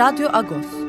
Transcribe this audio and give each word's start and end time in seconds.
Agos. 0.00 0.80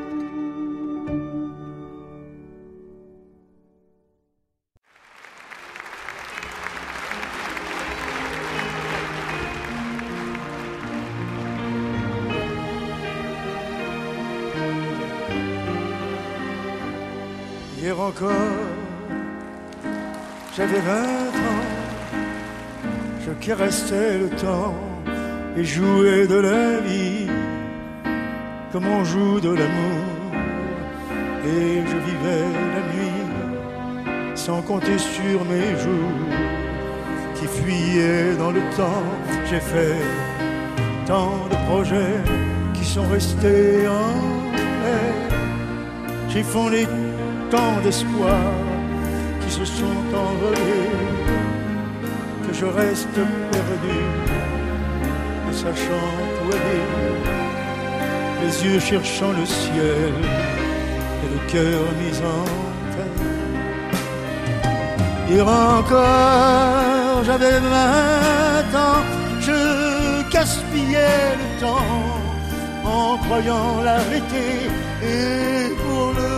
J'avais 20.56 20.80
vingt 20.80 21.02
ans, 21.02 21.64
je 23.26 23.32
caressais 23.44 24.18
le 24.18 24.28
temps 24.30 24.74
et 25.56 25.64
jouais 25.64 26.26
de 26.26 26.36
la 26.36 26.80
vie 26.80 27.11
comme 28.72 28.86
on 28.86 29.04
joue 29.04 29.38
de 29.38 29.50
l'amour. 29.50 30.04
Et 31.44 31.82
je 31.90 31.96
vivais 32.08 32.46
la 32.74 32.82
nuit 32.92 33.22
sans 34.34 34.62
compter 34.62 34.96
sur 34.96 35.44
mes 35.44 35.78
jours 35.78 36.18
qui 37.34 37.46
fuyaient 37.46 38.34
dans 38.38 38.50
le 38.50 38.60
temps. 38.76 39.04
J'ai 39.50 39.60
fait 39.60 39.98
tant 41.06 41.34
de 41.50 41.56
projets 41.68 42.16
qui 42.72 42.84
sont 42.84 43.06
restés 43.08 43.86
en 43.88 44.08
l'air. 44.84 45.38
J'ai 46.30 46.42
fondé 46.42 46.86
tant 47.50 47.80
d'espoirs 47.84 48.58
qui 49.42 49.50
se 49.52 49.64
sont 49.66 50.02
envolés 50.14 50.90
que 52.48 52.54
je 52.54 52.64
reste 52.64 53.08
perdu, 53.52 53.98
ne 55.46 55.52
sachant 55.52 56.08
où 56.42 56.48
aller, 56.52 57.51
les 58.42 58.64
yeux 58.64 58.80
cherchant 58.80 59.32
le 59.32 59.44
ciel 59.46 60.14
et 61.24 61.28
le 61.34 61.40
cœur 61.52 61.82
mis 62.00 62.16
en 62.34 62.44
terre. 62.94 63.20
Hier 65.28 65.46
encore, 65.46 67.24
j'avais 67.24 67.58
vingt 67.74 68.72
ans, 68.86 69.02
je 69.40 69.58
gaspillais 70.30 71.28
le 71.40 71.48
temps 71.60 72.00
en 72.84 73.16
croyant 73.24 73.82
l'arrêter 73.82 74.52
et 75.02 75.68
pour 75.82 76.12
le 76.18 76.32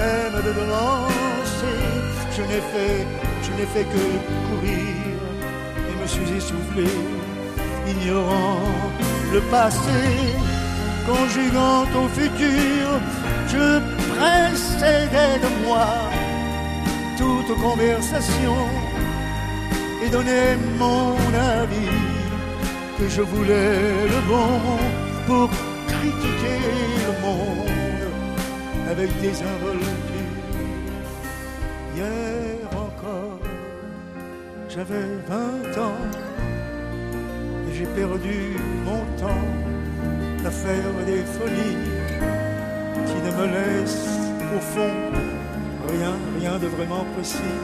même 0.00 0.36
de 0.46 0.52
devancer. 0.60 1.80
Je 2.36 2.42
n'ai 2.42 2.62
fait, 2.72 3.00
je 3.42 3.50
n'ai 3.56 3.68
fait 3.74 3.86
que 3.94 4.04
courir 4.48 4.94
et 5.88 5.94
me 6.00 6.06
suis 6.06 6.30
essoufflé, 6.38 6.88
ignorant 7.92 8.89
le 9.32 9.40
passé, 9.42 10.00
conjuguant 11.06 11.82
au 12.00 12.08
futur. 12.08 12.86
Je 13.48 13.80
précédais 14.14 15.38
de 15.44 15.66
moi 15.66 15.88
toute 17.16 17.54
conversation 17.60 18.56
et 20.02 20.08
donnais 20.08 20.56
mon 20.78 21.16
avis 21.58 21.96
que 22.98 23.08
je 23.08 23.22
voulais 23.22 24.08
le 24.14 24.20
bon 24.28 24.50
pour 25.26 25.48
critiquer 25.88 26.60
le 27.06 27.12
monde 27.24 27.68
avec 28.90 29.10
des 29.20 29.36
involtures. 29.52 30.40
Hier 31.94 32.56
encore, 32.72 33.38
j'avais 34.68 35.08
vingt 35.28 35.82
ans 35.82 36.29
j'ai 37.80 37.86
perdu 37.86 38.56
mon 38.84 39.00
temps 39.16 39.46
à 40.44 40.50
faire 40.50 40.92
des 41.06 41.22
folies 41.36 41.78
qui 43.06 43.18
ne 43.26 43.30
me 43.38 43.46
laissent 43.56 44.18
au 44.54 44.60
fond 44.60 44.96
rien, 45.88 46.14
rien 46.38 46.58
de 46.58 46.66
vraiment 46.66 47.04
précis 47.14 47.56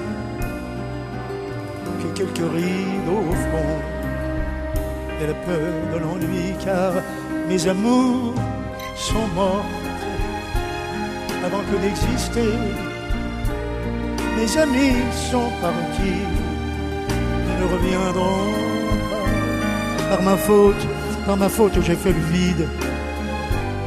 que 2.01 2.09
quelques 2.19 2.51
rides 2.55 3.11
au 3.11 3.33
front 3.45 3.77
et 5.21 5.27
la 5.27 5.35
peur 5.35 5.75
de 5.93 5.99
l'ennui 5.99 6.55
car 6.65 6.93
mes 7.49 7.69
amours 7.69 8.35
sont 8.95 9.29
morts 9.35 9.67
avant 11.45 11.63
que 11.71 11.77
d'exister. 11.83 12.55
Mes 14.37 14.59
amis 14.59 15.03
sont 15.31 15.51
partis, 15.61 16.25
ils 17.49 17.61
ne 17.61 17.73
reviendront. 17.73 18.66
Par 20.09 20.23
ma 20.23 20.37
faute, 20.37 20.87
par 21.25 21.37
ma 21.37 21.49
faute, 21.49 21.81
j'ai 21.83 21.97
fait 21.97 22.13
le 22.13 22.25
vide 22.33 22.69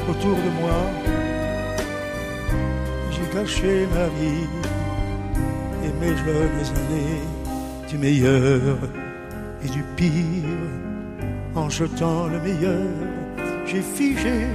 autour 0.10 0.36
de 0.36 0.50
moi. 0.62 0.80
J'ai 3.12 3.28
caché 3.38 3.88
ma 3.94 4.08
vie 4.20 4.48
et 5.86 5.92
mes 6.02 6.16
jeunes 6.18 6.66
années 6.80 7.22
du 7.90 7.98
meilleur 7.98 8.78
et 9.64 9.70
du 9.70 9.84
pire. 9.96 10.60
En 11.56 11.70
jetant 11.70 12.28
le 12.28 12.40
meilleur, 12.40 12.90
j'ai 13.66 13.82
figé 13.82 14.48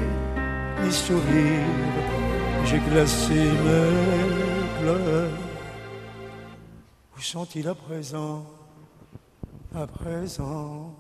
mes 0.83 0.91
sourires 0.91 2.05
j'ai 2.67 2.79
glacé 2.79 3.35
mes 3.35 4.81
pleurs. 4.81 5.31
Où 7.17 7.21
sont-ils 7.21 7.69
à 7.69 7.75
présent? 7.75 8.47
À 9.75 9.87
présent, 9.87 10.95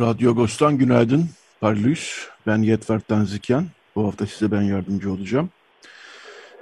Radyo 0.00 0.30
Agos'tan 0.30 0.78
günaydın. 0.78 1.30
Parlıyız. 1.60 2.28
Ben 2.46 2.58
Yetver 2.62 3.00
Tanzikyan. 3.00 3.66
Bu 3.96 4.06
hafta 4.06 4.26
size 4.26 4.50
ben 4.52 4.62
yardımcı 4.62 5.12
olacağım. 5.12 5.50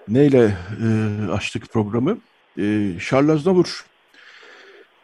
Neyle 0.09 0.57
e, 0.83 1.31
açtık 1.33 1.73
programı? 1.73 2.19
E, 2.59 2.93
Charles 3.01 3.31
Aznavour 3.31 3.85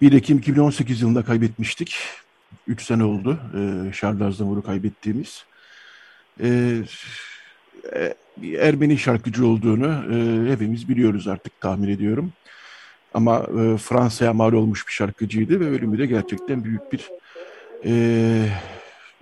1 0.01 0.13
Ekim 0.13 0.39
2018 0.39 1.03
yılında 1.03 1.25
kaybetmiştik. 1.25 1.97
3 2.67 2.83
sene 2.83 3.05
oldu 3.05 3.39
e, 3.55 3.93
Charles 3.93 4.23
Aznavour'u 4.23 4.63
kaybettiğimiz. 4.63 5.45
E, 6.43 6.79
e, 7.95 8.15
Ermeni 8.59 8.99
şarkıcı 8.99 9.47
olduğunu 9.47 9.87
e, 9.87 10.51
hepimiz 10.53 10.89
biliyoruz 10.89 11.29
artık 11.29 11.61
tahmin 11.61 11.89
ediyorum. 11.89 12.33
Ama 13.15 13.39
e, 13.39 13.77
Fransa'ya 13.77 14.33
mal 14.33 14.53
olmuş 14.53 14.89
bir 14.89 14.93
şarkıcıydı 14.93 15.61
ve 15.61 15.65
ölümü 15.65 15.99
de 15.99 16.07
gerçekten 16.07 16.65
büyük 16.65 16.93
bir 16.93 17.11
e, 17.85 17.93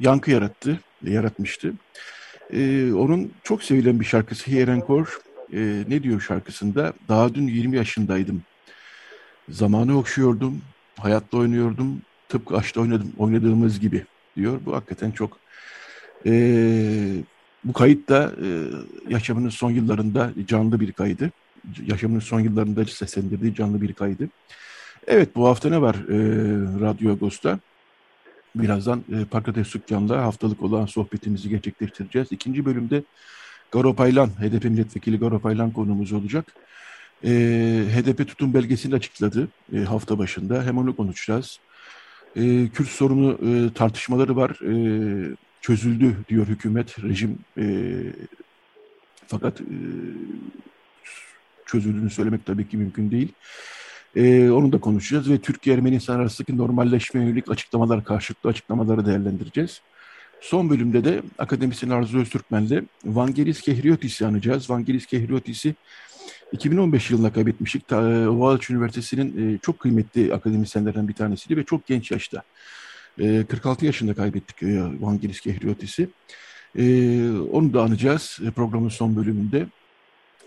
yankı 0.00 0.31
yarattı, 0.31 0.81
yaratmıştı. 1.03 1.73
E, 2.53 2.93
onun 2.93 3.33
çok 3.43 3.62
sevilen 3.62 4.00
bir 4.00 4.05
şarkısı 4.05 4.50
Here 4.50 4.71
Encore. 4.71 5.11
E, 5.52 5.85
ne 5.88 6.02
diyor 6.02 6.20
şarkısında? 6.20 6.93
Daha 7.08 7.35
dün 7.35 7.47
20 7.47 7.76
yaşındaydım. 7.76 8.43
Zamanı 9.49 9.99
okşuyordum, 9.99 10.62
hayatta 10.99 11.37
oynuyordum, 11.37 12.02
tıpkı 12.29 12.56
aşkta 12.56 12.81
oynadım, 12.81 13.12
oynadığımız 13.19 13.81
gibi 13.81 14.05
diyor. 14.37 14.61
Bu 14.67 14.76
hakikaten 14.76 15.11
çok... 15.11 15.38
E, 16.26 16.32
bu 17.64 17.73
kayıt 17.73 18.08
da 18.08 18.32
e, 18.44 18.47
yaşamının 19.08 19.49
son 19.49 19.70
yıllarında 19.70 20.32
canlı 20.47 20.81
bir 20.81 20.93
kaydı. 20.93 21.31
Yaşamının 21.87 22.20
son 22.20 22.41
yıllarında 22.41 22.85
seslendirdiği 22.85 23.55
canlı 23.55 23.82
bir 23.82 23.93
kaydı. 23.93 24.29
Evet 25.06 25.37
bu 25.37 25.49
hafta 25.49 25.69
ne 25.69 25.81
var 25.81 25.94
e, 25.94 26.17
Radyo 26.81 27.12
Agos'ta? 27.12 27.58
Birazdan 28.55 29.05
e, 29.12 29.25
Pakrates 29.25 29.69
Sükkan'la 29.69 30.23
haftalık 30.23 30.62
olan 30.62 30.87
sohbetimizi 30.87 31.49
gerçekleştireceğiz. 31.49 32.29
İkinci 32.32 32.64
bölümde 32.64 33.02
Garo 33.73 33.95
Paylan, 33.95 34.29
HDP 34.29 34.65
milletvekili 34.65 35.19
Garo 35.19 35.39
Paylan 35.39 35.71
konumuz 35.71 36.13
olacak. 36.13 36.47
e, 37.25 37.31
HDP 37.95 38.29
tutum 38.29 38.55
belgesini 38.55 38.95
açıkladı 38.95 39.49
e, 39.73 39.79
hafta 39.79 40.19
başında. 40.19 40.63
Hem 40.65 40.79
onu 40.79 40.97
konuşacağız. 40.97 41.61
E, 42.37 42.69
Kürt 42.69 42.89
sorunu 42.89 43.39
e, 43.49 43.73
tartışmaları 43.75 44.37
var. 44.37 44.51
E, 44.51 44.75
çözüldü 45.61 46.17
diyor 46.29 46.47
hükümet, 46.47 47.03
rejim. 47.03 47.39
E, 47.59 47.65
fakat 49.27 49.61
e, 49.61 49.77
çözüldüğünü 51.67 52.11
söylemek 52.11 52.47
tabii 52.47 52.69
ki 52.69 52.77
mümkün 52.77 53.11
değil. 53.11 53.33
E, 54.17 54.51
onu 54.51 54.73
da 54.73 54.81
konuşacağız 54.81 55.31
ve 55.31 55.39
Türkiye-Ermenistan 55.39 56.17
arasındaki 56.19 56.57
normalleşme 56.59 57.21
yönelik 57.21 57.51
açıklamalar, 57.51 58.05
karşılıklı 58.05 58.51
açıklamaları 58.51 59.07
değerlendireceğiz. 59.07 59.81
Son 60.41 60.71
bölümde 60.71 61.05
de 61.05 61.23
akademisyen 61.39 61.91
Arzu 61.91 62.19
Öztürkmen'le 62.19 62.83
Vangelis 63.05 63.61
Kehriotis'i 63.61 64.27
anacağız. 64.27 64.71
Vangelis 64.71 65.07
Kehriotis'i 65.07 65.75
2015 66.53 67.11
yılında 67.11 67.33
kaybetmiştik. 67.33 67.83
E, 67.93 67.97
Boğaziçi 68.39 68.73
Üniversitesi'nin 68.73 69.55
e, 69.55 69.59
çok 69.59 69.79
kıymetli 69.79 70.35
akademisyenlerden 70.35 71.09
bir 71.09 71.15
tanesiydi 71.15 71.57
ve 71.57 71.65
çok 71.65 71.87
genç 71.87 72.11
yaşta. 72.11 72.43
E, 73.19 73.45
46 73.49 73.87
yaşında 73.87 74.15
kaybettik 74.15 74.63
e, 74.63 74.83
Vangelis 75.01 75.41
Kehriotis'i. 75.41 76.09
E, 76.79 76.85
onu 77.31 77.73
da 77.73 77.83
anacağız 77.83 78.39
e, 78.47 78.51
programın 78.51 78.89
son 78.89 79.17
bölümünde. 79.17 79.67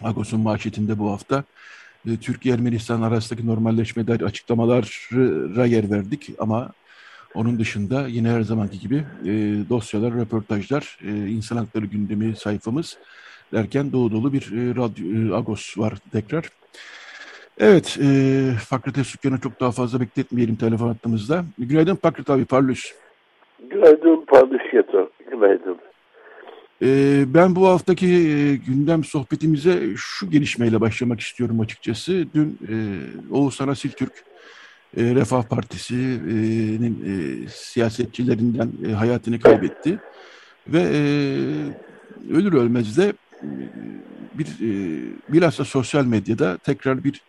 Agos'un 0.04 0.40
manşetinde 0.40 1.00
bu 1.00 1.12
hafta 1.12 1.44
e, 2.08 2.18
Türkiye-Ermenistan 2.18 3.02
arasındaki 3.02 3.48
normalleşme 3.48 4.08
dair 4.08 4.22
açıklamalara 4.22 5.66
yer 5.66 5.92
verdik 5.92 6.30
ama 6.40 6.72
onun 7.36 7.60
dışında 7.60 8.08
yine 8.08 8.30
her 8.30 8.42
zamanki 8.42 8.80
gibi 8.80 9.04
e, 9.26 9.30
dosyalar, 9.70 10.14
röportajlar, 10.14 11.00
e, 11.08 11.28
insan 11.28 11.58
hakları 11.58 11.86
gündemi 11.86 12.36
sayfamız 12.36 12.98
derken 13.54 13.92
dolu 13.92 14.12
dolu 14.12 14.34
bir 14.34 14.42
e, 14.42 14.76
radyo, 14.76 15.34
e, 15.34 15.36
Agos 15.36 15.78
var 15.78 15.94
tekrar. 16.12 16.50
Evet, 17.58 17.98
e, 18.02 18.52
Fakret 18.70 19.08
Sükkan'ı 19.08 19.40
çok 19.40 19.60
daha 19.60 19.72
fazla 19.72 20.00
bekletmeyelim 20.00 20.56
telefon 20.56 20.88
hattımızda. 20.88 21.46
Günaydın 21.60 21.96
Fakret 21.96 22.30
abi, 22.30 22.46
Parlus. 22.46 22.94
Günaydın 23.70 24.26
Parlus 24.28 24.74
Yeto, 24.74 25.10
günaydın. 25.32 25.78
E, 26.82 27.24
ben 27.34 27.56
bu 27.56 27.68
haftaki 27.68 28.08
e, 28.08 28.56
gündem 28.56 29.04
sohbetimize 29.04 29.80
şu 29.96 30.30
gelişmeyle 30.30 30.82
başlamak 30.82 31.20
istiyorum 31.20 31.60
açıkçası. 31.60 32.26
Dün 32.36 32.58
e, 32.70 32.76
Oğuzhan 33.32 33.68
Asil 33.68 33.90
Türk, 33.90 34.12
e, 34.98 35.16
Refah 35.16 35.44
Partisi'nin 35.44 37.04
e, 37.06 37.48
siyasetçilerinden 37.50 38.72
e, 38.88 38.92
hayatını 38.92 39.40
kaybetti. 39.40 40.00
Ve 40.68 40.82
e, 40.82 41.00
ölür 42.34 42.54
ölmez 42.54 42.98
de 42.98 43.14
e, 43.44 43.48
bir 44.34 44.46
e, 44.46 45.02
bilhassa 45.30 45.66
sosyal 45.66 46.06
medyada 46.06 46.58
tekrar 46.58 47.04
bir 47.04 47.22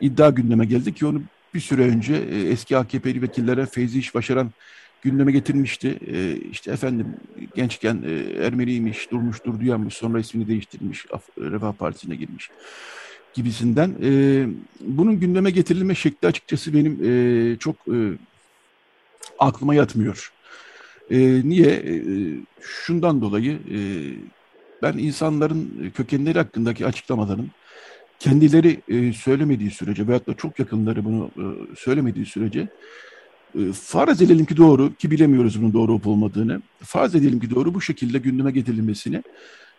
iddia 0.00 0.30
gündeme 0.30 0.66
geldi 0.66 0.94
ki 0.94 1.06
onu 1.06 1.22
bir 1.54 1.60
süre 1.60 1.82
önce 1.82 2.14
e, 2.14 2.40
eski 2.40 2.76
AKP'li 2.76 3.22
vekillere 3.22 3.66
Feyzi 3.66 3.98
İş 3.98 4.14
Başaran 4.14 4.50
gündeme 5.02 5.32
getirmişti. 5.32 5.98
E, 6.06 6.36
işte 6.36 6.72
efendim 6.72 7.06
gençken 7.54 8.02
e, 8.06 8.44
Ermeniymiş, 8.44 9.10
durmuş, 9.10 9.44
durduyanmış, 9.44 9.94
sonra 9.94 10.20
ismini 10.20 10.48
değiştirmiş, 10.48 11.06
Refah 11.38 11.72
Partisi'ne 11.72 12.14
girmiş 12.14 12.50
gibisinden. 13.34 13.94
E, 14.02 14.10
bunun 14.80 15.20
gündeme 15.20 15.50
getirilme 15.50 15.94
şekli 15.94 16.28
açıkçası 16.28 16.74
benim 16.74 16.98
e, 17.04 17.56
çok 17.58 17.76
e, 17.76 17.98
aklıma 19.38 19.74
yatmıyor. 19.74 20.32
E, 21.10 21.18
niye? 21.44 21.70
E, 21.70 21.94
şundan 22.60 23.20
dolayı 23.20 23.52
e, 23.52 23.78
ben 24.82 24.98
insanların 24.98 25.90
kökenleri 25.94 26.38
hakkındaki 26.38 26.86
açıklamaların 26.86 27.50
kendileri 28.18 28.80
e, 28.88 29.12
söylemediği 29.12 29.70
sürece 29.70 30.06
veyahut 30.06 30.26
da 30.26 30.34
çok 30.34 30.58
yakınları 30.58 31.04
bunu 31.04 31.30
e, 31.36 31.44
söylemediği 31.76 32.26
sürece 32.26 32.68
e, 33.54 33.72
farz 33.72 34.22
edelim 34.22 34.46
ki 34.46 34.56
doğru 34.56 34.94
ki 34.94 35.10
bilemiyoruz 35.10 35.62
bunun 35.62 35.72
doğru 35.72 35.92
olup 35.92 36.06
olmadığını 36.06 36.62
farz 36.78 37.14
edelim 37.14 37.40
ki 37.40 37.50
doğru 37.50 37.74
bu 37.74 37.80
şekilde 37.80 38.18
gündeme 38.18 38.50
getirilmesini 38.50 39.22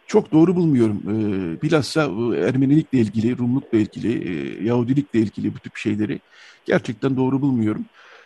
çok 0.07 0.31
doğru 0.31 0.55
bulmuyorum. 0.55 1.01
E, 1.07 1.61
bilhassa 1.61 2.01
Ermenilikle 2.47 2.97
ilgili, 2.97 3.37
Rumlukla 3.37 3.77
ilgili, 3.77 4.29
e, 4.29 4.63
Yahudilikle 4.63 5.19
ilgili 5.19 5.55
bu 5.55 5.59
tip 5.59 5.75
şeyleri 5.75 6.19
gerçekten 6.65 7.17
doğru 7.17 7.41
bulmuyorum. 7.41 7.85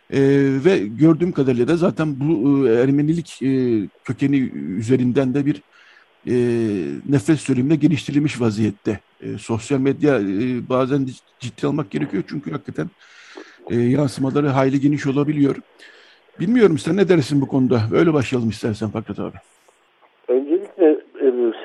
E, 0.09 0.19
ve 0.65 0.77
gördüğüm 0.77 1.31
kadarıyla 1.31 1.67
da 1.67 1.77
zaten 1.77 2.19
bu 2.19 2.67
e, 2.67 2.73
Ermenilik 2.73 3.41
e, 3.41 3.81
kökeni 4.03 4.37
üzerinden 4.77 5.33
de 5.33 5.45
bir 5.45 5.61
e, 6.27 6.35
nefret 7.09 7.39
söylemine 7.39 7.75
geliştirilmiş 7.75 8.41
vaziyette. 8.41 8.99
E, 9.21 9.37
sosyal 9.37 9.79
medya 9.79 10.19
e, 10.19 10.69
bazen 10.69 11.07
ciddi 11.39 11.67
almak 11.67 11.91
gerekiyor 11.91 12.23
çünkü 12.27 12.51
hakikaten 12.51 12.89
e, 13.69 13.75
yansımaları 13.75 14.47
hayli 14.47 14.79
geniş 14.79 15.07
olabiliyor. 15.07 15.55
Bilmiyorum 16.39 16.77
sen 16.77 16.97
ne 16.97 17.09
dersin 17.09 17.41
bu 17.41 17.47
konuda? 17.47 17.89
Öyle 17.91 18.13
başlayalım 18.13 18.49
istersen 18.49 18.89
Fakret 18.89 19.19
abi. 19.19 19.37
Öncelikle 20.27 20.54
e, 20.54 20.54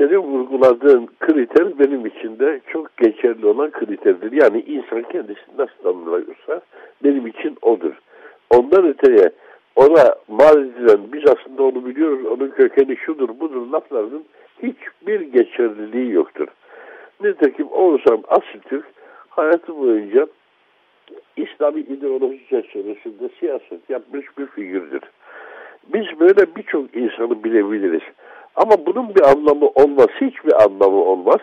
senin 0.01 0.19
vurguladığın 0.19 1.09
kriter 1.21 1.79
benim 1.79 2.07
için 2.07 2.39
de 2.39 2.61
çok 2.67 2.97
geçerli 2.97 3.47
olan 3.47 3.71
kriterdir. 3.71 4.33
Yani 4.43 4.61
insan 4.61 5.03
kendisini 5.03 5.59
nasıl 5.59 5.83
tanımlıyorsa 5.83 6.61
benim 7.05 7.27
için 7.27 7.57
odur. 7.63 7.93
Ondan 8.51 8.87
öteye 8.89 9.31
ona 9.77 10.15
mal 10.29 10.59
edilen 10.59 11.01
biz 11.13 11.23
aslında 11.27 11.63
onu 11.63 11.87
biliyoruz, 11.87 12.27
onun 12.27 12.49
kökeni 12.51 12.97
şudur 12.97 13.29
budur 13.41 13.67
laflarının 13.67 14.25
hiçbir 14.63 15.21
geçerliliği 15.21 16.13
yoktur. 16.13 16.49
Nitekim 17.21 17.69
Oğuzhan 17.73 18.25
Asiltürk 18.29 18.87
hayatı 19.29 19.79
boyunca 19.79 20.27
İslami 21.37 21.81
ideoloji 21.81 22.49
çerçevesinde 22.49 23.29
siyaset 23.41 23.91
yapmış 23.91 24.27
bir 24.39 24.47
figürdür. 24.47 25.01
Biz 25.95 26.21
böyle 26.21 26.57
birçok 26.57 26.97
insanı 26.97 27.45
bilebiliriz. 27.45 28.03
Ama 28.61 28.87
bunun 28.87 29.15
bir 29.15 29.23
anlamı 29.23 29.67
olmaz, 29.67 30.07
hiçbir 30.21 30.65
anlamı 30.65 31.05
olmaz. 31.05 31.41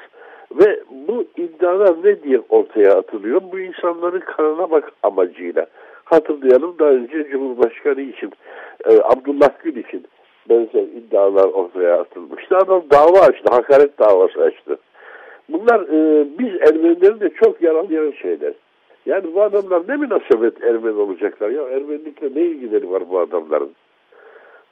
Ve 0.52 0.80
bu 1.08 1.26
iddialar 1.38 1.96
ne 2.04 2.24
diye 2.24 2.42
ortaya 2.50 2.94
atılıyor? 2.94 3.42
Bu 3.52 3.60
insanların 3.60 4.20
kanına 4.20 4.72
bak 4.72 4.92
amacıyla. 5.04 5.66
Hatırlayalım 6.04 6.76
daha 6.80 6.90
önce 6.90 7.28
Cumhurbaşkanı 7.32 8.02
için, 8.02 8.32
e, 8.86 9.00
Abdullah 9.04 9.50
Gül 9.64 9.76
için 9.76 10.06
benzer 10.50 10.82
iddialar 10.82 11.46
ortaya 11.46 12.00
atılmıştı. 12.00 12.58
Adam 12.58 12.84
dava 12.92 13.20
açtı, 13.20 13.50
hakaret 13.50 14.00
davası 14.00 14.42
açtı. 14.42 14.78
Bunlar 15.50 15.80
e, 15.80 16.28
biz 16.40 16.70
Ermenileri 16.70 17.20
de 17.20 17.30
çok 17.30 17.62
yaralayan 17.62 18.12
şeyler. 18.12 18.54
Yani 19.06 19.34
bu 19.36 19.42
adamlar 19.42 19.84
ne 19.88 19.96
münasebet 19.96 20.64
Ermeni 20.64 20.96
olacaklar? 20.96 21.50
Ya 21.50 21.64
Ermenilikle 21.64 22.30
ne 22.36 22.42
ilgileri 22.42 22.92
var 22.92 23.04
bu 23.10 23.20
adamların? 23.20 23.72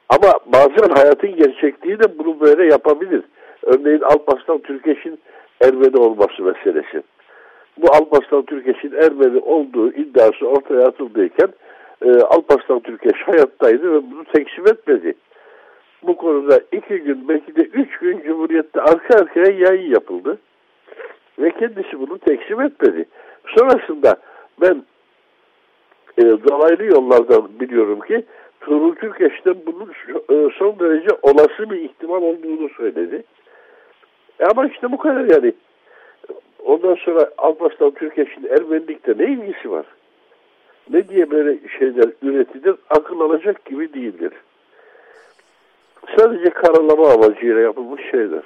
Ama 0.08 0.32
bazen 0.46 0.94
hayatın 0.94 1.36
gerçekliği 1.36 1.98
de 1.98 2.18
bunu 2.18 2.40
böyle 2.40 2.66
yapabilir. 2.66 3.22
Örneğin 3.62 4.00
Alparslan 4.00 4.58
Türkeş'in 4.58 5.18
Ermeni 5.60 5.96
olması 5.96 6.42
meselesi. 6.42 7.02
Bu 7.76 7.86
Alparslan 7.92 8.42
Türkeş'in 8.42 8.92
Ermeni 8.92 9.38
olduğu 9.38 9.92
iddiası 9.92 10.46
ortaya 10.46 10.86
atıldıyken 10.86 11.48
e, 12.02 12.10
Alparslan 12.10 12.80
Türkeş 12.80 13.22
hayattaydı 13.26 13.92
ve 13.92 14.10
bunu 14.10 14.24
teksim 14.24 14.66
etmedi. 14.66 15.14
Bu 16.02 16.16
konuda 16.16 16.60
iki 16.72 16.98
gün 16.98 17.28
belki 17.28 17.56
de 17.56 17.62
üç 17.62 17.98
gün 17.98 18.22
Cumhuriyet'te 18.26 18.80
arka 18.80 19.18
arkaya 19.18 19.52
yayın 19.58 19.90
yapıldı. 19.92 20.38
Ve 21.38 21.50
kendisi 21.50 22.00
bunu 22.00 22.18
teksim 22.18 22.60
etmedi. 22.60 23.04
Sonrasında 23.56 24.16
ben 24.60 24.82
e, 26.18 26.22
dolaylı 26.22 26.84
yollardan 26.84 27.60
biliyorum 27.60 28.00
ki 28.00 28.24
Tuğrul 28.66 28.94
Türkeş'ten 28.94 29.54
bunun 29.66 29.90
e, 30.30 30.50
son 30.58 30.78
derece 30.78 31.08
olası 31.22 31.70
bir 31.70 31.80
ihtimal 31.80 32.22
olduğunu 32.22 32.68
söyledi. 32.76 33.22
E 34.40 34.44
ama 34.44 34.66
işte 34.66 34.92
bu 34.92 34.98
kadar 34.98 35.24
yani. 35.24 35.52
Ondan 36.64 36.94
sonra 36.94 37.30
Alparslan 37.38 37.90
Türkeş'in 37.90 38.44
Ermenilikte 38.44 39.14
ne 39.18 39.24
ilgisi 39.24 39.70
var? 39.70 39.86
Ne 40.90 41.08
diye 41.08 41.30
böyle 41.30 41.58
şeyler 41.78 42.10
üretilir 42.22 42.74
akıl 42.90 43.20
alacak 43.20 43.64
gibi 43.64 43.92
değildir. 43.92 44.32
Sadece 46.18 46.50
karalama 46.50 47.10
amacıyla 47.10 47.60
yapılmış 47.60 48.02
şeyler. 48.10 48.42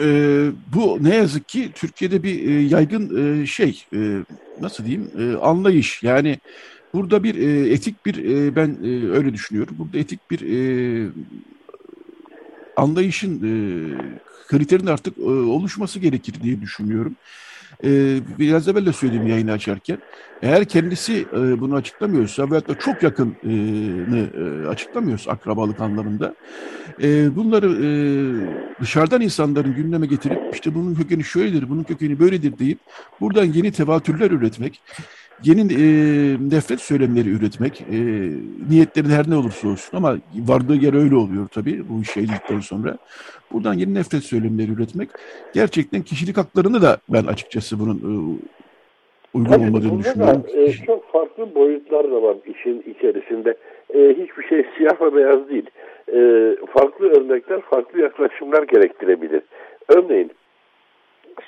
Ee, 0.00 0.48
bu 0.74 1.04
ne 1.04 1.16
yazık 1.16 1.48
ki 1.48 1.72
Türkiye'de 1.74 2.22
bir 2.22 2.48
e, 2.48 2.62
yaygın 2.62 3.42
e, 3.42 3.46
şey, 3.46 3.84
e, 3.92 3.98
nasıl 4.60 4.84
diyeyim, 4.84 5.10
e, 5.18 5.36
anlayış. 5.36 6.02
Yani 6.02 6.36
burada 6.94 7.24
bir 7.24 7.34
e, 7.34 7.72
etik 7.72 8.06
bir, 8.06 8.24
e, 8.24 8.56
ben 8.56 8.78
e, 8.84 9.10
öyle 9.10 9.32
düşünüyorum, 9.34 9.74
burada 9.78 9.98
etik 9.98 10.30
bir 10.30 10.40
e, 10.40 11.10
anlayışın 12.76 13.34
e, 13.36 13.52
kriterin 14.48 14.86
artık 14.86 15.18
e, 15.18 15.22
oluşması 15.22 15.98
gerekir 15.98 16.34
diye 16.42 16.60
düşünüyorum. 16.60 17.16
e, 17.84 18.20
biraz 18.38 18.68
evvel 18.68 18.86
de 18.86 18.92
söyledim 18.92 19.26
yayını 19.26 19.52
açarken. 19.52 19.98
Eğer 20.42 20.64
kendisi 20.64 21.26
e, 21.32 21.60
bunu 21.60 21.74
açıklamıyorsa 21.74 22.50
veyahut 22.50 22.68
da 22.68 22.78
çok 22.78 23.02
yakını 23.02 23.32
e, 23.44 24.66
açıklamıyorsa 24.68 25.30
akrabalık 25.30 25.80
anlamında 25.80 26.34
e, 27.02 27.36
bunları 27.36 27.66
e, 27.66 27.88
dışarıdan 28.80 29.20
insanların 29.20 29.74
gündeme 29.74 30.06
getirip 30.06 30.38
işte 30.52 30.74
bunun 30.74 30.94
kökeni 30.94 31.24
şöyledir, 31.24 31.70
bunun 31.70 31.82
kökeni 31.82 32.18
böyledir 32.20 32.58
deyip 32.58 32.78
buradan 33.20 33.44
yeni 33.44 33.72
tevatürler 33.72 34.30
üretmek, 34.30 34.80
yeni 35.42 35.60
e, 35.60 35.86
nefret 36.50 36.80
söylemleri 36.80 37.28
üretmek, 37.28 37.80
e, 37.80 37.96
niyetleri 38.70 39.08
her 39.08 39.30
ne 39.30 39.36
olursa 39.36 39.68
olsun 39.68 39.96
ama 39.96 40.16
vardığı 40.34 40.74
yer 40.74 40.94
öyle 40.94 41.16
oluyor 41.16 41.48
tabii 41.48 41.84
bu 41.88 42.02
yayıldıktan 42.16 42.60
sonra. 42.60 42.96
Buradan 43.52 43.74
yeni 43.74 43.94
nefret 43.94 44.22
söylemleri 44.22 44.70
üretmek 44.72 45.08
gerçekten 45.54 46.02
kişilik 46.02 46.36
haklarını 46.36 46.82
da 46.82 46.98
ben 47.08 47.24
açıkçası 47.24 47.80
bunun 47.80 47.96
e, 47.96 48.38
uygun 49.34 49.52
Tabii, 49.52 49.64
olmadığını 49.64 49.98
düşünüyorum. 49.98 50.44
Da, 50.44 50.60
e, 50.60 50.72
çok 50.72 51.12
farklı 51.12 51.54
boyutlar 51.54 52.10
da 52.10 52.22
var 52.22 52.36
işin 52.46 52.84
içerisinde. 52.96 53.56
E, 53.94 54.08
hiçbir 54.08 54.42
şey 54.48 54.66
siyah 54.76 55.00
ve 55.00 55.14
beyaz 55.14 55.48
değil. 55.48 55.66
E, 56.08 56.18
farklı 56.66 57.08
örnekler, 57.08 57.60
farklı 57.60 58.00
yaklaşımlar 58.00 58.62
gerektirebilir. 58.62 59.42
Örneğin 59.88 60.30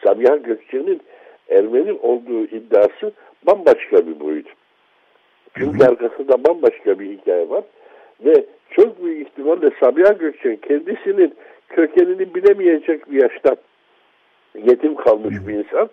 Sabiha 0.05 0.37
Gökçen'in 0.37 1.01
Ermeni 1.49 1.93
olduğu 1.93 2.45
iddiası 2.45 3.13
bambaşka 3.47 4.07
bir 4.07 4.21
boyut. 4.21 4.47
Çünkü 5.59 5.85
arkasında 5.85 6.45
bambaşka 6.45 6.99
bir 6.99 7.11
hikaye 7.11 7.49
var. 7.51 7.65
Ve 8.25 8.45
çok 8.71 9.05
büyük 9.05 9.29
ihtimalle 9.29 9.71
Sabiha 9.81 10.13
Gökçen 10.13 10.57
kendisinin 10.57 11.35
kökenini 11.69 12.35
bilemeyecek 12.35 13.11
bir 13.11 13.23
yaşta 13.23 13.57
yetim 14.55 14.95
kalmış 14.95 15.35
bir 15.47 15.55
insan. 15.55 15.89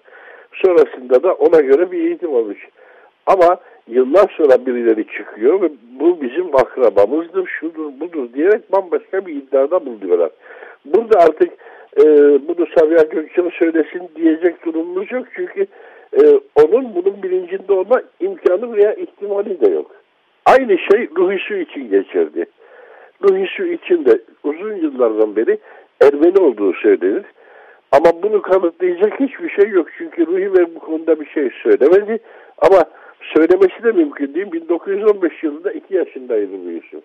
Sonrasında 0.54 1.24
da 1.24 1.34
ona 1.34 1.62
göre 1.62 1.92
bir 1.92 2.00
eğitim 2.00 2.36
almış. 2.36 2.60
Ama 3.26 3.58
yıllar 3.88 4.34
sonra 4.38 4.66
birileri 4.66 5.08
çıkıyor 5.08 5.62
ve 5.62 5.70
bu 6.00 6.22
bizim 6.22 6.56
akrabamızdır, 6.56 7.48
şudur 7.48 8.00
budur 8.00 8.34
diyerek 8.34 8.72
bambaşka 8.72 9.26
bir 9.26 9.36
iddiada 9.36 9.86
bulunuyorlar. 9.86 10.30
Burada 10.86 11.20
artık 11.20 11.52
e, 11.98 12.04
bunu 12.48 12.68
Sabiha 12.78 13.04
Gökçen 13.04 13.50
söylesin 13.60 14.10
diyecek 14.16 14.66
durumumuz 14.66 15.12
yok. 15.12 15.26
Çünkü 15.36 15.68
e, 16.14 16.40
onun 16.64 16.96
bunun 16.96 17.24
bilincinde 17.24 17.74
olma 17.74 18.02
imkanı 18.20 18.76
veya 18.76 18.94
ihtimali 18.94 19.62
de 19.62 19.72
yok. 19.72 19.92
Aynı 20.46 20.78
şey 20.78 21.10
Ruhi 21.18 21.40
Su 21.40 21.56
için 21.56 21.90
geçerdi. 21.90 22.46
Ruhi 23.24 23.48
Su 23.48 23.66
için 23.66 24.06
de 24.06 24.22
uzun 24.44 24.76
yıllardan 24.76 25.36
beri 25.36 25.58
Ermeni 26.02 26.38
olduğu 26.40 26.74
söylenir. 26.74 27.26
Ama 27.92 28.24
bunu 28.24 28.42
kanıtlayacak 28.42 29.20
hiçbir 29.20 29.50
şey 29.50 29.70
yok. 29.70 29.88
Çünkü 29.98 30.28
Ruhi 30.28 30.54
Bey 30.54 30.76
bu 30.76 30.80
konuda 30.80 31.20
bir 31.20 31.26
şey 31.26 31.50
söylemedi. 31.64 32.20
Ama 32.58 32.84
söylemesi 33.22 33.84
de 33.84 33.92
mümkün 33.92 34.34
değil. 34.34 34.52
1915 34.52 35.44
yılında 35.44 35.72
2 35.72 35.96
yaşındaydı 35.96 36.52
Su. 36.92 37.02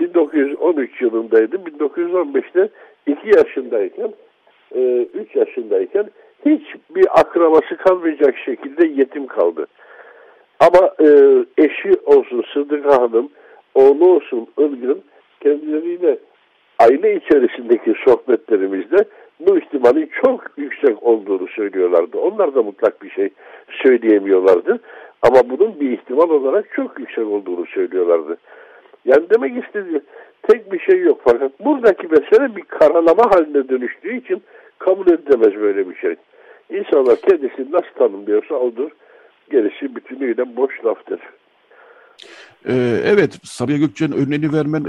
1913 0.00 1.02
yılındaydı. 1.02 1.56
1915'te 1.56 2.68
2 3.06 3.28
yaşındayken, 3.38 4.12
3 4.72 5.36
e, 5.36 5.38
yaşındayken 5.38 6.10
hiçbir 6.46 7.20
akrabası 7.20 7.76
kalmayacak 7.76 8.34
şekilde 8.44 8.86
yetim 8.86 9.26
kaldı. 9.26 9.66
Ama 10.60 10.90
e, 11.00 11.08
eşi 11.58 11.92
olsun 12.04 12.44
Sıdıka 12.54 13.02
Hanım, 13.02 13.28
oğlu 13.74 14.14
olsun 14.14 14.46
Ilgın 14.58 15.02
kendileriyle 15.40 16.18
aile 16.78 17.16
içerisindeki 17.16 17.94
sohbetlerimizde 18.04 19.04
bu 19.40 19.58
ihtimalin 19.58 20.10
çok 20.24 20.44
yüksek 20.56 21.02
olduğunu 21.02 21.48
söylüyorlardı. 21.48 22.18
Onlar 22.18 22.54
da 22.54 22.62
mutlak 22.62 23.02
bir 23.02 23.10
şey 23.10 23.30
söyleyemiyorlardı. 23.82 24.80
Ama 25.22 25.40
bunun 25.50 25.80
bir 25.80 25.90
ihtimal 25.90 26.30
olarak 26.30 26.72
çok 26.76 27.00
yüksek 27.00 27.26
olduğunu 27.26 27.66
söylüyorlardı. 27.66 28.36
Yani 29.04 29.30
demek 29.34 29.64
istediğim 29.64 30.02
tek 30.42 30.72
bir 30.72 30.78
şey 30.78 31.00
yok. 31.00 31.20
Fakat 31.24 31.60
buradaki 31.60 32.06
mesele 32.06 32.56
bir 32.56 32.62
karalama 32.62 33.30
haline 33.30 33.68
dönüştüğü 33.68 34.16
için 34.16 34.42
kabul 34.78 35.06
edilemez 35.06 35.54
böyle 35.60 35.90
bir 35.90 35.94
şey. 35.94 36.16
İnsanlar 36.70 37.16
kendisini 37.16 37.72
nasıl 37.72 37.94
tanımlıyorsa 37.98 38.54
odur. 38.54 38.90
Gerisi 39.50 39.96
bütünüyle 39.96 40.56
boş 40.56 40.84
laftır. 40.84 41.20
Ee, 42.68 43.02
evet, 43.04 43.38
Sabiha 43.42 43.78
Gökçen'in 43.78 44.12
örneğini 44.12 44.52
vermen 44.52 44.84
e, 44.84 44.88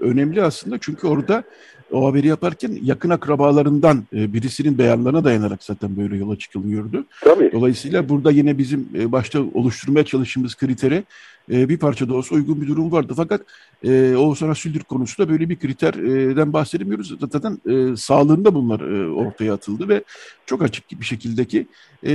önemli 0.00 0.42
aslında. 0.42 0.78
Çünkü 0.80 1.06
orada 1.06 1.44
o 1.92 2.06
haberi 2.06 2.26
yaparken 2.26 2.78
yakın 2.82 3.10
akrabalarından 3.10 4.04
e, 4.12 4.32
birisinin 4.32 4.78
beyanlarına 4.78 5.24
dayanarak 5.24 5.62
zaten 5.64 5.96
böyle 5.96 6.16
yola 6.16 6.36
çıkılıyordu. 6.36 7.04
Tabii. 7.24 7.52
Dolayısıyla 7.52 8.08
burada 8.08 8.30
yine 8.30 8.58
bizim 8.58 8.88
e, 8.94 9.12
başta 9.12 9.40
oluşturmaya 9.54 10.04
çalıştığımız 10.04 10.54
kritere 10.54 11.04
e, 11.52 11.68
bir 11.68 11.78
parça 11.78 12.08
da 12.08 12.14
olsa 12.14 12.34
uygun 12.34 12.60
bir 12.60 12.68
durum 12.68 12.92
vardı. 12.92 13.12
Fakat 13.16 13.40
e, 13.84 14.14
Oğuzhan 14.16 14.48
Asüldür 14.48 14.80
konusunda 14.80 15.28
böyle 15.30 15.48
bir 15.48 15.56
kriterden 15.56 16.52
bahsedemiyoruz. 16.52 17.14
Zaten 17.32 17.58
e, 17.68 17.96
sağlığında 17.96 18.54
bunlar 18.54 18.80
e, 18.80 19.10
ortaya 19.10 19.54
atıldı 19.54 19.88
ve 19.88 20.04
çok 20.46 20.62
açık 20.62 21.00
bir 21.00 21.04
şekildeki 21.04 21.66
e, 22.06 22.12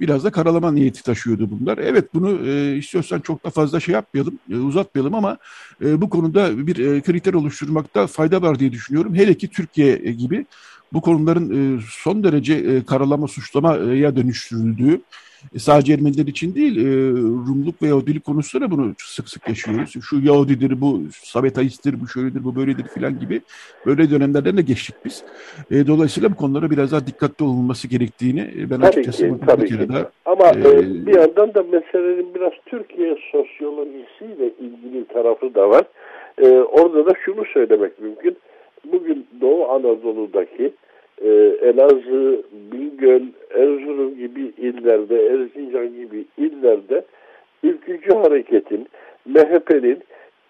biraz 0.00 0.24
da 0.24 0.30
karalama 0.30 0.72
niyeti 0.72 1.02
taşıyordu 1.02 1.48
bunlar. 1.50 1.78
Evet 1.78 2.14
bunu 2.14 2.48
e, 2.48 2.76
istiyorsan 2.76 3.20
çok 3.20 3.44
da 3.44 3.50
fazla 3.50 3.80
şey 3.80 3.92
yapmayalım, 3.92 4.38
uzatmayalım 4.56 5.14
ama 5.14 5.38
e, 5.84 6.00
bu 6.00 6.10
konuda 6.10 6.66
bir 6.66 6.76
e, 6.76 7.00
kriter 7.00 7.34
oluşturmakta 7.34 8.06
fayda 8.06 8.42
var 8.42 8.58
diye 8.58 8.72
düşünüyorum. 8.72 9.14
Hele 9.14 9.34
ki 9.34 9.48
Türkiye 9.50 9.96
gibi 9.96 10.46
bu 10.92 11.00
konuların 11.00 11.76
e, 11.76 11.80
son 11.90 12.24
derece 12.24 12.54
e, 12.54 12.84
karalama, 12.84 13.28
suçlamaya 13.28 14.16
dönüştürüldüğü 14.16 15.00
e, 15.54 15.58
sadece 15.58 15.92
Ermeniler 15.92 16.26
için 16.26 16.54
değil, 16.54 16.76
e, 16.76 16.90
Rumluk 17.48 17.82
ve 17.82 17.86
Yahudilik 17.86 18.24
konusunda 18.24 18.70
bunu 18.70 18.94
sık 18.98 19.28
sık 19.28 19.48
yaşıyoruz. 19.48 19.94
Şu 20.02 20.20
Yahudidir, 20.20 20.80
bu 20.80 21.02
Sabetaisttir, 21.12 22.00
bu 22.00 22.08
şöyledir, 22.08 22.44
bu 22.44 22.56
böyledir 22.56 22.84
filan 22.84 23.18
gibi 23.18 23.40
böyle 23.86 24.10
dönemlerden 24.10 24.56
de 24.56 24.62
geçtik 24.62 24.94
biz. 25.04 25.24
E, 25.70 25.86
dolayısıyla 25.86 26.30
bu 26.30 26.36
konulara 26.36 26.70
biraz 26.70 26.92
daha 26.92 27.06
dikkatli 27.06 27.44
olunması 27.44 27.88
gerektiğini 27.88 28.40
e, 28.40 28.70
ben 28.70 28.76
tabii 28.76 28.86
açıkçası 28.86 29.28
ki, 29.28 29.34
tabii 29.46 29.62
bir 29.62 29.68
kere 29.68 29.88
daha... 29.88 30.10
Ama 30.24 30.48
e, 30.48 31.06
bir 31.06 31.14
yandan 31.16 31.54
da 31.54 31.62
meselenin 31.62 32.34
biraz 32.34 32.52
Türkiye 32.66 33.16
sosyolojisiyle 33.32 34.50
ilgili 34.60 35.04
tarafı 35.04 35.54
da 35.54 35.70
var. 35.70 35.84
E, 36.38 36.48
orada 36.48 37.06
da 37.06 37.14
şunu 37.24 37.44
söylemek 37.44 38.00
mümkün. 38.00 38.36
Bugün 38.92 39.26
Doğu 39.40 39.68
Anadolu'daki 39.68 40.72
e, 41.20 41.28
Elazığ, 41.62 42.42
Bingöl, 42.72 43.22
Erzurum 43.50 44.18
gibi 44.18 44.52
illerde, 44.58 45.26
Erzincan 45.26 45.86
gibi 45.86 46.24
illerde 46.38 47.04
ülkücü 47.62 48.14
hareketin, 48.14 48.88
MHP'nin 49.26 50.02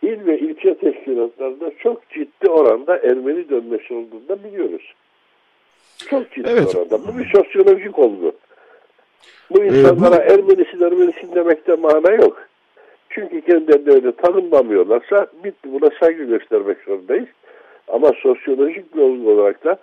il 0.03 0.27
ve 0.27 0.39
ilçe 0.39 0.75
teşkilatlarında 0.75 1.71
çok 1.79 2.11
ciddi 2.11 2.51
oranda 2.51 2.99
Ermeni 2.99 3.49
dönmesi 3.49 3.95
olduğunu 3.95 4.29
da 4.29 4.45
biliyoruz. 4.45 4.95
Çok 6.11 6.33
ciddi 6.33 6.49
evet. 6.53 6.77
oranda. 6.77 6.99
Bu 7.09 7.19
bir 7.19 7.31
sosyolojik 7.35 7.99
olgu. 7.99 8.33
Bu 9.51 9.65
insanlara 9.65 10.17
ee, 10.17 10.29
bu... 10.29 10.33
Ermenisin 10.33 10.81
Ermenisin 10.81 11.35
demekte 11.35 11.75
mana 11.75 12.11
yok. 12.11 12.49
Çünkü 13.11 13.41
kendilerini 13.41 13.91
öyle 13.91 14.13
tanımlamıyorlarsa 14.13 15.27
bitti 15.45 15.73
buna 15.73 15.91
saygı 16.01 16.25
göstermek 16.25 16.79
zorundayız. 16.87 17.29
Ama 17.89 18.13
sosyolojik 18.23 18.97
bir 18.97 19.01
olgu 19.01 19.31
olarak 19.31 19.65
da 19.65 19.79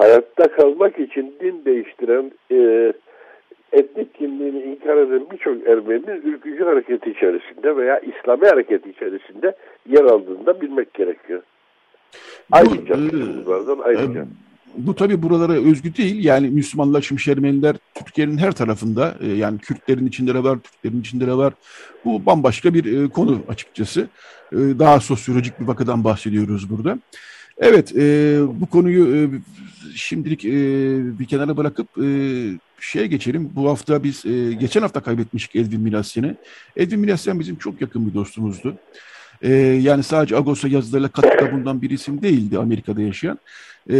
hayatta 0.00 0.48
kalmak 0.48 0.98
için 0.98 1.34
din 1.40 1.64
değiştiren 1.64 2.32
e, 2.50 2.92
etnik 3.72 4.14
kimliğini 4.14 4.62
inkar 4.62 4.96
eden 4.96 5.26
birçok 5.32 5.66
Ermeni'nin 5.66 6.22
ülkücü 6.32 6.64
hareketi 6.64 7.10
içerisinde 7.10 7.76
veya 7.76 8.00
İslami 8.00 8.48
hareket 8.48 8.86
içerisinde 8.86 9.56
yer 9.88 10.04
aldığını 10.04 10.46
da 10.46 10.60
bilmek 10.60 10.94
gerekiyor. 10.94 11.42
Ayrıca 12.52 12.94
bunlardan 12.94 13.78
e, 13.78 13.82
ayrıca. 13.82 14.20
E, 14.20 14.24
bu 14.76 14.94
tabi 14.94 15.22
buralara 15.22 15.52
özgü 15.52 15.96
değil. 15.96 16.24
Yani 16.24 16.48
Müslümanlaşmış 16.48 17.28
Ermeniler 17.28 17.76
Türkiye'nin 17.94 18.38
her 18.38 18.52
tarafında 18.52 19.14
e, 19.20 19.26
yani 19.26 19.58
Kürtlerin 19.58 20.06
içinde 20.06 20.34
de 20.34 20.44
var, 20.44 20.58
Türklerin 20.58 21.00
içinde 21.00 21.26
de 21.26 21.34
var. 21.34 21.52
Bu 22.04 22.26
bambaşka 22.26 22.74
bir 22.74 23.04
e, 23.04 23.08
konu 23.08 23.38
açıkçası. 23.48 24.08
E, 24.52 24.56
daha 24.56 25.00
sosyolojik 25.00 25.60
bir 25.60 25.66
vakadan 25.66 26.04
bahsediyoruz 26.04 26.70
burada. 26.70 26.98
Evet, 27.60 27.96
e, 27.96 28.38
bu 28.60 28.66
konuyu 28.66 29.16
e, 29.16 29.28
şimdilik 29.94 30.44
e, 30.44 30.50
bir 31.18 31.24
kenara 31.24 31.56
bırakıp 31.56 31.88
e, 31.98 32.08
şeye 32.80 33.06
geçelim. 33.06 33.50
Bu 33.54 33.68
hafta 33.68 34.04
biz, 34.04 34.26
e, 34.26 34.52
geçen 34.52 34.82
hafta 34.82 35.00
kaybetmiştik 35.00 35.56
Elvin 35.56 35.80
Milasyen'i. 35.80 36.34
Elvin 36.76 37.00
Milasyen 37.00 37.40
bizim 37.40 37.56
çok 37.56 37.80
yakın 37.80 38.08
bir 38.08 38.14
dostumuzdu. 38.14 38.76
E, 39.42 39.52
yani 39.58 40.02
sadece 40.02 40.36
Agos'a 40.36 40.68
yazılarıyla 40.68 41.08
katkıda 41.08 41.52
bulunan 41.52 41.82
bir 41.82 41.90
isim 41.90 42.22
değildi 42.22 42.58
Amerika'da 42.58 43.02
yaşayan. 43.02 43.38
E, 43.90 43.96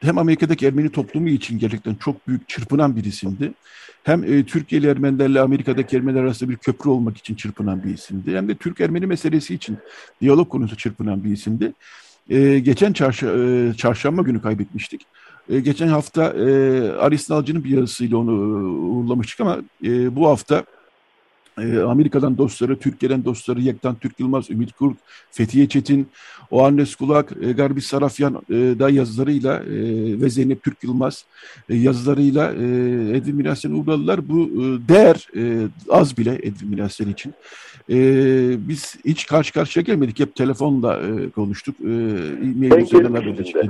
hem 0.00 0.18
Amerika'daki 0.18 0.66
Ermeni 0.66 0.88
toplumu 0.88 1.28
için 1.28 1.58
gerçekten 1.58 1.94
çok 1.94 2.28
büyük 2.28 2.48
çırpınan 2.48 2.96
bir 2.96 3.04
isimdi. 3.04 3.52
Hem 4.04 4.24
e, 4.24 4.44
Türkiye'li 4.44 4.86
Ermenilerle 4.86 5.40
Amerika'daki 5.40 5.96
Ermeniler 5.96 6.22
arasında 6.22 6.50
bir 6.50 6.56
köprü 6.56 6.90
olmak 6.90 7.16
için 7.16 7.34
çırpınan 7.34 7.84
bir 7.84 7.94
isimdi. 7.94 8.36
Hem 8.36 8.48
de 8.48 8.54
Türk-Ermeni 8.54 9.06
meselesi 9.06 9.54
için 9.54 9.78
diyalog 10.20 10.48
konusu 10.48 10.76
çırpınan 10.76 11.24
bir 11.24 11.30
isimdi. 11.30 11.72
E, 12.30 12.58
geçen 12.58 12.92
çarşı, 12.92 13.26
e, 13.26 13.76
çarşamba 13.76 14.22
günü 14.22 14.42
kaybetmiştik. 14.42 15.06
E, 15.48 15.60
geçen 15.60 15.88
hafta 15.88 16.24
e, 16.24 16.48
Aris 16.90 17.30
Nalcı'nın 17.30 17.64
bir 17.64 17.70
yazısıyla 17.70 18.16
onu 18.16 18.30
e, 18.30 18.64
uğurlamıştık 18.66 19.40
ama 19.40 19.58
e, 19.84 20.16
bu 20.16 20.28
hafta 20.28 20.64
e, 21.58 21.78
Amerika'dan 21.78 22.38
dostları, 22.38 22.78
Türkiye'den 22.78 23.24
dostları 23.24 23.60
Yektan 23.60 23.94
Türk 23.94 24.20
Yılmaz, 24.20 24.50
Ümit 24.50 24.72
Kurk, 24.72 24.96
Fethiye 25.30 25.68
Çetin, 25.68 26.08
Oannes 26.50 26.94
Kulak, 26.94 27.32
e, 27.42 27.52
Garbi 27.52 27.82
Sarafyan 27.82 28.42
e, 28.50 28.54
da 28.54 28.90
yazılarıyla 28.90 29.56
e, 29.58 29.70
ve 30.20 30.30
Zeynep 30.30 30.62
Türk 30.62 30.84
Yılmaz 30.84 31.24
e, 31.68 31.76
yazılarıyla 31.76 32.52
e, 32.52 32.64
Edwin 33.16 33.36
Minasyen'i 33.36 33.74
uğurladılar. 33.74 34.28
Bu 34.28 34.40
e, 34.42 34.88
değer 34.88 35.28
e, 35.36 35.68
az 35.88 36.18
bile 36.18 36.34
Edwin 36.34 36.68
Minasyen 36.68 37.08
için. 37.08 37.34
E, 37.90 37.96
biz 38.68 38.96
hiç 39.04 39.26
karşı 39.26 39.52
karşıya 39.52 39.82
gelmedik. 39.82 40.20
Hep 40.20 40.34
telefonla 40.34 40.98
e, 40.98 41.30
konuştuk. 41.30 41.74
E, 41.80 41.86
e-mail 41.86 42.82
üzerinden 42.82 43.24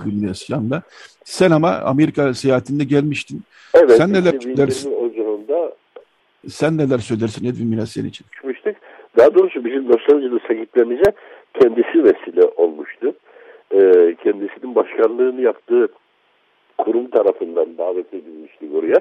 Minasyen'le. 0.06 0.80
Sen 1.24 1.50
ama 1.50 1.70
Amerika 1.70 2.34
seyahatinde 2.34 2.84
gelmiştin. 2.84 3.42
Evet. 3.74 3.96
Sen 3.96 4.12
neler 4.12 4.56
dersin? 4.56 4.92
Ocağında 4.92 5.72
sen 6.48 6.78
neler 6.78 6.98
söylersin 6.98 7.46
Edwin 7.46 7.68
Minasyen 7.68 8.04
için? 8.04 8.26
Çıkmıştık. 8.34 8.76
Daha 9.18 9.34
doğrusu 9.34 9.64
bizim 9.64 9.88
Los 9.88 10.08
Angeles'a 10.12 10.54
gitmemize 10.54 11.12
kendisi 11.60 12.04
vesile 12.04 12.44
olmuştu. 12.56 13.12
Ee, 13.72 14.16
kendisinin 14.24 14.74
başkanlığını 14.74 15.40
yaptığı 15.40 15.88
kurum 16.78 17.10
tarafından 17.10 17.78
davet 17.78 18.14
edilmiştik 18.14 18.74
oraya. 18.74 19.00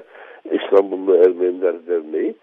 İstanbullu 0.52 1.16
Ermeniler 1.16 1.86
Derneği. 1.86 2.34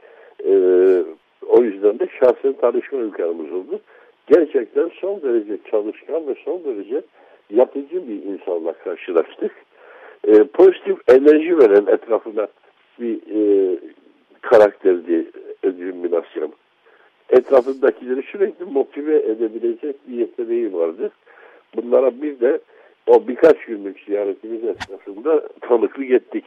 Ee, 0.45 1.03
o 1.47 1.63
yüzden 1.63 1.99
de 1.99 2.07
şahsen 2.19 2.53
tanışma 2.53 2.99
imkanımız 2.99 3.51
oldu. 3.51 3.79
Gerçekten 4.27 4.91
son 5.01 5.21
derece 5.21 5.57
çalışkan 5.71 6.27
ve 6.27 6.35
son 6.45 6.63
derece 6.63 7.01
yapıcı 7.49 8.07
bir 8.07 8.23
insanla 8.23 8.73
karşılaştık. 8.73 9.51
Ee, 10.27 10.43
pozitif 10.43 10.97
enerji 11.09 11.57
veren 11.57 11.85
etrafına 11.93 12.47
bir 12.99 13.15
e, 13.15 13.77
karakterdi 14.41 15.31
Edwin. 15.63 15.87
Etrafındakileri 17.29 18.21
sürekli 18.31 18.65
motive 18.65 19.15
edebilecek 19.15 19.95
bir 20.07 20.17
yeteneği 20.17 20.73
vardı. 20.73 21.11
Bunlara 21.75 22.21
bir 22.21 22.39
de 22.39 22.59
o 23.07 23.27
birkaç 23.27 23.65
günlük 23.65 23.99
ziyaretimiz 23.99 24.63
esnasında 24.63 25.47
tanıklık 25.61 26.11
ettik. 26.11 26.45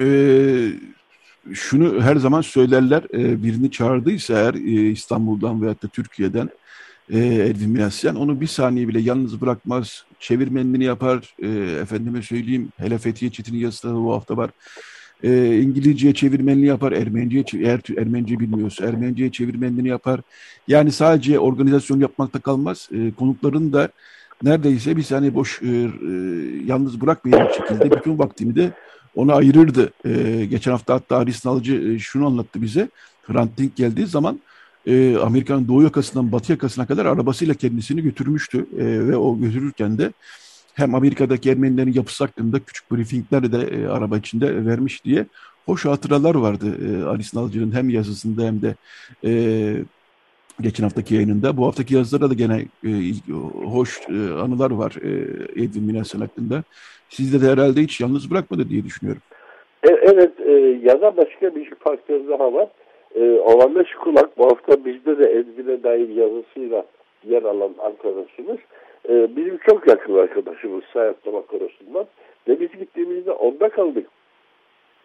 Ee, 0.00 0.04
şunu 1.52 2.02
her 2.02 2.16
zaman 2.16 2.40
söylerler, 2.40 3.02
e, 3.14 3.42
birini 3.42 3.70
çağırdıysa 3.70 4.34
eğer 4.34 4.54
e, 4.54 4.90
İstanbul'dan 4.90 5.62
veyahut 5.62 5.82
da 5.82 5.88
Türkiye'den 5.88 6.50
e, 7.12 7.18
Edwin 7.18 7.70
Minasyan 7.70 8.16
onu 8.16 8.40
bir 8.40 8.46
saniye 8.46 8.88
bile 8.88 9.00
yalnız 9.00 9.40
bırakmaz, 9.40 10.04
çevirmenliğini 10.20 10.84
yapar, 10.84 11.34
e, 11.42 11.48
efendime 11.80 12.22
söyleyeyim, 12.22 12.68
hele 12.76 12.98
Fethiye 12.98 13.30
Çetin'in 13.30 13.58
yazısı 13.58 13.94
bu 13.94 14.12
hafta 14.12 14.36
var, 14.36 14.50
e, 15.22 15.60
İngilizceye 15.60 16.14
çevirmenliği 16.14 16.66
yapar, 16.66 16.92
Ermenice 16.92 17.58
eğer 17.58 17.80
Ermenice 17.98 18.40
bilmiyorsa 18.40 18.86
Ermenice'ye 18.86 19.32
çevirmenliğini 19.32 19.88
yapar. 19.88 20.20
Yani 20.68 20.92
sadece 20.92 21.38
organizasyon 21.38 22.00
yapmakta 22.00 22.38
kalmaz. 22.40 22.88
E, 22.92 23.10
konukların 23.10 23.72
da 23.72 23.88
neredeyse 24.42 24.96
bir 24.96 25.02
saniye 25.02 25.34
boş 25.34 25.62
e, 25.62 25.66
e, 25.66 25.70
yalnız 26.66 27.00
bırakmayacak 27.00 27.54
şekilde 27.54 27.96
bütün 27.96 28.18
vaktini 28.18 28.56
de 28.56 28.72
ona 29.16 29.34
ayırırdı. 29.34 29.92
E, 30.04 30.44
geçen 30.44 30.70
hafta 30.70 30.94
hatta 30.94 31.18
Haris 31.18 31.44
Nalıcı 31.44 31.74
e, 31.74 31.98
şunu 31.98 32.26
anlattı 32.26 32.62
bize. 32.62 32.88
Hrant 33.22 33.58
Dink 33.58 33.76
geldiği 33.76 34.06
zaman 34.06 34.40
e, 34.86 35.16
Amerika'nın 35.16 35.68
doğu 35.68 35.82
yakasından 35.82 36.32
batı 36.32 36.52
yakasına 36.52 36.86
kadar 36.86 37.06
arabasıyla 37.06 37.54
kendisini 37.54 38.02
götürmüştü. 38.02 38.66
E, 38.78 38.84
ve 39.08 39.16
o 39.16 39.38
götürürken 39.38 39.98
de 39.98 40.12
hem 40.74 40.94
Amerika'daki 40.94 41.50
Ermenilerin 41.50 41.92
yapısı 41.92 42.24
hakkında 42.24 42.60
küçük 42.60 42.92
briefingler 42.92 43.52
de 43.52 43.58
e, 43.58 43.86
araba 43.86 44.18
içinde 44.18 44.66
vermiş 44.66 45.04
diye 45.04 45.26
hoş 45.66 45.84
hatıralar 45.84 46.34
vardı 46.34 46.78
e, 46.86 47.04
Alice 47.04 47.28
Nalcı'nın 47.34 47.72
hem 47.72 47.90
yazısında 47.90 48.42
hem 48.42 48.62
de 48.62 48.74
e, 49.24 49.84
geçen 50.60 50.84
haftaki 50.84 51.14
yayınında. 51.14 51.56
Bu 51.56 51.66
haftaki 51.66 51.94
yazılarda 51.94 52.30
da 52.30 52.34
gene 52.34 52.56
e, 52.84 52.90
hoş 53.74 54.00
e, 54.08 54.12
anılar 54.42 54.70
var 54.70 54.96
e, 55.02 55.10
Edwin 55.62 55.84
Minasyan 55.84 56.20
hakkında. 56.20 56.62
Sizde 57.08 57.46
de 57.46 57.52
herhalde 57.52 57.80
hiç 57.80 58.00
yalnız 58.00 58.30
bırakmadı 58.30 58.68
diye 58.68 58.84
düşünüyorum. 58.84 59.22
E, 59.82 59.90
evet 59.92 60.40
e, 60.40 60.52
ya 60.82 61.00
da 61.00 61.16
başka 61.16 61.54
bir 61.54 61.74
faktör 61.74 62.28
daha 62.28 62.52
var. 62.52 62.68
E, 63.14 63.20
Olandaş 63.30 63.88
Kulak 63.94 64.38
bu 64.38 64.44
hafta 64.44 64.84
bizde 64.84 65.18
de 65.18 65.32
Edwin'e 65.32 65.82
dair 65.82 66.08
yazısıyla 66.08 66.84
yer 67.24 67.42
alan 67.42 67.74
arkadaşımız 67.78 68.58
e, 69.08 69.36
bizim 69.36 69.58
çok 69.58 69.88
yakın 69.88 70.18
arkadaşımız 70.18 70.84
Sayatlama 70.92 71.42
Korosu'ndan 71.42 72.06
ve 72.48 72.60
biz 72.60 72.70
gittiğimizde 72.78 73.30
onda 73.32 73.68
kaldık. 73.68 74.06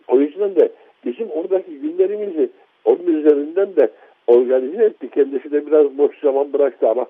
O 0.07 0.19
yüzden 0.19 0.55
de 0.55 0.71
bizim 1.05 1.29
oradaki 1.29 1.79
günlerimizi 1.79 2.49
onun 2.85 3.07
üzerinden 3.07 3.75
de 3.75 3.89
organize 4.29 4.83
etti. 4.83 5.09
Kendisi 5.09 5.51
de 5.51 5.67
biraz 5.67 5.97
boş 5.97 6.19
zaman 6.19 6.53
bıraktı 6.53 6.89
ama 6.89 7.05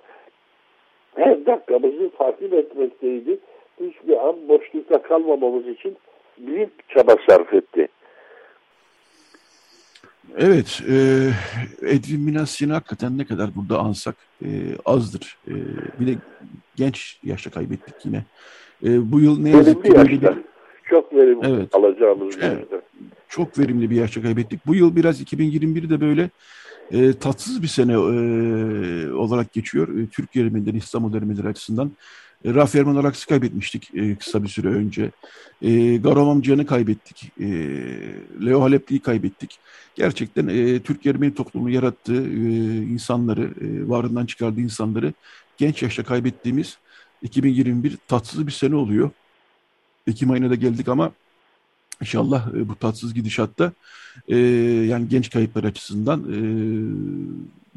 her 1.15 1.45
dakikamızı 1.45 2.09
takip 2.17 2.53
etmekteydi. 2.53 3.39
Hiçbir 3.79 4.27
an 4.27 4.35
boşlukta 4.47 5.01
kalmamamız 5.01 5.67
için 5.67 5.97
büyük 6.37 6.89
çaba 6.89 7.15
sarf 7.29 7.53
etti. 7.53 7.87
Evet, 10.37 10.81
e, 10.89 10.95
Edwin 11.81 12.21
Minasyan'ı 12.21 12.73
hakikaten 12.73 13.17
ne 13.17 13.25
kadar 13.25 13.49
burada 13.55 13.79
ansak 13.79 14.15
e, 14.41 14.47
azdır. 14.85 15.37
E, 15.47 15.53
bir 15.99 16.07
de 16.07 16.17
genç 16.75 17.19
yaşta 17.23 17.49
kaybettik 17.49 17.95
yine. 18.05 18.23
E, 18.83 19.11
bu 19.11 19.19
yıl 19.19 19.39
ne 19.39 19.49
yazık 19.49 19.85
ki 19.85 19.91
böyle 19.95 20.11
bir... 20.11 20.29
Çok 20.89 21.13
verimli 21.13 21.47
evet. 21.47 21.75
alacağımız 21.75 22.37
evet. 22.41 22.67
Çok 23.27 23.59
verimli 23.59 23.89
bir 23.89 23.95
yaşta 23.95 24.21
kaybettik. 24.21 24.59
Bu 24.67 24.75
yıl 24.75 24.95
biraz 24.95 25.21
2021'de 25.21 26.01
böyle 26.01 26.29
e, 26.91 27.13
tatsız 27.13 27.63
bir 27.63 27.67
sene 27.67 27.93
e, 27.93 27.97
olarak 29.11 29.53
geçiyor. 29.53 29.97
E, 29.97 30.07
Türk 30.07 30.35
Ermenileri, 30.35 30.77
İstanbul 30.77 31.13
Ermenileri 31.13 31.47
açısından. 31.47 31.91
E, 32.45 32.53
Rafi 32.53 32.77
Erman 32.77 32.95
Araks'ı 32.95 33.27
kaybetmiştik 33.27 33.91
e, 33.95 34.15
kısa 34.15 34.43
bir 34.43 34.47
süre 34.47 34.67
önce. 34.67 35.11
E, 35.61 35.97
Garam 35.97 36.29
amcanı 36.29 36.65
kaybettik. 36.65 37.31
E, 37.39 37.47
Leo 38.45 38.61
Halepli'yi 38.61 38.99
kaybettik. 38.99 39.59
Gerçekten 39.95 40.47
e, 40.47 40.79
Türk 40.79 41.05
Ermeni 41.05 41.33
toplumu 41.33 41.69
yarattığı 41.69 42.23
e, 42.23 42.77
insanları, 42.77 43.41
e, 43.41 43.89
varından 43.89 44.25
çıkardığı 44.25 44.61
insanları 44.61 45.13
genç 45.57 45.83
yaşta 45.83 46.03
kaybettiğimiz 46.03 46.77
2021 47.21 47.97
tatsız 48.07 48.47
bir 48.47 48.51
sene 48.51 48.75
oluyor. 48.75 49.09
Ekim 50.07 50.31
ayına 50.31 50.49
da 50.49 50.55
geldik 50.55 50.87
ama 50.87 51.11
inşallah 52.01 52.47
e, 52.55 52.69
bu 52.69 52.75
tatsız 52.75 53.13
gidişatta 53.13 53.71
e, 54.27 54.37
yani 54.89 55.07
genç 55.09 55.29
kayıplar 55.29 55.63
açısından 55.63 56.19
e, 56.19 56.39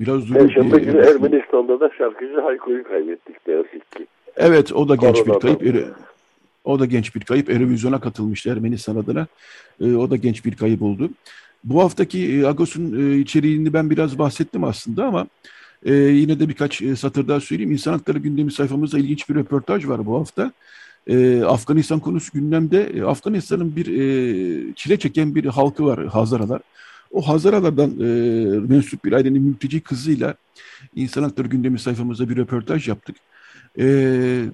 biraz 0.00 0.28
durur. 0.28 0.34
Perşembe 0.34 0.78
günü 0.78 1.00
Ermenistan'da 1.00 1.80
da 1.80 1.90
şarkıcı 1.98 2.40
Hayko'yu 2.40 2.84
kaybettik 2.84 3.36
ne 3.46 3.54
yazık 3.54 3.92
ki. 3.92 4.06
Evet 4.36 4.72
o 4.72 4.88
da 4.88 4.96
genç 4.96 5.26
bir 5.26 5.40
kayıp. 5.40 5.96
O 6.64 6.78
da 6.80 6.86
genç 6.86 7.14
bir 7.14 7.20
kayıp. 7.20 7.50
Eurovizyona 7.50 8.00
katılmıştı 8.00 8.50
Ermenistan 8.50 8.96
adına. 8.96 9.26
E, 9.80 9.94
o 9.94 10.10
da 10.10 10.16
genç 10.16 10.44
bir 10.44 10.56
kayıp 10.56 10.82
oldu. 10.82 11.10
Bu 11.64 11.82
haftaki 11.82 12.32
e, 12.32 12.46
Agos'un 12.46 13.12
e, 13.12 13.16
içeriğini 13.16 13.72
ben 13.72 13.90
biraz 13.90 14.18
bahsettim 14.18 14.64
aslında 14.64 15.04
ama 15.04 15.26
e, 15.84 15.94
yine 15.94 16.40
de 16.40 16.48
birkaç 16.48 16.82
e, 16.82 16.96
satır 16.96 17.28
daha 17.28 17.40
söyleyeyim. 17.40 17.72
İnsan 17.72 17.92
Hakları 17.92 18.18
Gündemi 18.18 18.52
sayfamızda 18.52 18.98
ilginç 18.98 19.28
bir 19.28 19.34
röportaj 19.34 19.88
var 19.88 20.06
bu 20.06 20.18
hafta. 20.18 20.52
E, 21.06 21.42
Afganistan 21.44 22.00
konusu 22.00 22.32
gündemde. 22.32 22.90
E, 22.94 23.02
Afganistan'ın 23.02 23.76
bir 23.76 23.86
e, 23.86 24.74
çile 24.74 24.98
çeken 24.98 25.34
bir 25.34 25.44
halkı 25.44 25.86
var 25.86 26.06
Hazaralar. 26.06 26.62
O 27.12 27.28
Hazaralardan 27.28 27.90
e, 27.90 28.04
mensup 28.58 29.04
bir 29.04 29.12
ailenin 29.12 29.42
mülteci 29.42 29.80
kızıyla 29.80 30.34
İnsan 30.94 31.22
Hakları 31.22 31.48
Gündemi 31.48 31.78
sayfamızda 31.78 32.28
bir 32.28 32.36
röportaj 32.36 32.88
yaptık. 32.88 33.16
E, 33.78 34.44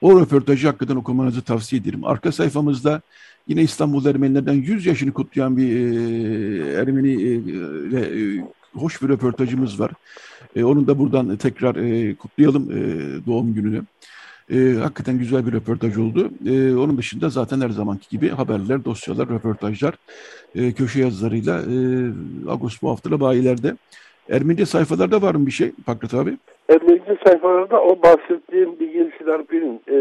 o 0.00 0.20
röportajı 0.20 0.66
hakikaten 0.66 0.96
okumanızı 0.96 1.42
tavsiye 1.42 1.82
ederim. 1.82 2.04
Arka 2.04 2.32
sayfamızda 2.32 3.00
yine 3.48 3.62
İstanbul 3.62 4.06
Ermenilerden 4.06 4.52
100 4.52 4.86
yaşını 4.86 5.12
kutlayan 5.12 5.56
bir 5.56 5.76
e, 5.76 6.74
Ermeni 6.80 7.12
e, 7.22 7.34
e, 7.98 8.44
hoş 8.74 9.02
bir 9.02 9.08
röportajımız 9.08 9.80
var. 9.80 9.92
E, 10.56 10.64
onun 10.64 10.86
da 10.86 10.98
buradan 10.98 11.36
tekrar 11.36 11.76
e, 11.76 12.14
kutlayalım 12.14 12.70
e, 12.70 12.76
doğum 13.26 13.54
gününü. 13.54 13.82
E, 14.54 14.58
hakikaten 14.80 15.18
güzel 15.18 15.46
bir 15.46 15.52
röportaj 15.52 15.98
oldu. 15.98 16.30
E, 16.46 16.76
onun 16.76 16.98
dışında 16.98 17.28
zaten 17.28 17.60
her 17.60 17.68
zamanki 17.68 18.08
gibi 18.08 18.28
haberler, 18.28 18.84
dosyalar, 18.84 19.28
röportajlar, 19.28 19.94
e, 20.54 20.72
köşe 20.72 21.00
yazılarıyla 21.00 21.54
e, 21.58 21.76
Ağustos 22.50 22.82
bu 22.82 22.90
haftada 22.90 23.20
bayilerde. 23.20 23.72
Ermenice 24.30 24.66
sayfalarda 24.66 25.22
var 25.22 25.34
mı 25.34 25.46
bir 25.46 25.50
şey 25.50 25.70
Pakrat 25.86 26.14
abi? 26.14 26.30
Ermenice 26.68 27.16
sayfalarda 27.26 27.82
o 27.82 28.02
bahsettiğim 28.02 28.80
Bilgin 28.80 29.12
Silarpi'nin 29.18 29.80
e, 29.88 29.96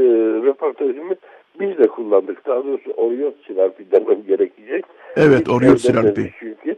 röportajını 0.46 1.16
biz 1.60 1.78
de 1.78 1.88
kullandık. 1.88 2.48
Daha 2.48 2.64
doğrusu 2.66 2.92
Oriot 2.92 3.36
Silarpi 3.48 3.92
demem 3.92 4.24
gerekecek. 4.28 4.86
Evet 5.16 5.50
Oriot 5.50 5.80
Silarpi. 5.80 6.34
Çünkü 6.40 6.76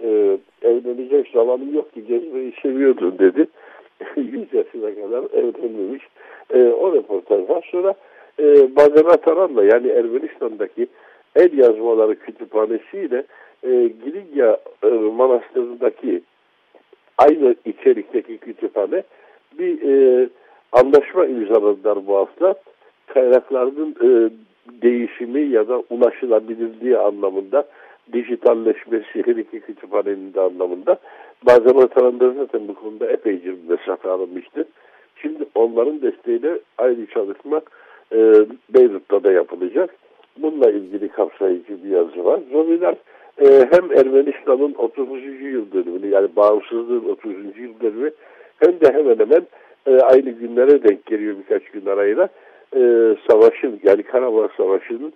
e, 0.00 0.38
evlenecek 0.62 1.28
zamanım 1.34 1.74
yok 1.74 1.94
ki 1.94 2.06
gezmeyi 2.06 2.52
seviyordun 2.62 3.18
dedi. 3.18 3.46
100 4.16 4.32
yaşına 4.52 4.94
kadar 4.94 5.24
evlenmemiş. 5.38 6.02
E, 6.54 6.62
o 6.62 6.92
röportaj 6.92 7.48
var. 7.48 7.68
Sonra 7.70 7.94
e, 8.38 8.76
Badem 8.76 9.08
Ataran'la 9.08 9.64
yani 9.64 9.88
Ermenistan'daki 9.88 10.86
el 11.36 11.58
yazmaları 11.58 12.18
kütüphanesiyle 12.18 13.24
e, 13.62 13.70
Giligya 14.04 14.58
e, 14.82 14.88
Manastırı'ndaki 14.88 16.22
aynı 17.18 17.54
içerikteki 17.64 18.38
kütüphane 18.38 19.02
bir 19.58 19.82
e, 19.82 20.28
anlaşma 20.72 21.26
imzaladılar 21.26 22.06
bu 22.06 22.16
hafta. 22.16 22.54
Kaynakların 23.06 23.96
e, 24.02 24.30
değişimi 24.82 25.40
ya 25.40 25.68
da 25.68 25.82
ulaşılabilirliği 25.90 26.98
anlamında 26.98 27.64
dijitalleşmesi 28.12 29.26
her 29.26 29.36
iki 29.36 29.60
kütüphanenin 29.60 30.34
de 30.34 30.40
anlamında 30.40 30.98
malzeme 31.46 31.88
tarafları 31.88 32.34
zaten 32.34 32.68
bu 32.68 32.74
konuda 32.74 33.06
epeyce 33.06 33.46
bir 33.46 33.70
mesafe 33.70 34.08
alınmıştı. 34.08 34.64
Şimdi 35.22 35.44
onların 35.54 36.02
desteğiyle 36.02 36.58
aynı 36.78 37.06
çalışma 37.06 37.60
e, 38.12 38.18
Beyrut'ta 38.74 39.24
da 39.24 39.32
yapılacak. 39.32 39.96
Bununla 40.38 40.70
ilgili 40.70 41.08
kapsayıcı 41.08 41.84
bir 41.84 41.88
yazı 41.88 42.24
var. 42.24 42.40
Zombiler 42.52 42.94
e, 43.40 43.66
hem 43.70 43.92
Ermenistan'ın 43.92 44.74
30. 44.74 45.08
yıl 45.42 45.72
dönümünü 45.72 46.06
yani 46.06 46.28
bağımsızlığın 46.36 47.04
30. 47.08 47.32
yıl 47.34 47.80
dönümü 47.80 48.10
hem 48.58 48.80
de 48.80 48.92
hemen 48.92 49.18
hemen 49.18 49.46
e, 49.86 50.00
aynı 50.00 50.30
günlere 50.30 50.82
denk 50.82 51.06
geliyor 51.06 51.36
birkaç 51.38 51.70
gün 51.70 51.86
arayla 51.86 52.28
e, 52.76 52.80
savaşın 53.30 53.80
yani 53.82 54.02
Karabağ 54.02 54.48
Savaşı'nın 54.56 55.12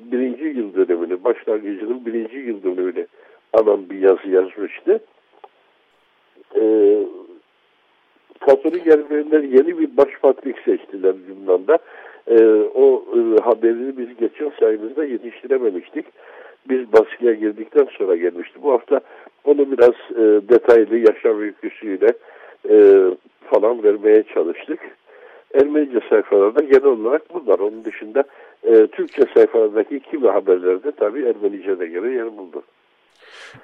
birinci 0.00 0.44
yıl 0.44 0.74
dönemini, 0.74 1.24
başlangıcının 1.24 2.06
birinci 2.06 2.36
yıl 2.38 2.62
dönemini 2.62 3.06
alan 3.52 3.90
bir 3.90 3.98
yazı 3.98 4.28
yazmıştı. 4.28 5.00
E, 6.56 6.62
Katolik 8.40 8.86
Ermeniler 8.86 9.42
yeni 9.42 9.78
bir 9.78 9.96
başpatrik 9.96 10.58
seçtiler 10.58 11.14
Lübnan'da. 11.28 11.78
E, 12.26 12.44
o 12.74 13.04
e, 13.14 13.42
haberini 13.42 13.98
biz 13.98 14.16
geçen 14.16 14.52
sayımızda 14.60 15.04
yetiştirememiştik. 15.04 16.06
Biz 16.68 16.92
baskıya 16.92 17.32
girdikten 17.34 17.88
sonra 17.98 18.16
gelmişti. 18.16 18.58
Bu 18.62 18.72
hafta 18.72 19.00
onu 19.44 19.72
biraz 19.72 19.94
e, 20.10 20.48
detaylı 20.48 20.98
yaşam 20.98 21.40
öyküsüyle 21.40 22.12
e, 22.70 23.04
falan 23.44 23.82
vermeye 23.82 24.22
çalıştık. 24.34 24.80
Ermenice 25.54 26.00
sayfalarda 26.10 26.60
genel 26.60 26.84
olarak 26.84 27.22
bunlar. 27.34 27.58
Onun 27.58 27.84
dışında 27.84 28.24
e, 28.64 28.86
Türkçe 28.86 29.22
sayfalardaki 29.34 30.00
kimi 30.00 30.28
haberlerde 30.28 30.92
tabii 30.92 31.24
Ermenice 31.24 31.78
de 31.78 31.86
göre 31.86 32.12
yer 32.12 32.36
buldu. 32.36 32.62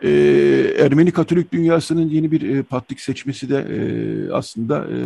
Ee, 0.03 0.75
Ermeni 0.79 1.11
Katolik 1.11 1.53
dünyasının 1.53 2.09
yeni 2.09 2.31
bir 2.31 2.57
e, 2.57 2.63
patlik 2.63 3.01
seçmesi 3.01 3.49
de 3.49 3.59
e, 3.59 4.33
aslında 4.33 4.77
e, 4.85 4.99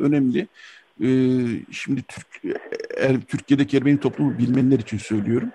önemli. 0.00 0.46
Şimdi 1.72 2.02
Türk, 2.02 2.56
er, 2.96 3.20
Türkiye'deki 3.28 3.76
Ermeni 3.76 4.00
toplumu 4.00 4.38
bilmenler 4.38 4.78
için 4.78 4.98
söylüyorum. 4.98 5.48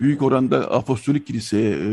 Büyük 0.00 0.22
oranda 0.22 0.70
apostolik 0.70 1.26
kiliseye 1.26 1.70
e, 1.70 1.88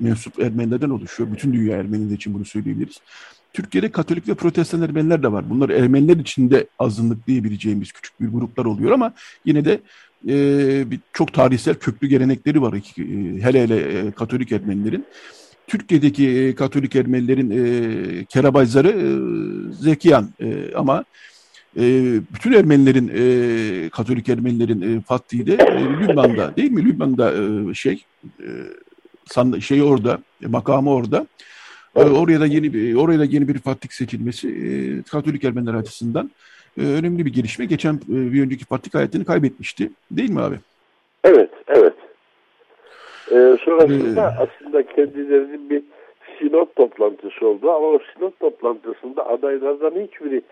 mensup 0.00 0.40
Ermenilerden 0.40 0.90
oluşuyor. 0.90 1.32
Bütün 1.32 1.52
dünya 1.52 1.76
Ermeniler 1.76 2.16
için 2.16 2.34
bunu 2.34 2.44
söyleyebiliriz. 2.44 3.00
Türkiye'de 3.52 3.92
Katolik 3.92 4.28
ve 4.28 4.34
Protestan 4.34 4.82
Ermeniler 4.82 5.22
de 5.22 5.32
var. 5.32 5.50
Bunlar 5.50 5.70
Ermeniler 5.70 6.16
içinde 6.16 6.66
azınlık 6.78 7.26
diyebileceğimiz 7.26 7.92
küçük 7.92 8.20
bir 8.20 8.28
gruplar 8.28 8.64
oluyor 8.64 8.92
ama 8.92 9.12
yine 9.44 9.64
de 9.64 9.80
e, 10.28 10.90
bir, 10.90 11.00
çok 11.12 11.32
tarihsel 11.32 11.74
köklü 11.74 12.08
gelenekleri 12.08 12.62
var. 12.62 12.72
E, 12.72 13.42
hele 13.42 13.62
hele 13.62 13.76
e, 13.76 14.10
Katolik 14.10 14.52
Ermenilerin. 14.52 15.04
Türkiye'deki 15.66 16.28
e, 16.28 16.54
Katolik 16.54 16.96
Ermenilerin 16.96 17.50
e, 17.50 18.24
kerabazları 18.24 18.88
e, 18.88 19.08
Zekiyan 19.82 20.28
e, 20.40 20.74
ama 20.74 21.04
e, 21.76 21.82
bütün 22.34 22.52
Ermenilerin 22.52 23.10
e, 23.14 23.88
Katolik 23.88 24.28
Ermenilerin 24.28 24.98
e, 24.98 25.00
Fatih'i 25.00 25.46
de 25.46 25.54
e, 25.54 25.84
Lübnan'da 25.84 26.56
değil 26.56 26.70
mi? 26.70 26.84
Lübnan'da 26.84 27.32
e, 27.32 27.74
şey 27.74 28.04
e, 28.40 29.60
şey 29.60 29.82
orada, 29.82 30.22
e, 30.44 30.46
makamı 30.46 30.90
orada. 30.90 31.26
Evet. 31.96 32.12
Oraya 32.12 32.40
da 32.40 32.46
yeni 32.46 32.72
bir 32.72 32.94
oraya 32.94 33.18
da 33.18 33.24
yeni 33.24 33.48
bir 33.48 33.58
fatih 33.58 33.88
seçilmesi 33.88 34.48
e, 34.48 35.02
Katolik 35.02 35.44
Ermeniler 35.44 35.74
açısından 35.74 36.30
e, 36.78 36.82
önemli 36.82 37.26
bir 37.26 37.32
gelişme. 37.32 37.64
Geçen 37.64 37.94
e, 37.94 38.32
bir 38.32 38.42
önceki 38.42 38.64
fatih 38.64 38.94
hayatını 38.94 39.24
kaybetmişti. 39.24 39.90
Değil 40.10 40.30
mi 40.30 40.40
abi? 40.40 40.56
Evet, 41.24 41.50
evet. 41.68 41.94
Ee, 43.30 43.56
sonrasında 43.64 44.20
ee, 44.20 44.42
aslında 44.42 44.86
kendilerinin 44.86 45.70
bir 45.70 45.82
sinot 46.38 46.76
toplantısı 46.76 47.46
oldu 47.46 47.70
ama 47.70 47.86
o 47.86 47.98
sinot 48.14 48.40
toplantısında 48.40 49.26
adaylardan 49.26 49.90
hiçbiri 49.90 50.42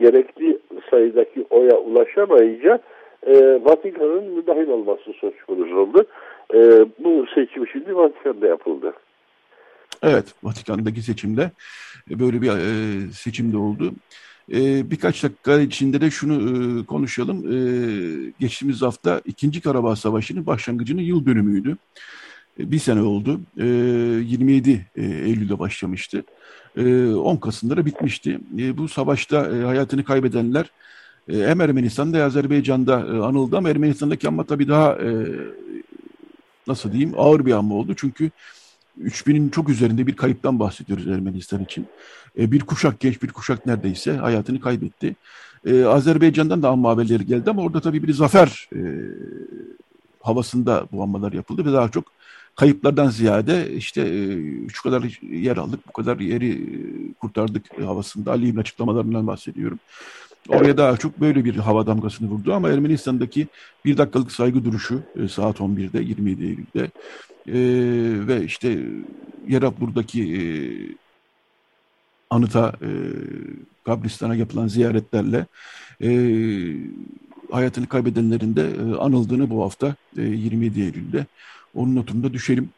gerekli 0.00 0.58
sayıdaki 0.90 1.46
oya 1.50 1.76
ulaşamayınca 1.76 2.78
e, 3.26 3.34
Vatikan'ın 3.64 4.24
müdahil 4.24 4.68
olması 4.68 5.12
söz 5.20 5.34
konusu 5.46 5.76
oldu. 5.76 6.06
E, 6.54 6.58
bu 6.98 7.26
seçim 7.34 7.68
şimdi 7.68 7.96
Vatikan'da 7.96 8.46
yapıldı. 8.46 8.92
Evet, 10.02 10.24
Vatikan'daki 10.42 11.02
seçimde 11.02 11.50
böyle 12.10 12.42
bir 12.42 12.48
e, 12.48 13.12
seçimde 13.12 13.56
oldu. 13.56 13.92
E, 14.52 14.90
birkaç 14.90 15.22
dakika 15.22 15.60
içinde 15.60 16.00
de 16.00 16.10
şunu 16.10 16.34
e, 16.80 16.84
konuşalım. 16.86 17.38
E, 17.38 18.32
geçtiğimiz 18.40 18.82
hafta 18.82 19.20
2. 19.24 19.60
Karabağ 19.60 19.96
Savaşı'nın 19.96 20.46
başlangıcının 20.46 21.02
yıl 21.02 21.26
dönümüydü. 21.26 21.76
E, 22.60 22.70
bir 22.70 22.78
sene 22.78 23.02
oldu. 23.02 23.40
E, 23.58 23.66
27 23.66 24.86
e, 24.96 25.04
Eylül'de 25.04 25.58
başlamıştı. 25.58 26.24
E, 26.76 27.06
10 27.06 27.36
Kasım'da 27.36 27.76
da 27.76 27.86
bitmişti. 27.86 28.40
E, 28.58 28.78
bu 28.78 28.88
savaşta 28.88 29.56
e, 29.56 29.62
hayatını 29.62 30.04
kaybedenler 30.04 30.70
e, 31.28 31.36
hem 31.36 31.60
Ermenistan'da 31.60 32.16
hem 32.16 32.24
Azerbaycan'da 32.24 33.00
e, 33.00 33.18
anıldı 33.18 33.56
ama 33.56 33.70
Ermenistan'daki 33.70 34.28
ama 34.28 34.44
tabii 34.44 34.68
daha 34.68 34.92
e, 34.92 35.10
nasıl 36.66 36.92
diyeyim 36.92 37.12
ağır 37.16 37.46
bir 37.46 37.52
anma 37.52 37.74
oldu. 37.74 37.94
Çünkü 37.96 38.30
3000'in 39.04 39.48
çok 39.48 39.68
üzerinde 39.68 40.06
bir 40.06 40.16
kayıptan 40.16 40.60
bahsediyoruz 40.60 41.08
Ermenistan 41.08 41.64
için. 41.64 41.86
E, 42.38 42.52
bir 42.52 42.60
kuşak 42.60 43.00
genç 43.00 43.22
bir 43.22 43.28
kuşak 43.28 43.66
neredeyse 43.66 44.12
hayatını 44.12 44.60
kaybetti. 44.60 45.16
E, 45.66 45.84
Azerbaycan'dan 45.84 46.62
da 46.62 46.68
amma 46.68 46.90
haberleri 46.90 47.26
geldi 47.26 47.50
ama 47.50 47.62
orada 47.62 47.80
tabii 47.80 48.02
bir 48.02 48.12
zafer 48.12 48.68
e, 48.74 48.80
havasında 50.20 50.86
bu 50.92 51.02
anmalar 51.02 51.32
yapıldı 51.32 51.64
ve 51.64 51.72
daha 51.72 51.88
çok 51.88 52.04
kayıplardan 52.56 53.08
ziyade 53.08 53.72
işte 53.74 54.00
e, 54.00 54.38
şu 54.68 54.82
kadar 54.82 55.20
yer 55.30 55.56
aldık, 55.56 55.80
bu 55.88 55.92
kadar 55.92 56.18
yeri 56.18 56.50
e, 56.52 56.68
kurtardık 57.12 57.82
havasında 57.82 58.30
Ali'nin 58.30 58.56
açıklamalarından 58.56 59.26
bahsediyorum. 59.26 59.78
Oraya 60.48 60.76
daha 60.76 60.96
çok 60.96 61.20
böyle 61.20 61.44
bir 61.44 61.56
hava 61.56 61.86
damgasını 61.86 62.28
vurdu 62.28 62.54
ama 62.54 62.70
Ermenistan'daki 62.70 63.46
bir 63.84 63.98
dakikalık 63.98 64.32
saygı 64.32 64.64
duruşu 64.64 65.02
e, 65.24 65.28
saat 65.28 65.56
11'de 65.56 66.00
27 66.00 66.44
Eylül'de 66.44 66.90
e, 67.48 67.58
ve 68.28 68.44
işte 68.44 68.68
Yerabbur'daki 69.48 70.22
e, 70.22 70.42
anıta 72.30 72.72
e, 72.82 72.90
kabristana 73.86 74.34
yapılan 74.34 74.66
ziyaretlerle 74.66 75.46
e, 76.02 76.08
hayatını 77.50 77.86
kaybedenlerin 77.86 78.56
de 78.56 78.62
e, 78.62 78.98
anıldığını 78.98 79.50
bu 79.50 79.62
hafta 79.62 79.94
e, 80.18 80.22
27 80.22 80.80
Eylül'de 80.80 81.26
onun 81.74 81.96
notunda 81.96 82.32
düşelim. 82.32 82.68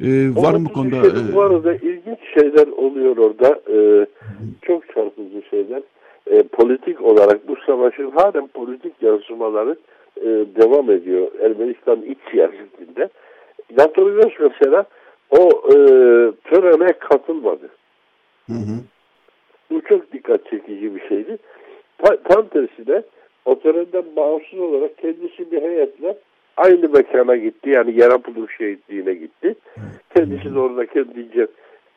E, 0.00 0.06
var 0.36 0.54
mı 0.54 0.72
konuda? 0.72 1.02
Düşelim. 1.02 1.34
Bu 1.34 1.42
arada 1.42 1.74
ilginç 1.74 2.18
şeyler 2.34 2.66
oluyor 2.66 3.16
orada. 3.16 3.60
E, 3.72 4.06
çok 4.62 4.94
çarpıcı 4.94 5.42
şeyler. 5.50 5.82
E, 6.26 6.42
politik 6.42 7.02
olarak 7.02 7.48
bu 7.48 7.56
savaşın 7.66 8.10
halen 8.10 8.46
politik 8.46 8.92
yansımaları 9.02 9.76
e, 10.16 10.26
devam 10.62 10.90
ediyor 10.90 11.28
Ermenistan 11.40 12.02
iç 12.02 12.18
siyasetinde. 12.30 13.08
Latorinos 13.78 14.32
mesela 14.40 14.84
o 15.30 15.48
e, 15.48 15.74
törene 16.44 16.92
katılmadı. 16.92 17.68
Hı 18.46 18.52
hı. 18.52 18.76
Bu 19.70 19.80
çok 19.80 20.12
dikkat 20.12 20.50
çekici 20.50 20.94
bir 20.94 21.08
şeydi. 21.08 21.38
Ta, 21.98 22.16
tam 22.22 22.48
tersine 22.48 23.02
o 23.44 23.58
törenden 23.60 24.16
bağımsız 24.16 24.58
olarak 24.58 24.98
kendisi 24.98 25.50
bir 25.50 25.62
heyetle 25.62 26.16
aynı 26.56 26.88
mekana 26.88 27.36
gitti. 27.36 27.70
Yani 27.70 28.00
Yarapulu 28.00 28.48
şehitliğine 28.48 29.14
gitti. 29.14 29.54
Kendisi 30.14 30.54
de 30.54 30.58
orada 30.58 30.86
kendince 30.86 31.46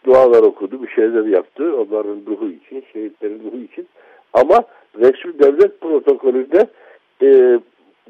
dualar 0.06 0.44
okudu, 0.44 0.84
bir 0.84 0.88
şeyler 0.88 1.26
yaptı. 1.26 1.76
Onların 1.78 2.22
ruhu 2.28 2.50
için, 2.50 2.84
şehitlerin 2.94 3.40
ruhu 3.40 3.58
için. 3.58 3.88
Ama 4.34 4.64
resmi 5.00 5.40
devlet 5.40 5.82
protokolünde 5.82 6.68
e, 7.22 7.28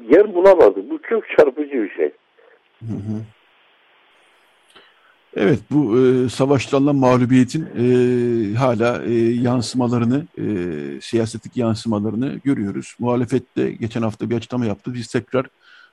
yer 0.08 0.34
bulamadı. 0.34 0.90
Bu 0.90 1.02
çok 1.02 1.24
çarpıcı 1.28 1.82
bir 1.82 1.90
şey. 1.90 2.10
Hı 2.80 2.86
hı. 2.86 3.16
Evet 5.36 5.58
bu 5.70 5.98
e, 6.00 6.28
savaşta 6.28 6.76
alınan 6.76 6.96
mağlubiyetin 6.96 7.66
e, 7.78 8.54
hala 8.54 9.04
e, 9.04 9.14
yansımalarını, 9.34 10.26
e, 10.38 10.44
siyasetlik 11.00 11.56
yansımalarını 11.56 12.40
görüyoruz. 12.44 12.94
Muhalefet 12.98 13.56
de 13.56 13.72
geçen 13.72 14.02
hafta 14.02 14.30
bir 14.30 14.36
açıklama 14.36 14.66
yaptı. 14.66 14.94
Biz 14.94 15.06
tekrar 15.06 15.46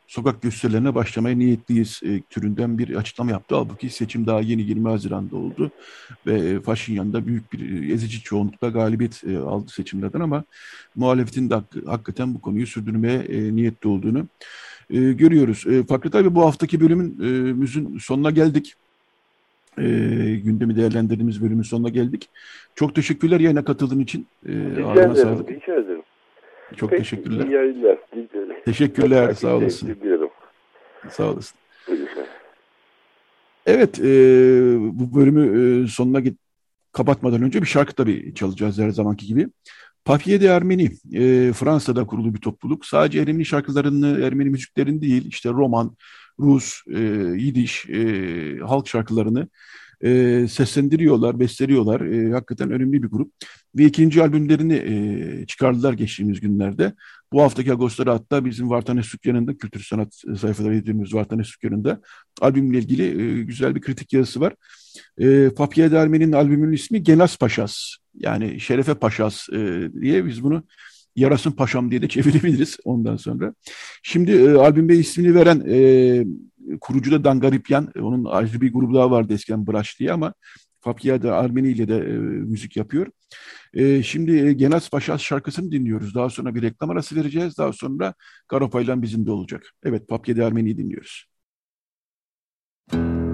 sokak 0.07 0.41
gösterilerine 0.41 0.95
başlamaya 0.95 1.35
niyetliyiz 1.35 2.01
e, 2.03 2.21
türünden 2.21 2.77
bir 2.77 2.95
açıklama 2.95 3.31
yaptı. 3.31 3.55
Halbuki 3.55 3.89
seçim 3.89 4.27
daha 4.27 4.41
yeni 4.41 4.61
20 4.61 4.89
Haziran'da 4.89 5.35
oldu 5.35 5.71
ve 6.25 6.49
e, 6.49 6.59
Paşinyan 6.59 7.13
da 7.13 7.27
büyük 7.27 7.53
bir 7.53 7.89
ezici 7.93 8.21
çoğunlukla 8.21 8.69
galibiyet 8.69 9.23
e, 9.23 9.37
aldı 9.37 9.71
seçimlerden 9.71 10.19
ama 10.19 10.43
muhalefetin 10.95 11.49
de 11.49 11.53
hak, 11.53 11.65
hakikaten 11.85 12.33
bu 12.33 12.41
konuyu 12.41 12.67
sürdürmeye 12.67 13.19
e, 13.19 13.55
niyetli 13.55 13.89
olduğunu 13.89 14.27
e, 14.89 14.99
görüyoruz. 14.99 15.67
E, 15.67 15.83
Fakret 15.83 16.15
abi 16.15 16.35
bu 16.35 16.45
haftaki 16.45 16.79
bölümümüzün 16.79 17.95
e, 17.95 17.99
sonuna 17.99 18.31
geldik. 18.31 18.75
E, 19.77 19.85
gündemi 20.35 20.75
değerlendirdiğimiz 20.75 21.43
bölümün 21.43 21.61
sonuna 21.61 21.89
geldik. 21.89 22.29
Çok 22.75 22.95
teşekkürler 22.95 23.39
yayına 23.39 23.65
katıldığın 23.65 23.99
için. 23.99 24.27
E, 24.45 24.51
rica 24.51 24.93
ederim, 24.93 25.15
sağlık. 25.15 25.49
rica 25.49 25.73
ederim. 25.73 26.01
Çok 26.75 26.89
Peki, 26.89 27.03
teşekkürler. 27.03 27.45
İyi 27.45 27.53
yayınlar. 27.53 27.97
Teşekkürler, 28.65 29.33
sağ 29.33 29.55
olasın. 29.55 29.87
Diliyorum. 29.87 30.29
Sağ 31.09 31.31
olasın. 31.31 31.57
Evet, 33.65 33.99
e, 33.99 34.03
bu 34.79 35.15
bölümü 35.15 35.43
e, 35.83 35.87
sonuna 35.87 36.19
git 36.19 36.39
kapatmadan 36.91 37.41
önce 37.41 37.61
bir 37.61 37.67
şarkı 37.67 37.93
tabii 37.93 38.33
çalacağız 38.35 38.79
her 38.79 38.89
zamanki 38.89 39.27
gibi. 39.27 39.47
Papier 40.05 40.41
de 40.41 40.47
Ermeni, 40.47 40.91
e, 41.13 41.53
Fransa'da 41.53 42.05
kurulu 42.05 42.33
bir 42.33 42.39
topluluk. 42.39 42.85
Sadece 42.85 43.19
Ermeni 43.19 43.45
şarkılarını, 43.45 44.25
Ermeni 44.25 44.49
müziklerini 44.49 45.01
değil, 45.01 45.25
işte 45.27 45.49
roman, 45.49 45.95
Rus, 46.39 46.81
e, 46.95 46.99
Yidiş, 47.37 47.89
e, 47.89 48.57
halk 48.59 48.87
şarkılarını 48.87 49.47
e, 50.03 50.45
seslendiriyorlar, 50.49 51.39
besteliyorlar. 51.39 52.01
E, 52.01 52.31
hakikaten 52.31 52.71
önemli 52.71 53.03
bir 53.03 53.07
grup. 53.07 53.31
Ve 53.75 53.85
ikinci 53.85 54.21
albümlerini 54.21 54.73
e, 54.73 55.45
çıkardılar 55.45 55.93
geçtiğimiz 55.93 56.39
günlerde. 56.39 56.93
Bu 57.31 57.41
haftaki 57.41 57.73
Ağustos'ta 57.73 58.13
hatta 58.13 58.45
bizim 58.45 58.69
Vartanes 58.69 59.05
Sükkanı'nda, 59.05 59.57
kültür 59.57 59.83
sanat 59.83 60.21
sayfaları 60.37 60.75
edildiğimiz 60.75 61.13
Vartanes 61.13 61.47
Sükkanı'nda 61.47 62.01
albümle 62.41 62.77
ilgili 62.77 63.03
e, 63.03 63.43
güzel 63.43 63.75
bir 63.75 63.81
kritik 63.81 64.13
yazısı 64.13 64.41
var. 64.41 64.53
E, 65.17 65.49
Papiye 65.49 65.91
Dermen'in 65.91 66.31
albümünün 66.31 66.73
ismi 66.73 67.03
Genas 67.03 67.37
Paşas. 67.37 67.77
Yani 68.15 68.59
Şerefe 68.59 68.93
Paşas 68.93 69.49
e, 69.49 69.89
diye 70.01 70.25
biz 70.25 70.43
bunu 70.43 70.63
Yarasın 71.17 71.51
Paşam 71.51 71.91
diye 71.91 72.01
de 72.01 72.07
çevirebiliriz 72.09 72.77
ondan 72.85 73.15
sonra. 73.17 73.53
Şimdi 74.03 74.31
e, 74.31 74.53
albümde 74.53 74.95
ismini 74.95 75.35
veren 75.35 75.63
e, 75.67 76.77
kurucu 76.81 77.11
da 77.11 77.23
Dangaripyan. 77.23 77.91
Onun 78.01 78.25
ayrı 78.25 78.61
bir 78.61 78.73
grubu 78.73 78.95
daha 78.95 79.11
vardı 79.11 79.33
eskiden 79.33 79.67
Braş 79.67 79.99
diye 79.99 80.11
ama 80.11 80.33
Papya 80.81 81.21
da 81.21 81.35
Armeni 81.35 81.69
ile 81.69 81.87
de 81.87 81.97
e, 81.97 82.17
müzik 82.17 82.77
yapıyor. 82.77 83.07
E, 83.73 84.03
şimdi 84.03 84.37
e, 84.37 84.53
Genas 84.53 84.89
Paşas 84.89 85.21
şarkısını 85.21 85.71
dinliyoruz. 85.71 86.15
Daha 86.15 86.29
sonra 86.29 86.55
bir 86.55 86.61
reklam 86.61 86.89
arası 86.89 87.15
vereceğiz. 87.15 87.57
Daha 87.57 87.73
sonra 87.73 88.13
Garopaylan 88.49 89.01
bizimde 89.01 89.31
olacak. 89.31 89.73
Evet 89.83 90.07
Papya 90.07 90.37
da 90.37 90.45
Armeni'yi 90.45 90.77
dinliyoruz. 90.77 91.25
Müzik 92.93 93.26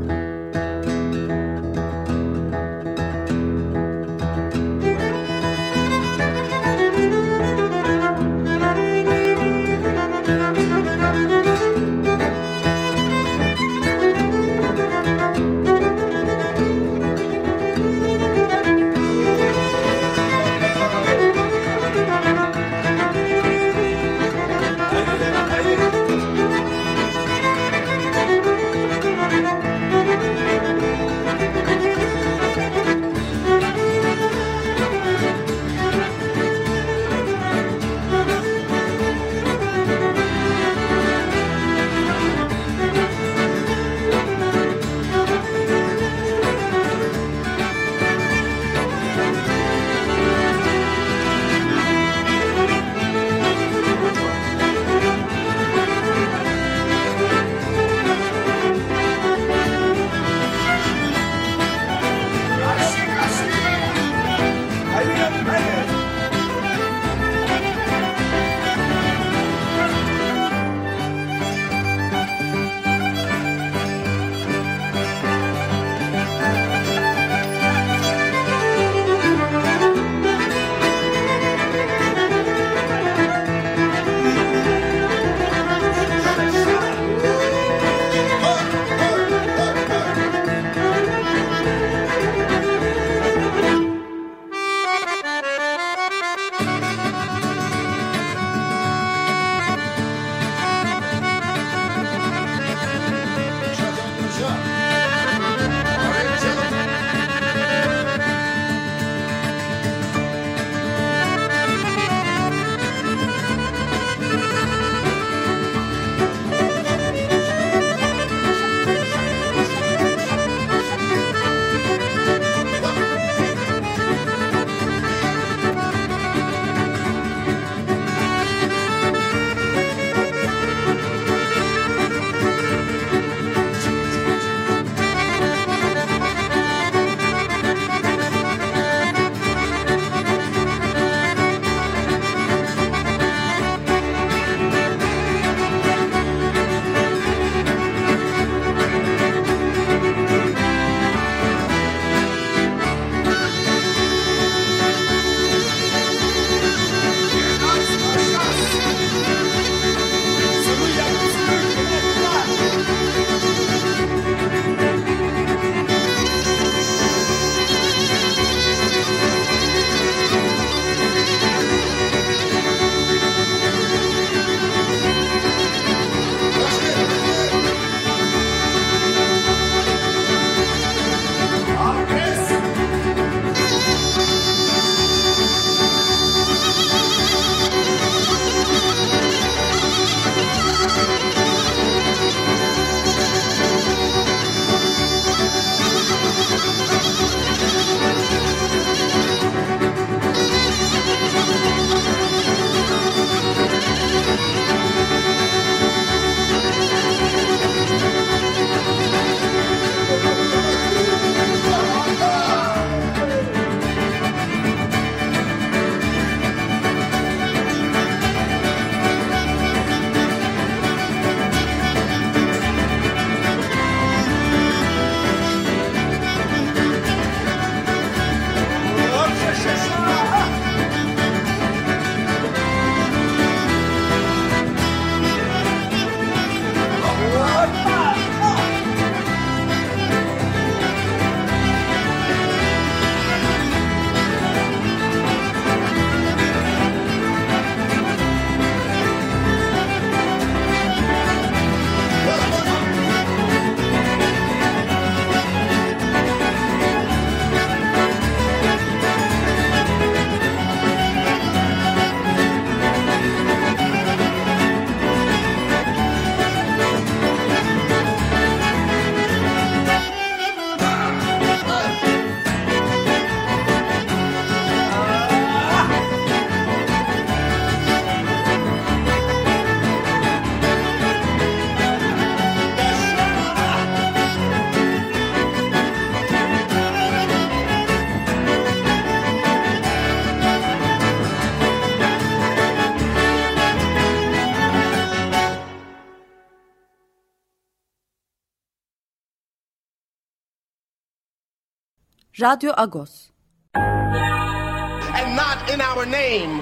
Radyo 302.43 302.75
Agos. 302.75 303.29
And 303.73 305.29
not 305.34 305.69
in 305.71 305.79
our 305.79 306.06
name. 306.06 306.62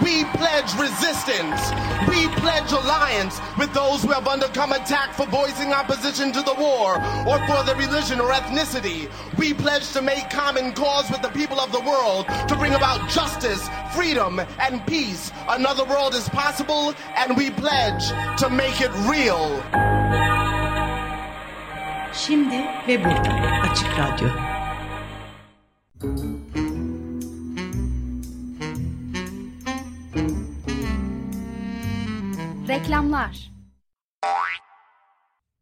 We 0.00 0.22
pledge 0.38 0.70
resistance. 0.78 1.60
We 2.08 2.28
pledge 2.38 2.70
alliance 2.70 3.40
with 3.58 3.74
those 3.74 4.04
who 4.04 4.12
have 4.12 4.28
undergone 4.28 4.74
attack 4.74 5.12
for 5.14 5.26
voicing 5.26 5.72
opposition 5.72 6.30
to 6.30 6.40
the 6.40 6.54
war 6.54 7.02
or 7.26 7.38
for 7.48 7.64
their 7.64 7.74
religion 7.74 8.20
or 8.20 8.30
ethnicity. 8.30 9.10
We 9.36 9.54
pledge 9.54 9.90
to 9.94 10.02
make 10.02 10.30
common 10.30 10.72
cause 10.72 11.10
with 11.10 11.20
the 11.20 11.30
people 11.30 11.58
of 11.58 11.72
the 11.72 11.80
world 11.80 12.28
to 12.46 12.54
bring 12.54 12.74
about 12.74 13.10
justice, 13.10 13.68
freedom, 13.92 14.40
and 14.60 14.86
peace. 14.86 15.32
Another 15.48 15.84
world 15.84 16.14
is 16.14 16.28
possible, 16.28 16.94
and 17.16 17.36
we 17.36 17.50
pledge 17.50 18.04
to 18.38 18.48
make 18.48 18.80
it 18.80 18.92
real. 19.10 19.50
Şimdi 22.12 22.64
ve 22.88 23.04
burada 23.04 23.30
Açık 23.70 23.98
Radyo. 23.98 24.45
Reklamlar 32.68 33.52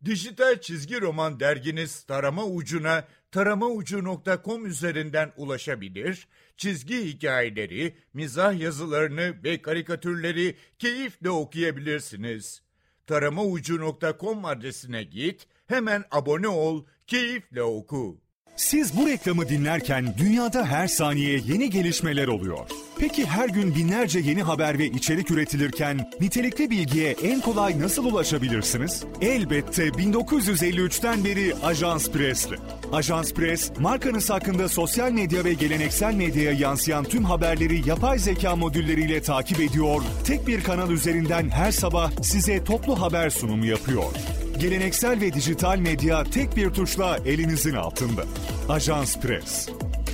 Dijital 0.04 0.60
çizgi 0.60 1.00
roman 1.00 1.40
derginiz 1.40 2.02
Tarama 2.02 2.44
Ucu'na 2.46 3.04
taramaucu.com 3.30 4.66
üzerinden 4.66 5.32
ulaşabilir, 5.36 6.28
çizgi 6.56 7.04
hikayeleri, 7.04 7.96
mizah 8.14 8.60
yazılarını 8.60 9.34
ve 9.44 9.62
karikatürleri 9.62 10.56
keyifle 10.78 11.30
okuyabilirsiniz. 11.30 12.62
taramaucu.com 13.06 14.44
adresine 14.44 15.04
git, 15.04 15.46
hemen 15.66 16.04
abone 16.10 16.48
ol, 16.48 16.84
keyifle 17.06 17.62
oku. 17.62 18.23
Siz 18.56 18.96
bu 18.96 19.06
reklamı 19.06 19.48
dinlerken 19.48 20.14
dünyada 20.18 20.66
her 20.66 20.88
saniye 20.88 21.40
yeni 21.46 21.70
gelişmeler 21.70 22.28
oluyor. 22.28 22.68
Peki 22.98 23.26
her 23.26 23.48
gün 23.48 23.74
binlerce 23.74 24.18
yeni 24.18 24.42
haber 24.42 24.78
ve 24.78 24.86
içerik 24.86 25.30
üretilirken 25.30 26.10
nitelikli 26.20 26.70
bilgiye 26.70 27.16
en 27.22 27.40
kolay 27.40 27.80
nasıl 27.80 28.04
ulaşabilirsiniz? 28.04 29.04
Elbette 29.20 29.88
1953'ten 29.88 31.24
beri 31.24 31.54
Ajans 31.64 32.10
Press'le. 32.10 32.58
Ajans 32.92 33.32
Press, 33.32 33.70
markanız 33.78 34.30
hakkında 34.30 34.68
sosyal 34.68 35.12
medya 35.12 35.44
ve 35.44 35.52
geleneksel 35.52 36.14
medyaya 36.14 36.52
yansıyan 36.52 37.04
tüm 37.04 37.24
haberleri 37.24 37.88
yapay 37.88 38.18
zeka 38.18 38.56
modülleriyle 38.56 39.22
takip 39.22 39.60
ediyor, 39.60 40.02
tek 40.26 40.46
bir 40.46 40.64
kanal 40.64 40.90
üzerinden 40.90 41.50
her 41.50 41.72
sabah 41.72 42.10
size 42.22 42.64
toplu 42.64 43.00
haber 43.00 43.30
sunumu 43.30 43.66
yapıyor. 43.66 44.12
Geleneksel 44.58 45.20
ve 45.20 45.32
dijital 45.32 45.78
medya 45.78 46.24
tek 46.24 46.56
bir 46.56 46.70
tuşla 46.70 47.16
elinizin 47.16 47.74
altında. 47.74 48.24
Ajans 48.68 49.16
Press. 49.18 49.68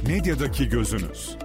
Medyadaki 0.07 0.69
gözünüz. 0.69 1.37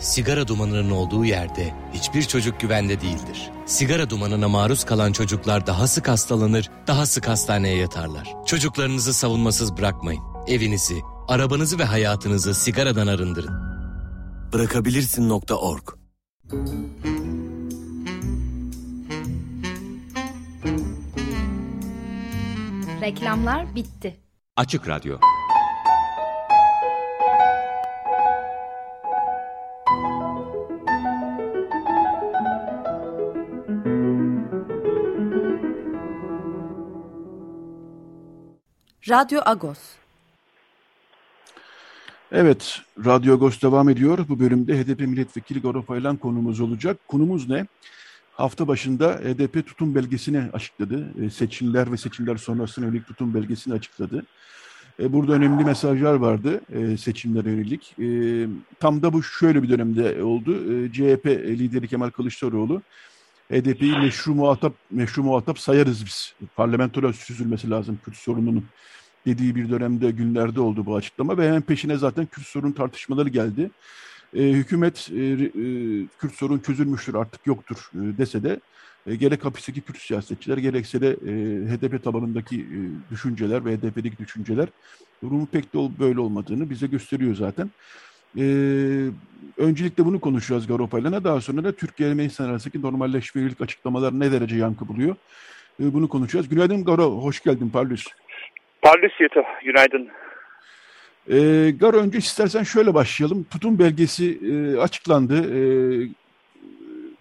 Sigara 0.00 0.48
dumanının 0.48 0.90
olduğu 0.90 1.24
yerde 1.24 1.74
hiçbir 1.92 2.22
çocuk 2.22 2.60
güvende 2.60 3.00
değildir. 3.00 3.50
Sigara 3.66 4.10
dumanına 4.10 4.48
maruz 4.48 4.84
kalan 4.84 5.12
çocuklar 5.12 5.66
daha 5.66 5.86
sık 5.86 6.08
hastalanır, 6.08 6.70
daha 6.86 7.06
sık 7.06 7.28
hastaneye 7.28 7.76
yatarlar. 7.76 8.34
Çocuklarınızı 8.46 9.14
savunmasız 9.14 9.76
bırakmayın. 9.76 10.22
Evinizi, 10.46 11.00
arabanızı 11.28 11.78
ve 11.78 11.84
hayatınızı 11.84 12.54
sigaradan 12.54 13.06
arındırın. 13.06 13.54
Bırakabilirsin.org 14.52 15.88
Reklamlar 23.02 23.74
bitti. 23.74 24.16
Açık 24.56 24.88
Radyo 24.88 25.18
Radyo 39.08 39.40
Agos. 39.44 39.78
Evet, 42.32 42.80
Radyo 43.04 43.34
Agos 43.34 43.62
devam 43.62 43.88
ediyor. 43.88 44.18
Bu 44.28 44.40
bölümde 44.40 44.82
HDP 44.82 45.00
Milletvekili 45.00 45.62
Garo 45.62 45.82
Paylan 45.82 46.16
konumuz 46.16 46.60
olacak. 46.60 46.96
Konumuz 47.08 47.48
ne? 47.48 47.66
Hafta 48.42 48.68
başında 48.68 49.08
HDP 49.12 49.66
tutum 49.66 49.94
belgesini 49.94 50.42
açıkladı. 50.52 51.24
E, 51.24 51.30
seçimler 51.30 51.92
ve 51.92 51.96
seçimler 51.96 52.36
sonrasına 52.36 52.86
yönelik 52.86 53.06
tutum 53.06 53.34
belgesini 53.34 53.74
açıkladı. 53.74 54.26
E, 55.00 55.12
burada 55.12 55.32
önemli 55.32 55.64
mesajlar 55.64 56.14
vardı 56.14 56.60
e, 56.72 56.96
seçimlere 56.96 57.50
yönelik. 57.50 57.96
Tam 58.80 59.02
da 59.02 59.12
bu 59.12 59.22
şöyle 59.22 59.62
bir 59.62 59.68
dönemde 59.68 60.22
oldu. 60.22 60.54
CHP 60.92 61.26
lideri 61.26 61.88
Kemal 61.88 62.10
Kılıçdaroğlu 62.10 62.82
HDP'yi 63.52 63.98
meşru 63.98 64.34
muhatap, 64.34 64.72
meşru 64.90 65.22
muhatap 65.22 65.58
sayarız 65.58 66.06
biz. 66.06 66.34
Parlamentoda 66.56 67.12
süzülmesi 67.12 67.70
lazım 67.70 67.98
Kürt 68.04 68.16
sorununun 68.16 68.64
dediği 69.26 69.54
bir 69.54 69.70
dönemde 69.70 70.10
günlerde 70.10 70.60
oldu 70.60 70.86
bu 70.86 70.96
açıklama 70.96 71.38
ve 71.38 71.48
hemen 71.48 71.62
peşine 71.62 71.96
zaten 71.96 72.26
Kürt 72.26 72.46
sorun 72.46 72.72
tartışmaları 72.72 73.28
geldi. 73.28 73.70
E, 74.36 74.42
hükümet 74.42 75.10
e, 75.12 75.20
e, 75.20 75.46
Kürt 76.20 76.34
sorun 76.34 76.58
çözülmüştür 76.58 77.14
artık 77.14 77.46
yoktur 77.46 77.90
e, 77.94 78.18
dese 78.18 78.42
de 78.42 78.60
e, 79.06 79.16
gerek 79.16 79.44
hapisteki 79.44 79.80
Kürt 79.80 79.98
siyasetçiler 79.98 80.58
gerekse 80.58 81.00
de 81.00 81.08
e, 81.08 81.32
HDP 81.68 82.04
tabanındaki 82.04 82.60
e, 82.60 82.78
düşünceler 83.10 83.64
ve 83.64 83.76
HDP'deki 83.76 84.18
düşünceler 84.18 84.68
durumu 85.22 85.46
pek 85.46 85.74
de 85.74 85.78
böyle 86.00 86.20
olmadığını 86.20 86.70
bize 86.70 86.86
gösteriyor 86.86 87.34
zaten. 87.34 87.70
E, 88.38 88.44
öncelikle 89.56 90.04
bunu 90.04 90.20
konuşacağız 90.20 90.66
Garopaylan'a. 90.66 91.24
Daha 91.24 91.40
sonra 91.40 91.64
da 91.64 91.72
Türkiye 91.72 92.08
ile 92.08 92.14
Melisa'nın 92.14 92.48
arasındaki 92.48 92.82
normalleşmelilik 92.82 93.60
açıklamalar 93.60 94.20
ne 94.20 94.32
derece 94.32 94.56
yankı 94.56 94.88
buluyor? 94.88 95.16
E, 95.80 95.92
bunu 95.92 96.08
konuşacağız. 96.08 96.48
Günaydın 96.48 96.84
Garo, 96.84 97.22
hoş 97.22 97.42
geldin 97.42 97.70
Parlus. 97.70 98.06
Parlus 98.82 99.20
Yeto, 99.20 99.42
günaydın. 99.64 100.08
E, 101.30 101.70
Garo 101.80 101.96
önce 101.96 102.18
istersen 102.18 102.62
şöyle 102.62 102.94
başlayalım. 102.94 103.44
Tutum 103.50 103.78
belgesi 103.78 104.38
e, 104.52 104.76
açıklandı. 104.76 105.34
E, 105.34 105.60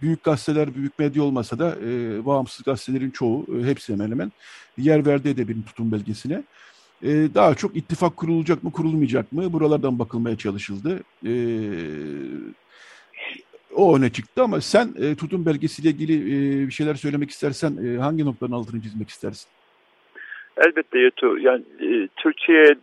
büyük 0.02 0.24
gazeteler, 0.24 0.76
büyük 0.76 1.00
medya 1.00 1.24
olmasa 1.24 1.60
da 1.60 1.76
e, 1.86 2.26
bağımsız 2.26 2.66
gazetelerin 2.66 3.10
çoğu, 3.10 3.46
e, 3.60 3.66
hepsi 3.66 3.94
hemen 3.94 4.12
hemen 4.12 4.32
yer 4.78 5.06
verdi 5.06 5.30
edebinin 5.30 5.62
tutum 5.62 5.92
belgesine. 5.92 6.44
E, 7.04 7.10
daha 7.10 7.56
çok 7.56 7.76
ittifak 7.76 8.18
kurulacak 8.18 8.64
mı, 8.64 8.72
kurulmayacak 8.72 9.32
mı? 9.32 9.54
Buralardan 9.54 10.00
bakılmaya 10.00 10.38
çalışıldı. 10.38 11.00
E, 11.26 11.34
o 13.76 13.98
öne 13.98 14.10
çıktı 14.10 14.44
ama 14.44 14.62
sen 14.62 14.94
e, 15.00 15.16
tutum 15.16 15.46
belgesiyle 15.46 15.90
ilgili 15.90 16.16
e, 16.16 16.68
bir 16.68 16.72
şeyler 16.72 16.96
söylemek 16.96 17.30
istersen 17.30 17.78
e, 17.86 17.98
hangi 17.98 18.26
noktanın 18.26 18.52
altını 18.52 18.82
çizmek 18.82 19.10
istersin? 19.10 19.48
Elbette 20.58 21.00
Yeto. 21.00 21.38
Yani 21.38 21.64
e, 21.82 22.08
Türkiye 22.16 22.76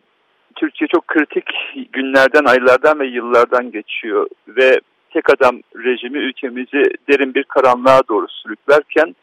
Türkiye 0.58 0.88
çok 0.88 1.08
kritik 1.08 1.44
günlerden, 1.92 2.44
aylardan 2.44 3.00
ve 3.00 3.06
yıllardan 3.06 3.70
geçiyor 3.70 4.26
ve 4.48 4.80
tek 5.10 5.30
adam 5.30 5.60
rejimi 5.76 6.18
ülkemizi 6.18 6.82
derin 7.08 7.34
bir 7.34 7.44
karanlığa 7.44 8.00
doğru 8.08 8.26
sürüklerken 8.28 9.14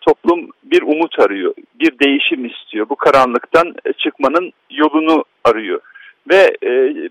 toplum 0.00 0.50
bir 0.64 0.82
umut 0.82 1.18
arıyor, 1.18 1.54
bir 1.80 1.98
değişim 1.98 2.44
istiyor. 2.44 2.88
Bu 2.88 2.96
karanlıktan 2.96 3.74
çıkmanın 3.98 4.52
yolunu 4.70 5.24
arıyor. 5.44 5.80
Ve 6.30 6.56
e, 6.62 6.70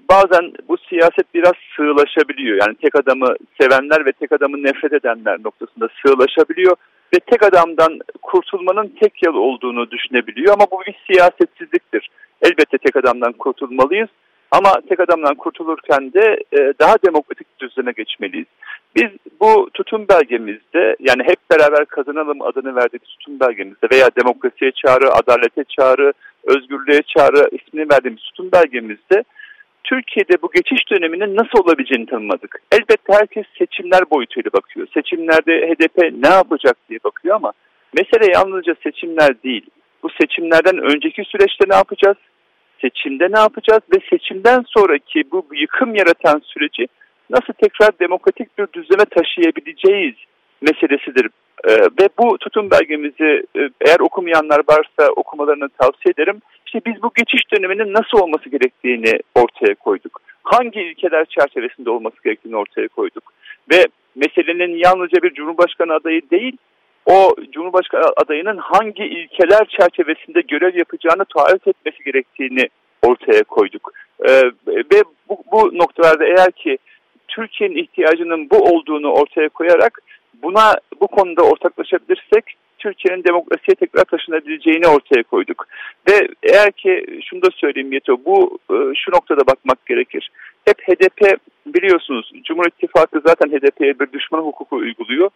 bazen 0.10 0.54
bu 0.68 0.78
siyaset 0.78 1.34
biraz 1.34 1.54
sığlaşabiliyor. 1.76 2.58
Yani 2.62 2.76
tek 2.76 2.96
adamı 2.96 3.36
sevenler 3.62 4.06
ve 4.06 4.12
tek 4.12 4.32
adamı 4.32 4.64
nefret 4.64 4.94
edenler 4.94 5.38
noktasında 5.44 5.88
sığlaşabiliyor. 6.06 6.76
Ve 7.14 7.20
tek 7.20 7.44
adamdan 7.44 8.00
kurtulmanın 8.22 8.94
tek 9.02 9.26
yol 9.26 9.36
olduğunu 9.36 9.92
düşünebiliyor. 9.92 10.54
Ama 10.54 10.66
bu 10.72 10.82
bir 10.88 10.96
siyasetsizliktir. 11.08 12.10
Elbette 12.46 12.78
tek 12.78 12.96
adamdan 12.96 13.34
kurtulmalıyız. 13.34 14.10
Ama 14.52 14.74
tek 14.90 15.00
adamdan 15.00 15.36
kurtulurken 15.36 16.14
de 16.14 16.38
e, 16.52 16.74
daha 16.80 16.96
demokratik 17.08 17.60
düzene 17.60 17.92
geçmeliyiz. 17.92 18.48
Biz 18.96 19.10
bu 19.42 19.70
tutum 19.74 20.06
belgemizde 20.10 20.96
yani 21.00 21.24
hep 21.24 21.40
beraber 21.52 21.86
kazanalım 21.86 22.42
adını 22.42 22.76
verdiğimiz 22.76 23.10
tutum 23.10 23.40
belgemizde 23.40 23.88
veya 23.92 24.10
demokrasiye 24.22 24.72
çağrı, 24.72 25.12
adalete 25.12 25.64
çağrı, 25.64 26.14
özgürlüğe 26.44 27.02
çağrı 27.02 27.50
ismini 27.52 27.90
verdiğimiz 27.92 28.24
tutum 28.24 28.50
belgemizde 28.52 29.24
Türkiye'de 29.84 30.42
bu 30.42 30.52
geçiş 30.52 30.92
döneminin 30.92 31.36
nasıl 31.36 31.64
olabileceğini 31.64 32.06
tanımladık. 32.06 32.62
Elbette 32.72 33.14
herkes 33.14 33.46
seçimler 33.58 34.02
boyutuyla 34.12 34.52
bakıyor. 34.54 34.88
Seçimlerde 34.94 35.52
HDP 35.68 35.98
ne 36.24 36.30
yapacak 36.30 36.78
diye 36.90 37.00
bakıyor 37.04 37.36
ama 37.36 37.52
mesele 37.98 38.32
yalnızca 38.34 38.76
seçimler 38.84 39.44
değil. 39.44 39.66
Bu 40.04 40.10
seçimlerden 40.22 40.78
önceki 40.78 41.24
süreçte 41.24 41.66
ne 41.70 41.76
yapacağız? 41.76 42.18
Seçimde 42.82 43.28
ne 43.32 43.40
yapacağız? 43.40 43.82
Ve 43.94 44.00
seçimden 44.10 44.64
sonraki 44.68 45.24
bu 45.32 45.46
yıkım 45.54 45.96
yaratan 45.96 46.42
süreci 46.46 46.88
nasıl 47.30 47.54
tekrar 47.54 48.00
demokratik 48.00 48.58
bir 48.58 48.68
düzene 48.74 49.06
taşıyabileceğiz 49.06 50.16
meselesidir. 50.62 51.30
E, 51.64 51.72
ve 51.72 52.10
bu 52.20 52.38
tutum 52.38 52.72
belgemizi 52.72 53.44
e, 53.58 53.70
eğer 53.82 54.00
okumayanlar 54.00 54.62
varsa 54.70 55.12
okumalarını 55.16 55.70
tavsiye 55.70 56.14
ederim. 56.18 56.42
İşte 56.66 56.82
biz 56.86 57.04
bu 57.04 57.12
geçiş 57.16 57.42
döneminin 57.54 57.94
nasıl 57.94 58.18
olması 58.18 58.50
gerektiğini 58.50 59.20
ortaya 59.36 59.76
koyduk. 59.76 60.22
Hangi 60.44 60.82
ilkeler 60.82 61.26
çerçevesinde 61.26 61.90
olması 61.90 62.16
gerektiğini 62.24 62.56
ortaya 62.56 62.88
koyduk. 62.88 63.34
Ve 63.74 63.86
meselenin 64.16 64.78
yalnızca 64.78 65.22
bir 65.24 65.34
Cumhurbaşkanı 65.34 65.94
adayı 65.94 66.22
değil, 66.32 66.58
o 67.06 67.36
Cumhurbaşkanı 67.52 68.04
adayının 68.16 68.58
hangi 68.58 69.04
ilkeler 69.04 69.66
çerçevesinde 69.80 70.42
görev 70.42 70.78
yapacağını 70.78 71.26
taahhüt 71.26 71.68
etmesi 71.68 72.04
gerektiğini 72.04 72.70
ortaya 73.02 73.44
koyduk. 73.44 73.92
Ee, 74.28 74.42
ve 74.68 75.04
bu, 75.30 75.38
bu 75.52 75.78
noktalarda 75.78 76.26
eğer 76.26 76.52
ki 76.52 76.78
Türkiye'nin 77.28 77.76
ihtiyacının 77.76 78.50
bu 78.50 78.58
olduğunu 78.58 79.12
ortaya 79.12 79.50
koyarak 79.50 80.00
buna 80.44 80.76
bu 81.02 81.08
konuda 81.08 81.42
ortaklaşabilirsek 81.42 82.46
Türkiye'nin 82.80 83.24
demokrasiye 83.24 83.76
tekrar 83.76 84.04
taşınabileceğini 84.04 84.88
ortaya 84.88 85.24
koyduk. 85.24 85.68
Ve 86.10 86.28
eğer 86.44 86.72
ki 86.72 87.06
şunu 87.30 87.42
da 87.42 87.48
söyleyeyim 87.56 87.94
Yeto, 87.94 88.18
bu 88.26 88.60
e, 88.70 88.76
şu 88.96 89.12
noktada 89.12 89.48
bakmak 89.48 89.86
gerekir. 89.86 90.32
Hep 90.66 90.82
HDP 90.82 91.40
biliyorsunuz 91.66 92.32
Cumhur 92.44 92.66
İttifakı 92.68 93.22
zaten 93.26 93.50
HDP'ye 93.50 94.00
bir 94.00 94.12
düşman 94.12 94.42
hukuku 94.42 94.76
uyguluyor. 94.76 95.30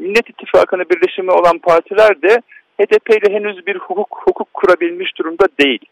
Millet 0.00 0.30
İttifakı'nın 0.30 0.84
birleşimi 0.90 1.30
olan 1.30 1.58
partiler 1.58 2.22
de 2.22 2.42
HDP 2.80 3.10
ile 3.10 3.34
henüz 3.34 3.66
bir 3.66 3.76
hukuk, 3.76 4.22
hukuk 4.24 4.54
kurabilmiş 4.54 5.18
durumda 5.18 5.46
değil. 5.60 5.84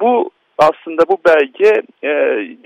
Bu 0.00 0.30
aslında 0.58 1.08
bu 1.08 1.18
belge 1.26 1.82
e, 2.02 2.10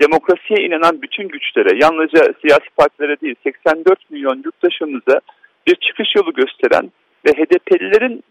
demokrasiye 0.01 0.67
inanan 0.67 1.01
bütün 1.01 1.27
güçlere, 1.27 1.77
yalnızca 1.81 2.33
siyasi 2.41 2.69
partilere 2.77 3.21
değil 3.21 3.35
84 3.43 4.11
milyon 4.11 4.43
yurttaşımıza 4.45 5.19
bir 5.67 5.75
çıkış 5.75 6.15
yolu 6.15 6.33
gösteren 6.33 6.91
ve 7.25 7.31
HDP'lilerin 7.31 8.23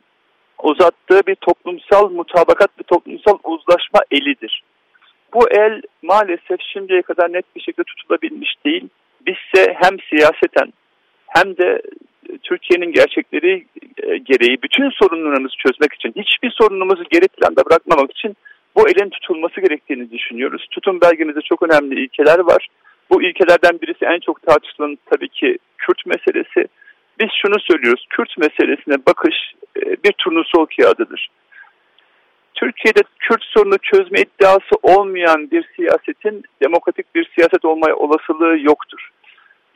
uzattığı 0.62 1.20
bir 1.26 1.34
toplumsal 1.34 2.10
mutabakat, 2.10 2.78
bir 2.78 2.84
toplumsal 2.84 3.38
uzlaşma 3.44 4.00
elidir. 4.10 4.62
Bu 5.34 5.50
el 5.50 5.82
maalesef 6.02 6.60
şimdiye 6.72 7.02
kadar 7.02 7.32
net 7.32 7.56
bir 7.56 7.60
şekilde 7.60 7.84
tutulabilmiş 7.84 8.54
değil. 8.64 8.88
Bizse 9.26 9.74
hem 9.80 9.96
siyaseten 10.10 10.72
hem 11.26 11.56
de 11.56 11.82
Türkiye'nin 12.42 12.92
gerçekleri 12.92 13.66
e, 14.02 14.18
gereği 14.18 14.62
bütün 14.62 14.90
sorunlarımızı 14.90 15.54
çözmek 15.56 15.92
için, 15.92 16.12
hiçbir 16.16 16.50
sorunumuzu 16.50 17.04
geri 17.10 17.28
planda 17.28 17.64
bırakmamak 17.64 18.10
için 18.10 18.36
bu 18.76 18.88
elin 18.88 19.10
tutulması 19.10 19.60
gerektiğini 19.60 20.10
düşünüyoruz. 20.10 20.66
Tutum 20.70 21.00
belgemizde 21.00 21.40
çok 21.40 21.62
önemli 21.62 22.04
ilkeler 22.04 22.38
var. 22.38 22.68
Bu 23.10 23.22
ilkelerden 23.22 23.80
birisi 23.82 24.04
en 24.04 24.20
çok 24.20 24.42
tartışılan 24.42 24.98
tabii 25.10 25.28
ki 25.28 25.58
Kürt 25.78 26.06
meselesi. 26.06 26.68
Biz 27.20 27.28
şunu 27.42 27.60
söylüyoruz, 27.60 28.06
Kürt 28.10 28.38
meselesine 28.38 28.96
bakış 29.06 29.36
e, 29.76 29.80
bir 30.04 30.12
turnusol 30.18 30.66
kağıdıdır. 30.66 31.28
Türkiye'de 32.54 33.00
Kürt 33.18 33.44
sorunu 33.44 33.78
çözme 33.78 34.20
iddiası 34.20 34.74
olmayan 34.82 35.50
bir 35.50 35.64
siyasetin 35.76 36.42
demokratik 36.62 37.14
bir 37.14 37.30
siyaset 37.34 37.64
olma 37.64 37.94
olasılığı 37.94 38.58
yoktur. 38.58 39.10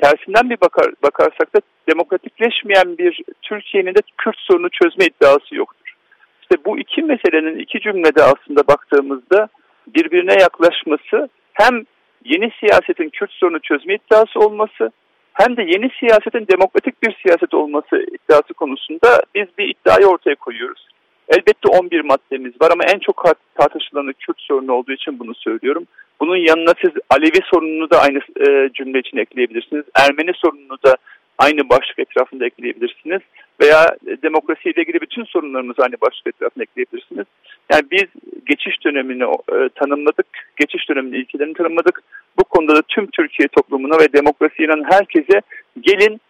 Tersinden 0.03 0.51
bir 0.51 0.61
bakar, 0.61 0.86
bakarsak 1.03 1.55
da 1.55 1.61
demokratikleşmeyen 1.88 2.99
bir 2.99 3.22
Türkiye'nin 3.42 3.94
de 3.94 4.01
Kürt 4.18 4.38
sorunu 4.38 4.68
çözme 4.70 5.05
iddiası 5.05 5.55
yoktur. 5.55 5.94
İşte 6.42 6.64
bu 6.64 6.78
iki 6.78 7.03
meselenin 7.03 7.59
iki 7.59 7.80
cümlede 7.80 8.22
aslında 8.22 8.66
baktığımızda 8.68 9.49
birbirine 9.86 10.32
yaklaşması 10.40 11.28
hem 11.53 11.84
yeni 12.24 12.51
siyasetin 12.61 13.09
Kürt 13.09 13.32
sorunu 13.32 13.61
çözme 13.61 13.94
iddiası 13.94 14.40
olması 14.40 14.90
hem 15.32 15.57
de 15.57 15.62
yeni 15.62 15.90
siyasetin 16.01 16.47
demokratik 16.53 17.03
bir 17.03 17.16
siyaset 17.22 17.55
olması 17.55 17.97
iddiası 17.97 18.55
konusunda 18.55 19.22
biz 19.34 19.47
bir 19.59 19.68
iddiayı 19.68 20.07
ortaya 20.07 20.34
koyuyoruz. 20.34 20.88
Elbette 21.28 21.68
11 21.68 22.00
maddemiz 22.00 22.52
var 22.60 22.70
ama 22.70 22.84
en 22.94 22.98
çok 22.98 23.24
tartışılanı 23.54 24.12
Kürt 24.12 24.40
sorunu 24.40 24.72
olduğu 24.72 24.92
için 24.92 25.18
bunu 25.18 25.34
söylüyorum. 25.34 25.86
Bunun 26.20 26.36
yanına 26.36 26.72
siz 26.84 26.90
Alevi 27.10 27.40
sorununu 27.44 27.90
da 27.90 28.00
aynı 28.00 28.18
e, 28.18 28.70
cümle 28.74 28.98
için 28.98 29.16
ekleyebilirsiniz. 29.16 29.84
Ermeni 29.94 30.32
sorununu 30.34 30.78
da 30.86 30.96
aynı 31.38 31.68
başlık 31.68 31.98
etrafında 31.98 32.46
ekleyebilirsiniz. 32.46 33.20
Veya 33.60 33.96
demokrasiyle 34.22 34.82
ilgili 34.82 35.00
bütün 35.00 35.24
sorunlarımızı 35.24 35.82
aynı 35.82 35.94
başlık 36.00 36.26
etrafında 36.26 36.64
ekleyebilirsiniz. 36.64 37.26
Yani 37.72 37.82
biz 37.90 38.06
geçiş 38.46 38.84
dönemini 38.84 39.22
e, 39.24 39.68
tanımladık, 39.74 40.26
geçiş 40.56 40.88
döneminin 40.88 41.20
ilkelerini 41.20 41.54
tanımladık. 41.54 42.02
Bu 42.38 42.44
konuda 42.44 42.76
da 42.76 42.82
tüm 42.82 43.06
Türkiye 43.06 43.48
toplumuna 43.48 43.98
ve 44.00 44.12
demokrasiye 44.12 44.68
inanan 44.68 44.90
herkese 44.90 45.40
gelin 45.80 46.20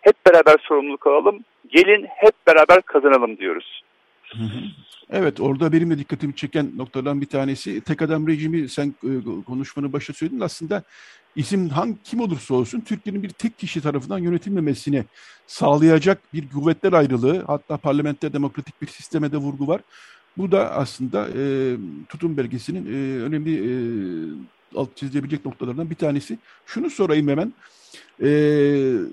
hep 0.00 0.14
beraber 0.26 0.56
sorumluluk 0.62 1.06
alalım, 1.06 1.44
gelin 1.68 2.06
hep 2.08 2.34
beraber 2.46 2.82
kazanalım 2.82 3.38
diyoruz. 3.38 3.82
Evet 5.10 5.40
orada 5.40 5.72
benim 5.72 5.90
de 5.90 5.98
dikkatimi 5.98 6.34
çeken 6.34 6.72
noktadan 6.76 7.20
bir 7.20 7.26
tanesi 7.26 7.80
tek 7.80 8.02
adam 8.02 8.28
rejimi 8.28 8.68
sen 8.68 8.94
e, 9.04 9.42
konuşmanın 9.46 9.92
başta 9.92 10.12
söyledin 10.12 10.40
aslında 10.40 10.82
isim 11.36 11.68
hangi 11.68 12.02
kim 12.04 12.20
olursa 12.20 12.54
olsun 12.54 12.80
Türkiye'nin 12.80 13.22
bir 13.22 13.28
tek 13.28 13.58
kişi 13.58 13.80
tarafından 13.80 14.18
yönetilmemesini 14.18 15.04
sağlayacak 15.46 16.34
bir 16.34 16.48
kuvvetler 16.50 16.92
ayrılığı 16.92 17.44
hatta 17.46 17.76
parlamenter 17.76 18.32
demokratik 18.32 18.82
bir 18.82 18.86
sisteme 18.86 19.32
de 19.32 19.36
vurgu 19.36 19.66
var. 19.66 19.80
Bu 20.36 20.52
da 20.52 20.72
aslında 20.72 21.28
e, 21.36 21.76
tutum 22.08 22.36
belgesinin 22.36 22.86
e, 22.86 23.22
önemli 23.22 23.54
e, 23.54 23.72
alt 24.76 24.96
çizilebilecek 24.96 25.46
noktalardan 25.46 25.90
bir 25.90 25.94
tanesi. 25.94 26.38
Şunu 26.66 26.90
sorayım 26.90 27.28
hemen. 27.28 27.52
E, 28.22 28.28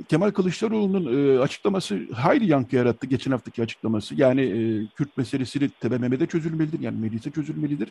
Kemal 0.09 0.31
Kılıçdaroğlu'nun 0.31 1.35
e, 1.35 1.39
açıklaması 1.39 1.99
hayli 2.13 2.51
yankı 2.51 2.75
yarattı 2.75 3.07
geçen 3.07 3.31
haftaki 3.31 3.63
açıklaması. 3.63 4.15
Yani 4.15 4.41
e, 4.41 4.87
Kürt 4.95 5.17
meselesini 5.17 5.69
TBMM'de 5.69 6.25
çözülmelidir. 6.25 6.79
Yani 6.79 6.99
mecliste 6.99 7.31
çözülmelidir. 7.31 7.89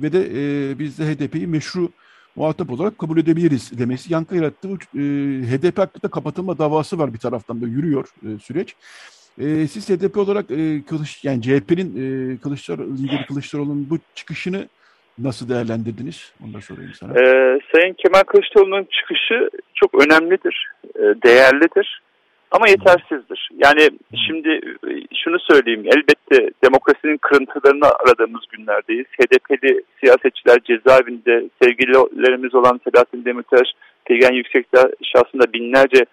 Ve 0.00 0.12
de 0.12 0.30
e, 0.34 0.78
biz 0.78 0.98
de 0.98 1.14
HDP'yi 1.14 1.46
meşru 1.46 1.90
muhatap 2.36 2.70
olarak 2.70 2.98
kabul 2.98 3.18
edebiliriz 3.18 3.78
demesi 3.78 4.12
yankı 4.12 4.36
yarattı. 4.36 4.68
E, 4.68 5.00
HDP 5.50 5.78
hakkında 5.78 6.08
kapatılma 6.08 6.58
davası 6.58 6.98
var 6.98 7.14
bir 7.14 7.18
taraftan 7.18 7.62
da 7.62 7.66
yürüyor 7.66 8.08
e, 8.22 8.38
süreç. 8.38 8.76
E, 9.38 9.68
siz 9.68 9.88
HDP 9.88 10.16
olarak 10.16 10.50
e, 10.50 10.82
Kılıç, 10.82 11.24
yani 11.24 11.42
CHP'nin 11.42 11.96
e, 11.96 12.36
Kılıçdaroğlu, 12.36 12.98
lideri 12.98 13.26
Kılıçdaroğlu'nun 13.26 13.90
bu 13.90 13.98
çıkışını 14.14 14.68
Nasıl 15.18 15.48
değerlendirdiniz? 15.48 16.32
Onu 16.44 16.54
da 16.54 16.60
sorayım 16.60 16.92
sana. 16.94 17.12
Ee, 17.12 17.58
Sayın 17.72 17.94
Kemal 17.94 18.22
Kılıçdaroğlu'nun 18.22 18.86
çıkışı 18.90 19.50
çok 19.74 20.06
önemlidir, 20.06 20.66
e, 20.96 21.00
değerlidir 21.00 22.02
ama 22.50 22.68
yetersizdir. 22.68 23.50
Yani 23.64 23.88
şimdi 24.26 24.48
e, 24.88 24.90
şunu 25.24 25.38
söyleyeyim, 25.40 25.84
elbette 25.86 26.50
demokrasinin 26.64 27.16
kırıntılarını 27.16 27.86
aradığımız 27.86 28.42
günlerdeyiz. 28.50 29.06
HDP'li 29.06 29.82
siyasetçiler 30.00 30.58
cezaevinde, 30.64 31.44
sevgililerimiz 31.62 32.54
olan 32.54 32.80
Selahattin 32.84 33.24
Demirtaş, 33.24 33.68
Pegen 34.04 34.32
Yüksekdağ 34.32 34.90
şahsında 35.02 35.52
binlerce 35.52 36.04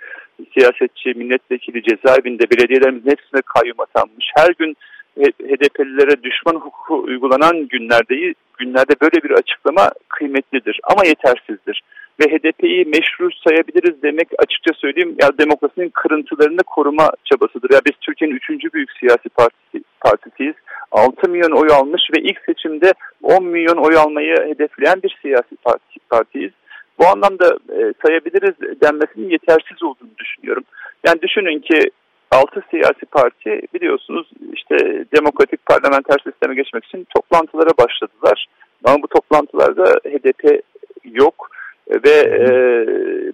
siyasetçi, 0.53 1.09
milletvekili 1.09 1.83
cezaevinde, 1.83 2.49
belediyelerimizin 2.49 3.11
hepsine 3.11 3.41
kayyum 3.45 3.79
atanmış. 3.79 4.31
Her 4.35 4.49
gün 4.59 4.77
HDP'lilere 5.19 6.23
düşman 6.23 6.55
hukuku 6.55 7.03
uygulanan 7.03 7.67
günlerdeyiz. 7.67 8.35
Günlerde 8.59 8.93
böyle 9.01 9.23
bir 9.23 9.31
açıklama 9.31 9.91
kıymetlidir 10.09 10.79
ama 10.83 11.05
yetersizdir. 11.05 11.81
Ve 12.19 12.25
HDP'yi 12.25 12.85
meşru 12.85 13.29
sayabiliriz 13.47 14.03
demek 14.03 14.27
açıkça 14.39 14.73
söyleyeyim 14.73 15.15
ya 15.21 15.37
demokrasinin 15.37 15.89
kırıntılarını 15.89 16.63
koruma 16.63 17.09
çabasıdır. 17.25 17.69
Ya 17.73 17.79
biz 17.85 17.93
Türkiye'nin 18.01 18.35
üçüncü 18.35 18.73
büyük 18.73 18.91
siyasi 18.99 19.29
partisi, 19.29 19.83
partisiyiz. 20.01 20.55
6 20.91 21.29
milyon 21.29 21.51
oy 21.51 21.67
almış 21.71 22.01
ve 22.17 22.21
ilk 22.21 22.39
seçimde 22.45 22.93
10 23.23 23.45
milyon 23.45 23.77
oy 23.77 23.97
almayı 23.97 24.35
hedefleyen 24.35 25.03
bir 25.03 25.17
siyasi 25.21 25.55
parti, 25.63 25.99
partiyiz. 26.09 26.51
Bu 26.99 27.07
anlamda 27.07 27.47
e, 27.47 27.93
sayabiliriz 28.05 28.81
denmesinin 28.81 29.29
yetersiz 29.29 29.83
olduğunu 29.83 30.17
düşünüyorum. 30.17 30.63
Yani 31.05 31.21
düşünün 31.21 31.59
ki 31.59 31.91
altı 32.31 32.63
siyasi 32.69 33.05
parti 33.11 33.61
biliyorsunuz 33.73 34.29
işte 34.53 35.05
demokratik 35.17 35.65
parlamenter 35.65 36.17
sisteme 36.23 36.55
geçmek 36.55 36.85
için 36.85 37.07
toplantılara 37.15 37.69
başladılar. 37.77 38.45
Ama 38.83 39.03
bu 39.03 39.07
toplantılarda 39.07 39.83
HDP 39.83 40.63
yok 41.03 41.49
ve 42.05 42.09
e, 42.09 42.49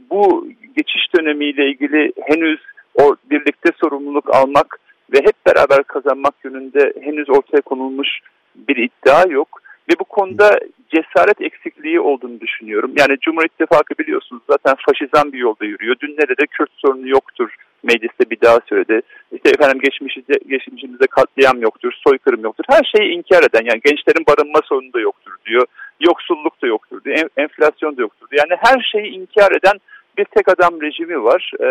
bu 0.09 0.47
geçiş 0.75 1.15
dönemiyle 1.15 1.67
ilgili 1.67 2.13
henüz 2.21 2.59
o 2.95 3.15
birlikte 3.29 3.71
sorumluluk 3.83 4.35
almak 4.35 4.79
ve 5.13 5.17
hep 5.17 5.45
beraber 5.45 5.83
kazanmak 5.83 6.33
yönünde 6.43 6.93
henüz 7.01 7.29
ortaya 7.29 7.61
konulmuş 7.61 8.09
bir 8.55 8.75
iddia 8.75 9.23
yok. 9.29 9.61
Ve 9.89 9.93
bu 9.99 10.03
konuda 10.03 10.59
cesaret 10.89 11.41
eksikliği 11.41 11.99
olduğunu 11.99 12.41
düşünüyorum. 12.41 12.91
Yani 12.97 13.17
Cumhur 13.21 13.45
İttifakı 13.45 13.97
biliyorsunuz 13.99 14.43
zaten 14.49 14.75
faşizan 14.87 15.33
bir 15.33 15.37
yolda 15.37 15.65
yürüyor. 15.65 15.95
Dün 16.01 16.17
nerede 16.17 16.45
Kürt 16.47 16.71
sorunu 16.77 17.07
yoktur 17.07 17.55
mecliste 17.85 18.29
bir 18.29 18.41
daha 18.41 18.59
söyledi. 18.69 19.01
İşte 19.31 19.49
efendim 19.49 19.79
geçmişimizde, 19.83 20.33
geçmişimizde 20.49 21.07
katliam 21.07 21.61
yoktur, 21.61 21.93
soykırım 22.07 22.43
yoktur. 22.43 22.63
Her 22.69 22.83
şeyi 22.95 23.11
inkar 23.11 23.43
eden 23.43 23.65
yani 23.69 23.81
gençlerin 23.85 24.25
barınma 24.27 24.59
sorunu 24.65 24.93
da 24.93 24.99
yoktur 24.99 25.33
diyor. 25.45 25.65
Yoksulluk 25.99 26.61
da 26.61 26.67
yoktur 26.67 27.03
diyor. 27.03 27.29
Enflasyon 27.37 27.97
da 27.97 28.01
yoktur 28.01 28.27
diyor. 28.29 28.43
Yani 28.49 28.59
her 28.63 28.89
şeyi 28.91 29.07
inkar 29.11 29.51
eden 29.51 29.77
bir 30.17 30.25
tek 30.25 30.49
adam 30.49 30.81
rejimi 30.81 31.23
var. 31.23 31.51
E, 31.59 31.67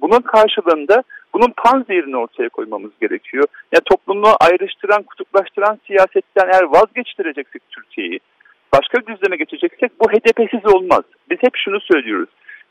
bunun 0.00 0.20
karşılığında 0.20 1.02
bunun 1.34 1.52
panzehirini 1.56 2.16
ortaya 2.16 2.48
koymamız 2.48 2.90
gerekiyor. 3.00 3.44
Yani 3.72 3.82
toplumu 3.90 4.32
ayrıştıran, 4.40 5.02
kutuplaştıran 5.02 5.78
siyasetten 5.86 6.48
eğer 6.52 6.62
vazgeçtireceksek 6.62 7.62
Türkiye'yi, 7.70 8.20
başka 8.72 8.98
bir 8.98 9.06
düzleme 9.06 9.36
geçeceksek 9.36 9.92
bu 10.00 10.10
HDP'siz 10.10 10.74
olmaz. 10.74 11.02
Biz 11.30 11.38
hep 11.40 11.56
şunu 11.56 11.80
söylüyoruz. 11.80 12.28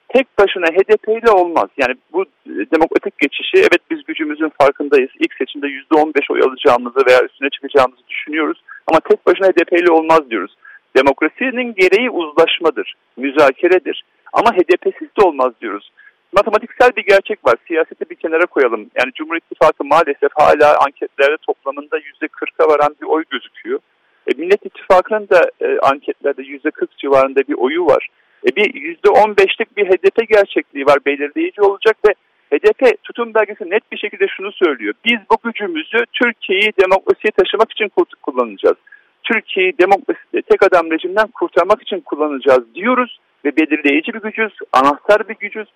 Tek 0.10 0.28
başına 0.40 0.66
HDP 0.66 1.08
ile 1.08 1.32
olmaz. 1.32 1.70
Yani 1.78 1.96
bu 2.14 2.26
demokratik 2.72 3.18
geçişi 3.18 3.58
evet 3.58 3.82
biz 3.92 4.04
gücümüzün 4.04 4.52
farkındayız. 4.62 5.10
İlk 5.20 5.34
seçimde 5.34 5.68
%15 5.68 6.34
oy 6.34 6.42
alacağımızı 6.42 7.00
veya 7.08 7.24
üstüne 7.26 7.50
çıkacağımızı 7.50 8.02
düşünüyoruz. 8.08 8.62
Ama 8.88 9.00
tek 9.00 9.26
başına 9.26 9.48
HDP 9.48 9.74
ile 9.74 9.92
olmaz 9.92 10.30
diyoruz. 10.30 10.56
Demokrasinin 10.98 11.76
gereği 11.76 12.10
uzlaşmadır, 12.10 12.94
müzakeredir. 13.18 14.04
Ama 14.34 14.50
HDP'siz 14.54 15.10
de 15.18 15.22
olmaz 15.22 15.54
diyoruz. 15.62 15.92
Matematiksel 16.34 16.92
bir 16.98 17.06
gerçek 17.06 17.48
var. 17.48 17.56
Siyaseti 17.68 18.10
bir 18.10 18.16
kenara 18.16 18.46
koyalım. 18.46 18.80
Yani 18.80 19.12
Cumhur 19.16 19.36
İttifakı 19.38 19.84
maalesef 19.84 20.30
hala 20.36 20.78
anketlerde 20.86 21.38
toplamında 21.38 22.00
%40'a 22.00 22.68
varan 22.68 22.96
bir 23.02 23.08
oy 23.08 23.24
gözüküyor. 23.30 23.80
E, 24.28 24.32
Millet 24.38 24.66
İttifakı'nın 24.66 25.30
da 25.30 25.52
e, 25.62 25.80
anketlerde 25.80 26.42
%40 26.42 26.88
civarında 26.98 27.40
bir 27.40 27.54
oyu 27.54 27.86
var. 27.86 28.08
E, 28.48 28.56
bir 28.56 28.98
%15'lik 29.04 29.78
bir 29.78 29.86
HDP 29.86 30.30
gerçekliği 30.30 30.86
var. 30.86 30.98
Belirleyici 31.06 31.62
olacak 31.62 31.98
ve 32.08 32.14
HDP 32.54 33.04
tutum 33.04 33.34
belgesi 33.34 33.70
net 33.70 33.92
bir 33.92 33.98
şekilde 33.98 34.28
şunu 34.28 34.52
söylüyor. 34.52 34.94
Biz 35.06 35.20
bu 35.32 35.38
gücümüzü 35.44 36.06
Türkiye'yi 36.14 36.72
demokrasiye 36.84 37.32
taşımak 37.32 37.72
için 37.72 37.92
kullanacağız. 38.22 38.78
Türkiye'yi 39.24 39.78
demokrasi, 39.78 40.42
tek 40.50 40.64
adam 40.64 40.92
rejimden 40.92 41.28
kurtarmak 41.28 41.82
için 41.82 42.00
kullanacağız 42.00 42.76
diyoruz 42.76 43.20
ve 43.46 43.58
belirleyici 43.58 44.14
bir 44.14 44.22
gücüz, 44.22 44.54
anahtar 44.74 45.30
bir 45.30 45.36
gücüz. 45.36 45.68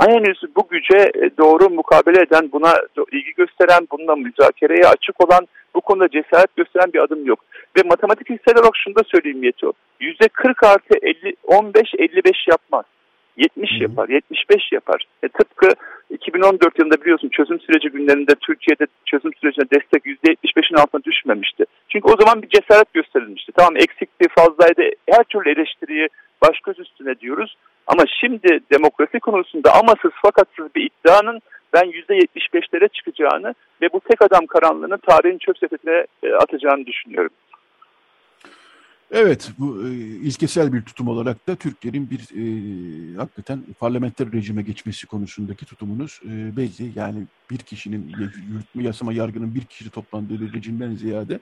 Henüz 0.00 0.42
bu 0.56 0.68
güce 0.68 0.98
e, 0.98 1.30
doğru 1.38 1.70
mukabele 1.70 2.22
eden, 2.22 2.52
buna 2.52 2.74
ilgi 3.12 3.34
gösteren, 3.34 3.88
bununla 3.92 4.16
müzakereye 4.16 4.86
açık 4.88 5.24
olan, 5.24 5.46
bu 5.74 5.80
konuda 5.80 6.08
cesaret 6.08 6.56
gösteren 6.56 6.92
bir 6.92 6.98
adım 6.98 7.26
yok. 7.26 7.38
Ve 7.76 7.82
matematiksel 7.88 8.58
olarak 8.58 8.76
şunu 8.84 8.94
da 8.94 9.02
söyleyeyim 9.06 9.42
Yeto. 9.42 9.72
%40 10.00 10.66
artı 10.66 10.98
50, 11.02 11.34
15-55 11.44 12.50
yapmaz. 12.50 12.84
70 13.36 13.80
yapar, 13.80 14.08
75 14.08 14.72
yapar. 14.72 15.04
E, 15.22 15.28
tıpkı 15.28 15.68
2014 16.10 16.78
yılında 16.78 17.00
biliyorsun 17.00 17.28
çözüm 17.28 17.60
süreci 17.60 17.88
günlerinde 17.88 18.34
Türkiye'de 18.34 18.86
çözüm 19.06 19.34
sürecine 19.34 19.64
destek 19.70 20.06
%75'in 20.06 20.76
altına 20.76 21.04
düşmemişti. 21.04 21.64
Çünkü 21.88 22.08
o 22.08 22.16
zaman 22.20 22.42
bir 22.42 22.48
cesaret 22.48 22.92
gösterilmişti. 22.94 23.52
Tamam 23.52 23.76
eksikti, 23.76 24.28
fazlaydı, 24.38 24.82
her 25.10 25.24
türlü 25.24 25.50
eleştiriyi 25.50 26.08
baş 26.42 26.60
göz 26.60 26.78
üstüne 26.78 27.20
diyoruz. 27.20 27.56
Ama 27.86 28.02
şimdi 28.20 28.60
demokrasi 28.72 29.20
konusunda 29.20 29.74
amasız 29.74 30.12
fakatsız 30.22 30.74
bir 30.74 30.90
iddianın 30.90 31.40
ben 31.72 31.84
%75'lere 31.84 32.88
çıkacağını 32.88 33.54
ve 33.82 33.92
bu 33.92 34.00
tek 34.00 34.22
adam 34.22 34.46
karanlığını 34.46 34.98
tarihin 34.98 35.38
çöp 35.38 35.58
sepetine 35.58 36.06
e, 36.22 36.32
atacağını 36.32 36.86
düşünüyorum. 36.86 37.30
Evet, 39.12 39.50
bu 39.58 39.88
e, 39.88 39.90
ilkesel 40.28 40.72
bir 40.72 40.82
tutum 40.82 41.08
olarak 41.08 41.48
da 41.48 41.56
Türklerin 41.56 42.10
bir 42.10 42.20
e, 42.20 43.16
hakikaten 43.16 43.60
parlamenter 43.80 44.32
rejime 44.32 44.62
geçmesi 44.62 45.06
konusundaki 45.06 45.66
tutumunuz 45.66 46.20
e, 46.24 46.56
belli. 46.56 46.92
Yani 46.94 47.18
bir 47.50 47.58
kişinin, 47.58 48.14
yürütme 48.52 48.82
yasama 48.82 49.12
yargının 49.12 49.54
bir 49.54 49.64
kişi 49.64 49.90
toplandığı 49.90 50.52
rejimden 50.54 50.90
ziyade 50.90 51.38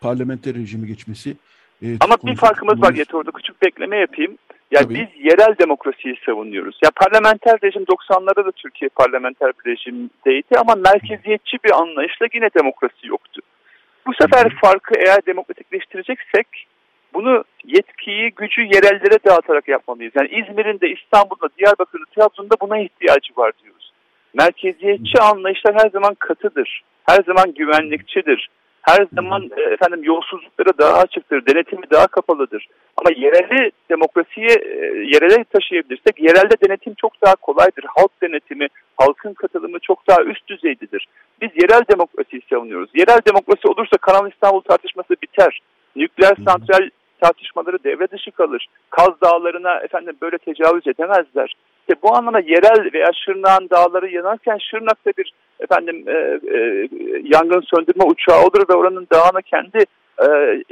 parlamenter 0.00 0.54
rejime 0.54 0.86
geçmesi. 0.86 1.36
E, 1.82 1.86
Ama 2.00 2.16
bir 2.24 2.36
farkımız 2.36 2.74
tutumunuz... 2.74 2.92
var 2.92 2.98
Yeti 2.98 3.16
orada 3.16 3.30
küçük 3.30 3.62
bekleme 3.62 3.96
yapayım. 3.96 4.38
Ya 4.70 4.80
yani 4.80 4.88
biz 4.88 5.24
yerel 5.24 5.58
demokrasiyi 5.58 6.16
savunuyoruz. 6.26 6.78
Ya 6.84 6.90
parlamenter 6.96 7.58
rejim 7.62 7.82
90'larda 7.82 8.44
da 8.46 8.52
Türkiye 8.52 8.88
parlamenter 8.88 9.52
bir 9.58 9.70
rejimdeydi 9.70 10.58
ama 10.58 10.74
merkeziyetçi 10.74 11.56
bir 11.64 11.80
anlayışla 11.80 12.26
yine 12.34 12.48
demokrasi 12.58 13.06
yoktu. 13.06 13.40
Bu 14.06 14.12
sefer 14.20 14.56
farkı 14.60 14.94
eğer 14.98 15.26
demokratikleştireceksek 15.26 16.46
bunu 17.14 17.44
yetkiyi, 17.64 18.30
gücü 18.36 18.62
yerellere 18.62 19.18
dağıtarak 19.26 19.68
yapmalıyız. 19.68 20.12
Yani 20.16 20.28
İzmir'in 20.28 20.80
de 20.80 20.88
İstanbul'da, 20.88 21.48
Diyarbakır'da, 21.58 22.04
Trabzon'da 22.14 22.54
buna 22.60 22.78
ihtiyacı 22.78 23.32
var 23.36 23.52
diyoruz. 23.62 23.92
Merkeziyetçi 24.34 25.20
anlayışlar 25.20 25.74
her 25.74 25.90
zaman 25.90 26.14
katıdır. 26.14 26.82
Her 27.06 27.22
zaman 27.26 27.54
güvenlikçidir. 27.54 28.48
Her 28.82 29.06
zaman 29.14 29.50
e, 29.56 29.62
efendim 29.62 30.00
yolsuzluklara 30.04 30.78
daha 30.78 30.98
açıktır, 30.98 31.46
denetimi 31.46 31.90
daha 31.90 32.06
kapalıdır. 32.06 32.66
Ama 32.96 33.10
yereli 33.16 33.70
demokrasiye 33.90 34.48
yerele 35.14 35.44
taşıyabilirsek 35.44 36.20
yerelde 36.20 36.54
denetim 36.68 36.94
çok 36.94 37.22
daha 37.22 37.34
kolaydır. 37.34 37.84
Halk 37.96 38.22
denetimi, 38.22 38.68
halkın 38.96 39.34
katılımı 39.34 39.78
çok 39.78 40.08
daha 40.08 40.22
üst 40.22 40.48
düzeydedir. 40.48 41.06
Biz 41.42 41.50
yerel 41.62 41.82
demokrasiyi 41.90 42.42
savunuyoruz. 42.50 42.90
Yerel 42.94 43.20
demokrasi 43.26 43.68
olursa 43.68 43.96
Kanal 43.96 44.30
İstanbul 44.30 44.60
tartışması 44.60 45.16
biter. 45.22 45.60
Nükleer 45.96 46.36
santral 46.46 46.88
tartışmaları 47.20 47.84
devre 47.84 48.10
dışı 48.10 48.30
kalır. 48.30 48.66
Kaz 48.90 49.20
Dağları'na 49.22 49.78
efendim 49.78 50.16
böyle 50.22 50.38
tecavüz 50.38 50.86
edemezler. 50.86 51.56
İşte 51.80 52.02
bu 52.02 52.16
anlamda 52.16 52.40
yerel 52.40 52.92
veya 52.92 53.10
Şırnak'ın 53.24 53.70
dağları 53.70 54.10
yanarken 54.10 54.58
Şırnak'ta 54.70 55.10
bir 55.18 55.32
efendim 55.60 56.04
e, 56.08 56.40
e, 56.56 56.88
yangın 57.24 57.60
söndürme 57.60 58.04
uçağı 58.04 58.42
olur 58.42 58.68
ve 58.68 58.74
oranın 58.74 59.06
dağını 59.12 59.42
kendi 59.42 59.78
e, 60.18 60.28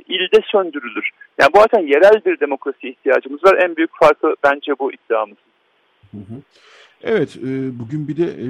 ilde 0.09 0.41
söndürülür. 0.45 1.11
Yani 1.39 1.51
bu 1.55 1.59
zaten 1.59 1.87
yerel 1.87 2.25
bir 2.27 2.41
demokrasi 2.41 2.89
ihtiyacımız 2.89 3.45
var. 3.45 3.59
En 3.65 3.77
büyük 3.77 3.91
farkı 4.01 4.35
bence 4.45 4.73
bu 4.79 4.93
iddiamız. 4.93 5.37
Evet, 7.03 7.37
e, 7.37 7.79
bugün 7.79 8.09
bir 8.09 8.17
de 8.17 8.25
e, 8.25 8.47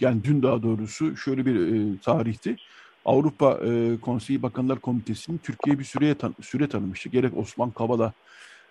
yani 0.00 0.24
dün 0.24 0.42
daha 0.42 0.62
doğrusu 0.62 1.16
şöyle 1.16 1.46
bir 1.46 1.54
e, 1.54 2.00
tarihti. 2.04 2.56
Avrupa 3.04 3.60
e, 3.64 4.00
Konseyi 4.00 4.42
Bakanlar 4.42 4.78
Komitesi'nin 4.78 5.38
Türkiye'ye 5.38 5.78
bir 5.78 5.84
süreye 5.84 6.14
tan 6.14 6.34
süre 6.40 6.68
tanımıştı. 6.68 7.08
Gerek 7.08 7.36
Osman 7.36 7.70
Kavala 7.70 8.12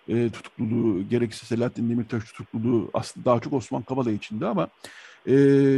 e, 0.08 0.30
tutukluluğu, 0.30 1.08
gerekse 1.08 1.46
Selahattin 1.46 1.90
Demirtaş 1.90 2.24
tutukluluğu 2.24 2.90
aslında 2.94 3.24
daha 3.24 3.40
çok 3.40 3.52
Osman 3.52 3.82
Kavala 3.82 4.10
içinde 4.10 4.46
ama 4.46 4.68
e, 5.28 5.34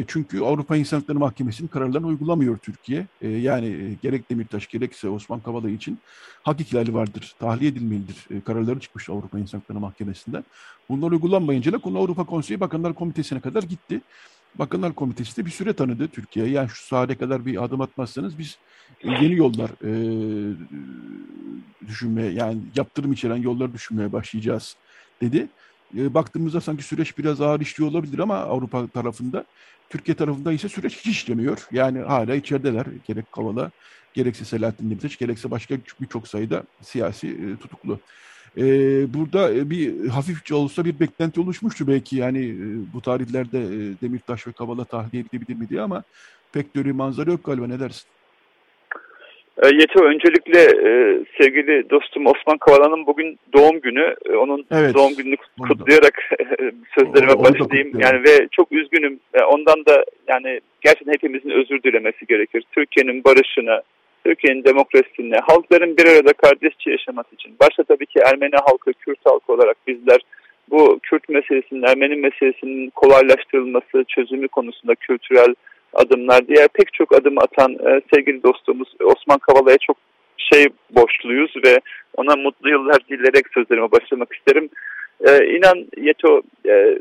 çünkü 0.06 0.40
Avrupa 0.40 0.76
İnsan 0.76 0.98
Hakları 1.00 1.18
Mahkemesi'nin 1.18 1.68
kararlarını 1.68 2.06
uygulamıyor 2.06 2.58
Türkiye. 2.58 3.06
E, 3.22 3.28
yani 3.28 3.66
e, 3.66 3.94
gerek 4.02 4.30
Demirtaş 4.30 4.66
gerekse 4.66 5.08
Osman 5.08 5.40
Kavala 5.40 5.70
için 5.70 5.98
hak 6.42 6.60
ihlali 6.60 6.94
vardır, 6.94 7.34
tahliye 7.38 7.70
edilmelidir 7.70 8.26
e, 8.30 8.40
kararları 8.40 8.80
çıkmış 8.80 9.10
Avrupa 9.10 9.38
İnsan 9.38 9.58
Hakları 9.58 9.80
Mahkemesi'nden. 9.80 10.44
Bunlar 10.88 11.12
uygulanmayınca 11.12 11.72
da 11.72 11.78
konu 11.78 11.98
Avrupa 11.98 12.24
Konseyi 12.24 12.60
Bakanlar 12.60 12.94
Komitesi'ne 12.94 13.40
kadar 13.40 13.62
gitti. 13.62 14.00
Bakanlar 14.58 14.92
Komitesi 14.94 15.36
de 15.36 15.46
bir 15.46 15.50
süre 15.50 15.72
tanıdı 15.72 16.08
Türkiye'ye. 16.08 16.52
Yani 16.52 16.68
şu 16.68 16.86
sahaya 16.86 17.18
kadar 17.18 17.46
bir 17.46 17.64
adım 17.64 17.80
atmazsanız 17.80 18.38
biz 18.38 18.58
yeni 19.04 19.34
yollar 19.34 19.70
e, 19.84 19.92
düşünmeye 21.88 22.30
yani 22.30 22.58
yaptırım 22.76 23.12
içeren 23.12 23.36
yollar 23.36 23.72
düşünmeye 23.72 24.12
başlayacağız 24.12 24.76
dedi. 25.22 25.48
E, 25.96 26.14
baktığımızda 26.14 26.60
sanki 26.60 26.82
süreç 26.82 27.18
biraz 27.18 27.40
ağır 27.40 27.60
işliyor 27.60 27.90
olabilir 27.90 28.18
ama 28.18 28.36
Avrupa 28.36 28.86
tarafında. 28.86 29.44
Türkiye 29.90 30.16
tarafında 30.16 30.52
ise 30.52 30.68
süreç 30.68 30.96
hiç 30.96 31.06
işlemiyor. 31.06 31.68
Yani 31.72 31.98
hala 31.98 32.34
içerideler. 32.34 32.86
Gerek 33.06 33.32
Kavala, 33.32 33.70
gerekse 34.14 34.44
Selahattin 34.44 34.90
Demirtaş, 34.90 35.16
gerekse 35.16 35.50
başka 35.50 35.76
birçok 36.00 36.28
sayıda 36.28 36.64
siyasi 36.82 37.28
e, 37.28 37.56
tutuklu. 37.56 38.00
E, 38.58 38.64
burada 39.14 39.70
bir 39.70 40.08
hafifçe 40.08 40.54
olsa 40.54 40.84
bir 40.84 41.00
beklenti 41.00 41.40
oluşmuştu 41.40 41.84
belki 41.88 42.16
yani 42.16 42.44
e, 42.48 42.94
bu 42.94 43.00
tarihlerde 43.00 43.58
e, 43.58 43.78
Demirtaş 44.02 44.46
ve 44.46 44.52
Kavala 44.52 44.84
tahliye 44.84 45.22
edilebilir 45.22 45.58
mi 45.60 45.68
diye 45.68 45.80
ama 45.80 46.02
pek 46.52 46.76
de 46.76 46.92
manzara 46.92 47.30
yok 47.30 47.44
galiba 47.44 47.66
ne 47.66 47.80
dersin? 47.80 48.08
E, 49.62 49.66
Yeto 49.66 50.04
öncelikle 50.04 50.60
e, 50.60 50.90
sevgili 51.40 51.90
dostum 51.90 52.26
Osman 52.26 52.58
Kavala'nın 52.58 53.06
bugün 53.06 53.38
doğum 53.52 53.80
günü. 53.80 54.16
E, 54.26 54.32
onun 54.32 54.66
evet, 54.70 54.94
doğum 54.94 55.16
gününü 55.16 55.36
kutlayarak 55.60 56.30
sözlerime 56.98 57.32
o, 57.32 57.44
başlayayım. 57.44 58.00
Yani 58.00 58.24
ve 58.24 58.48
çok 58.50 58.72
üzgünüm. 58.72 59.20
E, 59.34 59.44
ondan 59.44 59.86
da 59.86 60.04
yani 60.28 60.60
gerçekten 60.80 61.12
hepimizin 61.12 61.50
özür 61.50 61.82
dilemesi 61.82 62.26
gerekir. 62.26 62.64
Türkiye'nin 62.72 63.24
barışına, 63.24 63.82
Türkiye'nin 64.24 64.64
demokrasisine, 64.64 65.36
halkların 65.48 65.96
bir 65.96 66.06
arada 66.06 66.32
kardeşçe 66.32 66.90
yaşaması 66.90 67.34
için. 67.34 67.56
Başta 67.60 67.82
tabii 67.84 68.06
ki 68.06 68.18
Ermeni 68.18 68.56
halkı, 68.66 68.92
Kürt 68.92 69.18
halkı 69.24 69.52
olarak 69.52 69.76
bizler 69.86 70.20
bu 70.70 70.98
Kürt 71.02 71.28
meselesinin, 71.28 71.82
Ermeni 71.82 72.16
meselesinin 72.16 72.90
kolaylaştırılması, 72.90 74.04
çözümü 74.08 74.48
konusunda 74.48 74.94
kültürel 74.94 75.54
adımlar, 75.94 76.48
diğer 76.48 76.68
pek 76.68 76.92
çok 76.92 77.14
adım 77.14 77.38
atan 77.38 77.72
e, 77.72 78.00
sevgili 78.14 78.42
dostumuz 78.42 78.88
Osman 79.04 79.38
Kavala'ya 79.38 79.78
çok 79.78 79.96
şey 80.36 80.66
borçluyuz 80.90 81.52
ve 81.64 81.80
ona 82.16 82.36
mutlu 82.36 82.70
yıllar 82.70 82.98
dileyerek 83.08 83.46
sözlerime 83.54 83.92
başlamak 83.92 84.32
isterim. 84.32 84.68
E, 85.20 85.46
inan 85.56 85.86
Yeto, 85.96 86.42
e, 86.68 86.98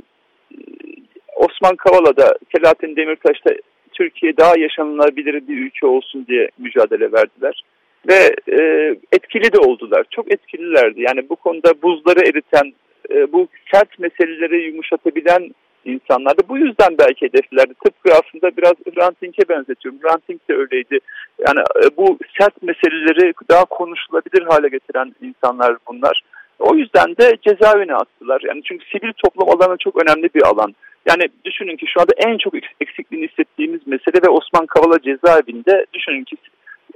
Osman 1.36 1.76
Kavala'da, 1.76 2.38
Selahattin 2.56 2.96
Demirtaş'ta 2.96 3.54
Türkiye 3.94 4.38
daha 4.38 4.58
yaşanılabilir 4.58 5.48
bir 5.48 5.58
ülke 5.58 5.88
olsun 5.88 6.26
diye 6.28 6.50
mücadele 6.58 7.12
verdiler. 7.12 7.64
Ve 8.10 8.36
e, 8.52 8.96
etkili 9.12 9.54
de 9.54 9.60
oldular. 9.60 10.06
Çok 10.12 10.32
etkililerdi. 10.32 11.02
Yani 11.02 11.30
bu 11.30 11.36
konuda 11.36 11.82
buzları 11.82 12.20
eriten 12.20 12.74
e, 13.12 13.32
bu 13.34 13.48
sert 13.74 14.00
meseleleri 14.00 14.62
yumuşatabilen 14.62 15.52
insanlardı. 15.86 16.41
Bu 16.50 16.58
yüzden 16.58 16.98
belki 17.00 17.26
hedeflerdi. 17.26 17.74
Tıpkı 17.86 18.10
aslında 18.12 18.58
biraz 18.58 18.74
Hrant 18.96 19.22
Dink'e 19.22 19.50
benzetiyorum. 19.50 20.00
Hrant 20.04 20.30
Dink 20.30 20.50
de 20.50 20.54
öyleydi. 20.56 21.00
Yani 21.48 21.60
e, 21.60 21.98
bu 21.98 22.18
sert 22.39 22.64
meseleleri 22.64 23.34
daha 23.50 23.66
konuşulabilir 23.66 24.41
hale 24.41 24.68
getiren 24.70 25.16
insanlar 25.22 25.78
bunlar. 25.88 26.22
O 26.60 26.76
yüzden 26.76 27.16
de 27.18 27.38
cezaevine 27.41 27.96
attılar. 27.96 28.41
Yani 28.48 28.62
çünkü 28.64 28.86
sivil 28.86 29.14
toplum 29.24 29.50
alanı 29.50 29.78
çok 29.78 30.04
önemli 30.04 30.30
bir 30.36 30.41
alan. 30.41 30.76
Yani 31.10 31.24
düşünün 31.45 31.78
ki 31.78 31.86
şu 31.88 32.01
anda 32.01 32.14
en 32.18 32.38
çok 32.38 32.54
eksikliğini 32.82 33.28
hissettiğimiz 33.28 33.88
mesele 33.88 34.22
ve 34.26 34.30
Osman 34.30 34.66
Kavala 34.66 35.01
cezaevinde 35.01 35.86
düşünün 35.93 36.24
ki 36.24 36.36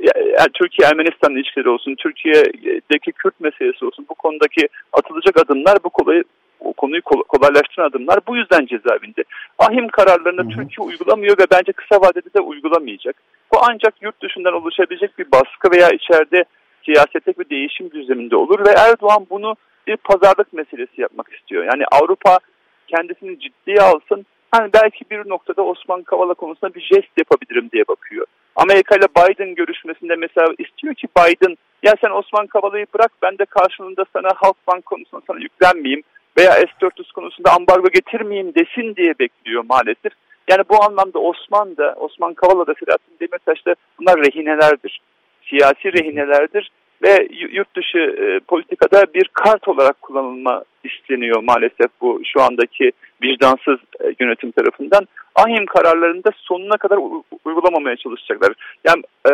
yani 0.01 0.51
Türkiye-Ermenistan 0.53 1.35
ilişkileri 1.35 1.69
olsun, 1.69 1.95
Türkiye'deki 1.95 3.11
Kürt 3.11 3.39
meselesi 3.39 3.85
olsun 3.85 4.05
bu 4.09 4.15
konudaki 4.15 4.67
atılacak 4.93 5.37
adımlar 5.37 5.77
bu 5.83 5.89
kolayı 5.89 6.23
o 6.59 6.73
konuyu 6.73 7.01
kolaylaştıran 7.01 7.89
adımlar 7.89 8.19
bu 8.27 8.37
yüzden 8.37 8.65
cezaevinde. 8.65 9.23
Ahim 9.59 9.87
kararlarını 9.87 10.41
hı 10.41 10.45
hı. 10.45 10.49
Türkiye 10.49 10.87
uygulamıyor 10.87 11.37
ve 11.39 11.45
bence 11.51 11.71
kısa 11.71 12.01
vadede 12.01 12.33
de 12.33 12.39
uygulamayacak. 12.39 13.15
Bu 13.53 13.57
ancak 13.69 14.01
yurt 14.01 14.21
dışından 14.21 14.53
oluşabilecek 14.53 15.19
bir 15.19 15.31
baskı 15.31 15.71
veya 15.71 15.89
içeride 15.89 16.43
siyasete 16.85 17.33
bir 17.39 17.49
değişim 17.49 17.91
düzleminde 17.91 18.35
olur 18.35 18.59
ve 18.65 18.69
Erdoğan 18.77 19.27
bunu 19.29 19.55
bir 19.87 19.97
pazarlık 19.97 20.53
meselesi 20.53 21.01
yapmak 21.01 21.33
istiyor. 21.33 21.63
Yani 21.63 21.83
Avrupa 21.91 22.39
kendisini 22.87 23.39
ciddiye 23.39 23.81
alsın. 23.81 24.25
Hani 24.51 24.73
belki 24.73 25.05
bir 25.11 25.29
noktada 25.29 25.61
Osman 25.61 26.03
Kavala 26.03 26.33
konusunda 26.33 26.73
bir 26.73 26.81
jest 26.81 27.17
yapabilirim 27.17 27.69
diye 27.73 27.83
bakıyor. 27.87 28.25
Amerika 28.55 28.95
ile 28.95 29.07
Biden 29.17 29.55
görüşmesinde 29.55 30.15
mesela 30.15 30.47
istiyor 30.57 30.93
ki 30.93 31.07
Biden 31.17 31.57
ya 31.83 31.93
sen 32.03 32.11
Osman 32.11 32.47
Kavala'yı 32.47 32.85
bırak 32.93 33.11
ben 33.21 33.37
de 33.37 33.45
karşılığında 33.45 34.05
sana 34.13 34.29
Halkbank 34.35 34.85
konusunda 34.85 35.21
sana 35.27 35.39
yüklenmeyeyim 35.39 36.03
veya 36.37 36.51
S-400 36.51 37.13
konusunda 37.13 37.51
ambargo 37.51 37.87
getirmeyeyim 37.89 38.55
desin 38.55 38.95
diye 38.95 39.13
bekliyor 39.19 39.63
maalesef. 39.69 40.13
Yani 40.49 40.63
bu 40.69 40.83
anlamda 40.83 41.19
Osman 41.19 41.77
da, 41.77 41.95
Osman 41.99 42.33
Kavala 42.33 42.67
da, 42.67 42.73
Selahattin 42.73 43.17
Demirtaş 43.19 43.65
da 43.65 43.75
bunlar 43.99 44.17
rehinelerdir. 44.17 45.01
Siyasi 45.49 45.93
rehinelerdir 45.93 46.71
ve 47.03 47.27
yurt 47.31 47.75
dışı 47.75 47.97
e, 47.97 48.39
politikada 48.39 49.05
bir 49.13 49.29
kart 49.33 49.67
olarak 49.67 50.01
kullanılma 50.01 50.63
isteniyor 50.83 51.43
maalesef 51.43 51.87
bu 52.01 52.21
şu 52.25 52.41
andaki 52.41 52.91
vicdansız 53.23 53.79
e, 54.03 54.13
yönetim 54.19 54.51
tarafından. 54.51 55.07
Ahim 55.35 55.65
kararlarında 55.65 56.29
sonuna 56.35 56.77
kadar 56.77 56.99
uygulamamaya 57.45 57.95
çalışacaklar. 57.95 58.53
Yani 58.85 59.03
e, 59.29 59.33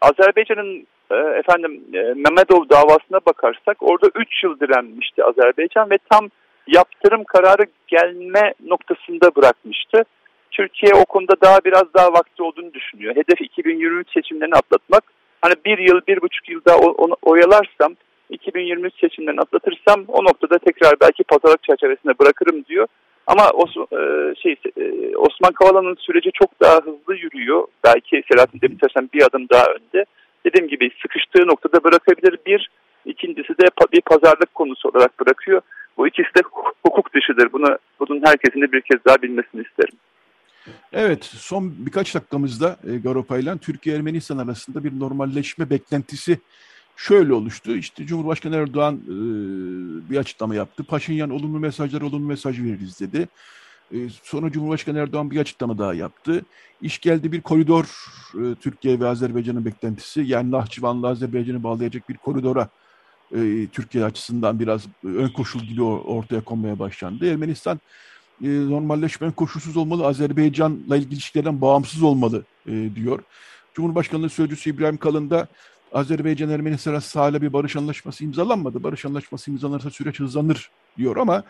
Azerbaycan'ın 0.00 0.86
e, 1.10 1.16
efendim 1.38 1.80
e, 1.92 1.98
Mehmetov 1.98 2.68
davasına 2.70 3.20
bakarsak 3.26 3.76
orada 3.80 4.10
3 4.14 4.44
yıl 4.44 4.60
direnmişti 4.60 5.24
Azerbaycan 5.24 5.90
ve 5.90 5.98
tam 6.10 6.28
yaptırım 6.66 7.24
kararı 7.24 7.62
gelme 7.86 8.54
noktasında 8.66 9.34
bırakmıştı. 9.36 10.04
Türkiye 10.50 10.94
o 10.94 11.04
konuda 11.04 11.34
daha 11.42 11.58
biraz 11.64 11.94
daha 11.94 12.12
vakti 12.12 12.42
olduğunu 12.42 12.74
düşünüyor. 12.74 13.16
Hedef 13.16 13.40
2023 13.40 14.12
seçimlerini 14.12 14.54
atlatmak. 14.54 15.04
Hani 15.42 15.54
bir 15.64 15.78
yıl, 15.78 16.00
bir 16.08 16.20
buçuk 16.22 16.48
yıl 16.48 16.60
daha 16.66 16.76
onu 16.78 17.16
oyalarsam 17.22 17.94
2023 18.30 19.00
seçimlerini 19.00 19.40
atlatırsam 19.40 20.04
o 20.08 20.24
noktada 20.24 20.58
tekrar 20.58 20.94
belki 21.00 21.24
pazarlık 21.24 21.62
çerçevesinde 21.62 22.18
bırakırım 22.18 22.64
diyor. 22.64 22.86
Ama 23.26 23.50
Os 23.50 23.76
e, 23.76 24.34
şey 24.42 24.56
e, 24.76 25.16
Osman 25.16 25.52
Kavala'nın 25.52 25.94
süreci 25.94 26.30
çok 26.32 26.60
daha 26.60 26.76
hızlı 26.76 27.14
yürüyor. 27.16 27.66
Belki 27.84 28.22
Selahattin 28.32 28.60
Demirtaş'tan 28.60 29.10
bir 29.14 29.22
adım 29.22 29.48
daha 29.48 29.64
önde. 29.64 30.04
Dediğim 30.46 30.68
gibi 30.68 30.90
sıkıştığı 31.02 31.46
noktada 31.46 31.84
bırakabilir. 31.84 32.38
Bir, 32.46 32.70
ikincisi 33.04 33.58
de 33.58 33.64
bir 33.92 34.00
pazarlık 34.00 34.54
konusu 34.54 34.88
olarak 34.88 35.20
bırakıyor. 35.20 35.60
Bu 35.96 36.08
ikisi 36.08 36.34
de 36.34 36.40
hukuk 36.86 37.14
dışıdır. 37.14 37.52
Bunu 37.52 37.78
bunun 38.00 38.26
herkesin 38.26 38.60
de 38.60 38.72
bir 38.72 38.80
kez 38.80 39.04
daha 39.04 39.22
bilmesini 39.22 39.62
isterim. 39.62 39.98
Evet, 40.92 41.24
son 41.24 41.86
birkaç 41.86 42.14
dakikamızda 42.14 42.76
e, 42.86 42.96
Garopa 42.96 43.38
ile 43.38 43.58
Türkiye-Ermenistan 43.58 44.38
arasında 44.38 44.84
bir 44.84 44.98
normalleşme 44.98 45.70
beklentisi 45.70 46.38
şöyle 46.96 47.34
oluştu. 47.34 47.76
İşte 47.76 48.06
Cumhurbaşkanı 48.06 48.56
Erdoğan 48.56 48.94
e, 48.94 49.10
bir 50.10 50.16
açıklama 50.16 50.54
yaptı. 50.54 50.84
Paşinyan 50.84 51.30
olumlu 51.30 51.58
mesajlar, 51.58 52.00
olumlu 52.00 52.26
mesaj 52.26 52.60
veririz 52.60 53.00
dedi. 53.00 53.28
E, 53.92 53.96
sonra 54.22 54.52
Cumhurbaşkanı 54.52 54.98
Erdoğan 54.98 55.30
bir 55.30 55.40
açıklama 55.40 55.78
daha 55.78 55.94
yaptı. 55.94 56.44
İş 56.82 56.98
geldi 56.98 57.32
bir 57.32 57.40
koridor 57.40 57.84
e, 58.34 58.54
Türkiye 58.54 59.00
ve 59.00 59.08
Azerbaycan'ın 59.08 59.64
beklentisi. 59.64 60.20
Yani 60.20 60.50
Nahçıvan'la 60.50 61.08
Azerbaycan'ı 61.08 61.62
bağlayacak 61.62 62.08
bir 62.08 62.16
koridora 62.16 62.68
e, 63.32 63.66
Türkiye 63.72 64.04
açısından 64.04 64.60
biraz 64.60 64.82
ön 65.04 65.28
koşul 65.28 65.60
gibi 65.60 65.82
ortaya 65.82 66.40
konmaya 66.40 66.78
başlandı. 66.78 67.26
Ermenistan 67.30 67.76
e, 67.76 67.80
normalleşmenin 68.40 69.32
koşulsuz 69.32 69.76
olmalı, 69.76 70.06
Azerbaycan'la 70.06 70.96
ilişkilerden 70.96 71.60
bağımsız 71.60 72.02
olmalı 72.02 72.44
e, 72.66 72.90
diyor. 72.94 73.22
Cumhurbaşkanlığı 73.74 74.28
Sözcüsü 74.28 74.70
İbrahim 74.70 74.96
Kalın 74.96 75.30
da 75.30 75.48
Azerbaycan 75.92 76.50
Ermenistan 76.50 76.92
arasında 76.92 77.42
bir 77.42 77.52
barış 77.52 77.76
anlaşması 77.76 78.24
imzalanmadı. 78.24 78.82
Barış 78.82 79.04
anlaşması 79.04 79.50
imzalanırsa 79.50 79.90
süreç 79.90 80.20
hızlanır 80.20 80.70
diyor 80.98 81.16
ama 81.16 81.42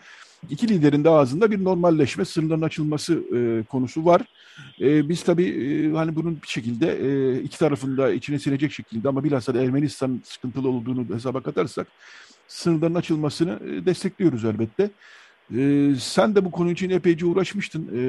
iki 0.49 0.67
liderin 0.67 1.03
de 1.03 1.09
ağzında 1.09 1.51
bir 1.51 1.63
normalleşme, 1.63 2.25
sınırların 2.25 2.61
açılması 2.61 3.13
e, 3.13 3.63
konusu 3.63 4.05
var. 4.05 4.21
E, 4.81 5.09
biz 5.09 5.23
tabii 5.23 5.45
e, 5.47 5.91
hani 5.95 6.15
bunun 6.15 6.41
bir 6.41 6.47
şekilde 6.47 6.97
e, 6.97 7.39
iki 7.41 7.59
tarafında 7.59 8.11
içine 8.11 8.39
silecek 8.39 8.71
şekilde 8.71 9.09
ama 9.09 9.23
bilhassa 9.23 9.53
Ermenistan 9.53 10.21
sıkıntılı 10.23 10.69
olduğunu 10.69 11.15
hesaba 11.15 11.41
katarsak 11.41 11.87
sınırların 12.47 12.95
açılmasını 12.95 13.59
e, 13.65 13.85
destekliyoruz 13.85 14.45
elbette. 14.45 14.89
Ee, 15.57 15.95
sen 15.99 16.35
de 16.35 16.45
bu 16.45 16.51
konu 16.51 16.71
için 16.71 16.89
epeyce 16.89 17.25
uğraşmıştın. 17.25 17.83
Ee, 17.95 18.01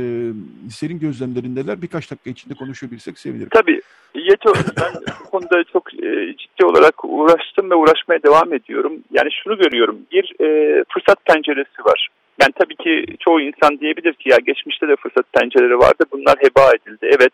senin 0.70 0.99
gözlemlerin 0.99 1.57
neler? 1.57 1.82
Birkaç 1.82 2.11
dakika 2.11 2.30
içinde 2.30 2.55
konuşabilirsek 2.55 3.18
sevinirim. 3.18 3.49
Tabii. 3.49 3.80
Yeto, 4.14 4.53
ben 4.80 4.95
bu 5.24 5.30
konuda 5.30 5.64
çok 5.72 5.95
e, 5.95 6.36
ciddi 6.36 6.64
olarak 6.64 6.95
uğraştım 7.05 7.70
ve 7.70 7.74
uğraşmaya 7.74 8.22
devam 8.22 8.55
ediyorum. 8.55 8.93
Yani 9.11 9.28
şunu 9.43 9.59
görüyorum. 9.59 9.99
Bir 10.12 10.34
e, 10.41 10.84
fırsat 10.88 11.24
penceresi 11.24 11.84
var. 11.84 12.09
Yani 12.41 12.53
tabii 12.61 12.76
ki 12.76 13.16
çoğu 13.20 13.41
insan 13.41 13.80
diyebilir 13.80 14.12
ki 14.12 14.28
ya 14.28 14.36
geçmişte 14.47 14.88
de 14.88 14.97
fırsat 14.97 15.32
pencereleri 15.32 15.78
vardı. 15.78 16.05
Bunlar 16.12 16.36
heba 16.38 16.72
edildi. 16.74 17.11
Evet 17.18 17.32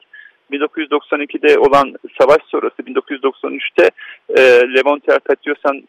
1992'de 0.53 1.59
olan 1.59 1.95
savaş 2.21 2.43
sonrası 2.47 2.83
1993'te 2.83 3.91
e, 4.29 4.43
Levent 4.75 5.09
Ertatiosan 5.09 5.83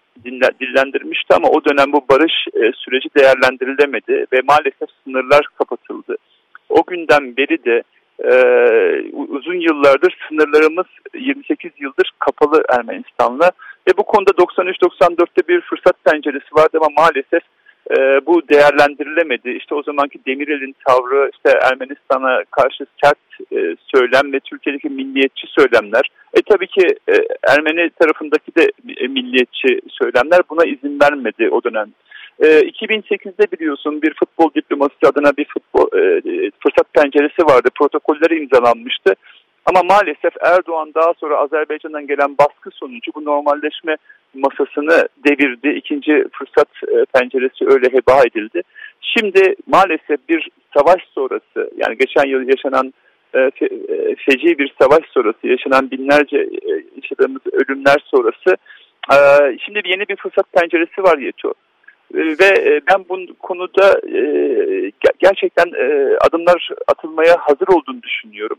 dillendirmişti 0.59 1.33
ama 1.33 1.49
o 1.49 1.65
dönem 1.65 1.91
bu 1.93 2.05
barış 2.09 2.33
e, 2.53 2.71
süreci 2.75 3.09
değerlendirilemedi 3.17 4.25
ve 4.33 4.41
maalesef 4.47 4.89
sınırlar 5.03 5.47
kapatıldı. 5.57 6.15
O 6.69 6.83
günden 6.87 7.37
beri 7.37 7.63
de 7.65 7.83
e, 8.23 8.31
uzun 9.11 9.59
yıllardır 9.59 10.17
sınırlarımız 10.29 10.85
28 11.13 11.71
yıldır 11.79 12.11
kapalı 12.19 12.63
Ermenistan'la 12.69 13.51
ve 13.87 13.97
bu 13.97 14.03
konuda 14.03 14.31
93-94'te 14.31 15.47
bir 15.47 15.61
fırsat 15.61 16.03
penceresi 16.03 16.55
vardı 16.55 16.77
ama 16.81 16.89
maalesef 16.97 17.43
e, 17.91 18.25
bu 18.25 18.41
değerlendirilemedi. 18.49 19.49
İşte 19.49 19.75
o 19.75 19.83
zamanki 19.83 20.19
Demirel'in 20.27 20.75
tavrı, 20.87 21.31
işte 21.33 21.59
Ermenistan'a 21.61 22.43
karşı 22.51 22.85
sert 23.03 23.51
e, 23.51 23.75
söylem 23.95 24.33
ve 24.33 24.39
Türkiye'deki 24.39 24.89
milliyetçi 24.89 25.47
söylemler. 25.47 26.09
E 26.33 26.41
tabii 26.41 26.67
ki 26.67 26.85
e, 27.09 27.15
Ermeni 27.49 27.89
tarafındaki 27.89 28.55
de 28.55 28.71
e, 28.97 29.07
milliyetçi 29.07 29.79
söylemler 29.89 30.41
buna 30.49 30.65
izin 30.65 30.99
vermedi 31.01 31.49
o 31.49 31.63
dönem. 31.63 31.87
E, 32.39 32.45
2008'de 32.45 33.51
biliyorsun 33.51 34.01
bir 34.01 34.13
futbol 34.13 34.53
diplomasisi 34.55 35.07
adına 35.07 35.31
bir 35.37 35.45
futbol 35.45 35.87
e, 35.99 36.21
fırsat 36.63 36.93
penceresi 36.93 37.41
vardı. 37.45 37.69
Protokolleri 37.75 38.39
imzalanmıştı. 38.39 39.15
Ama 39.67 39.83
maalesef 39.83 40.33
Erdoğan 40.41 40.93
daha 40.95 41.13
sonra 41.13 41.37
Azerbaycan'dan 41.37 42.07
gelen 42.07 42.37
baskı 42.37 42.71
sonucu 42.71 43.11
bu 43.15 43.25
normalleşme 43.25 43.97
masasını 44.33 45.07
devirdi. 45.25 45.69
İkinci 45.69 46.25
fırsat 46.31 46.67
e, 46.87 47.05
penceresi 47.19 47.65
öyle 47.67 47.87
heba 47.87 48.21
edildi. 48.21 48.61
Şimdi 49.01 49.55
maalesef 49.67 50.29
bir 50.29 50.49
savaş 50.77 51.01
sonrası 51.15 51.71
yani 51.77 51.97
geçen 51.97 52.25
yıl 52.25 52.49
yaşanan 52.49 52.93
e, 53.33 53.39
e, 53.39 53.49
feci 54.15 54.57
bir 54.57 54.73
savaş 54.81 55.05
sonrası 55.09 55.47
yaşanan 55.47 55.91
binlerce 55.91 56.49
yaşadığımız 56.95 57.41
ölümler 57.51 57.97
sonrası 58.05 58.57
şimdi 59.65 59.81
yeni 59.85 60.07
bir 60.09 60.15
fırsat 60.15 60.53
penceresi 60.53 61.03
var 61.03 61.17
Yeto. 61.17 61.53
Ve 62.13 62.81
ben 62.91 63.05
bu 63.09 63.33
konuda 63.39 64.01
gerçekten 65.19 65.71
adımlar 66.21 66.69
atılmaya 66.87 67.35
hazır 67.39 67.67
olduğunu 67.67 68.03
düşünüyorum. 68.03 68.57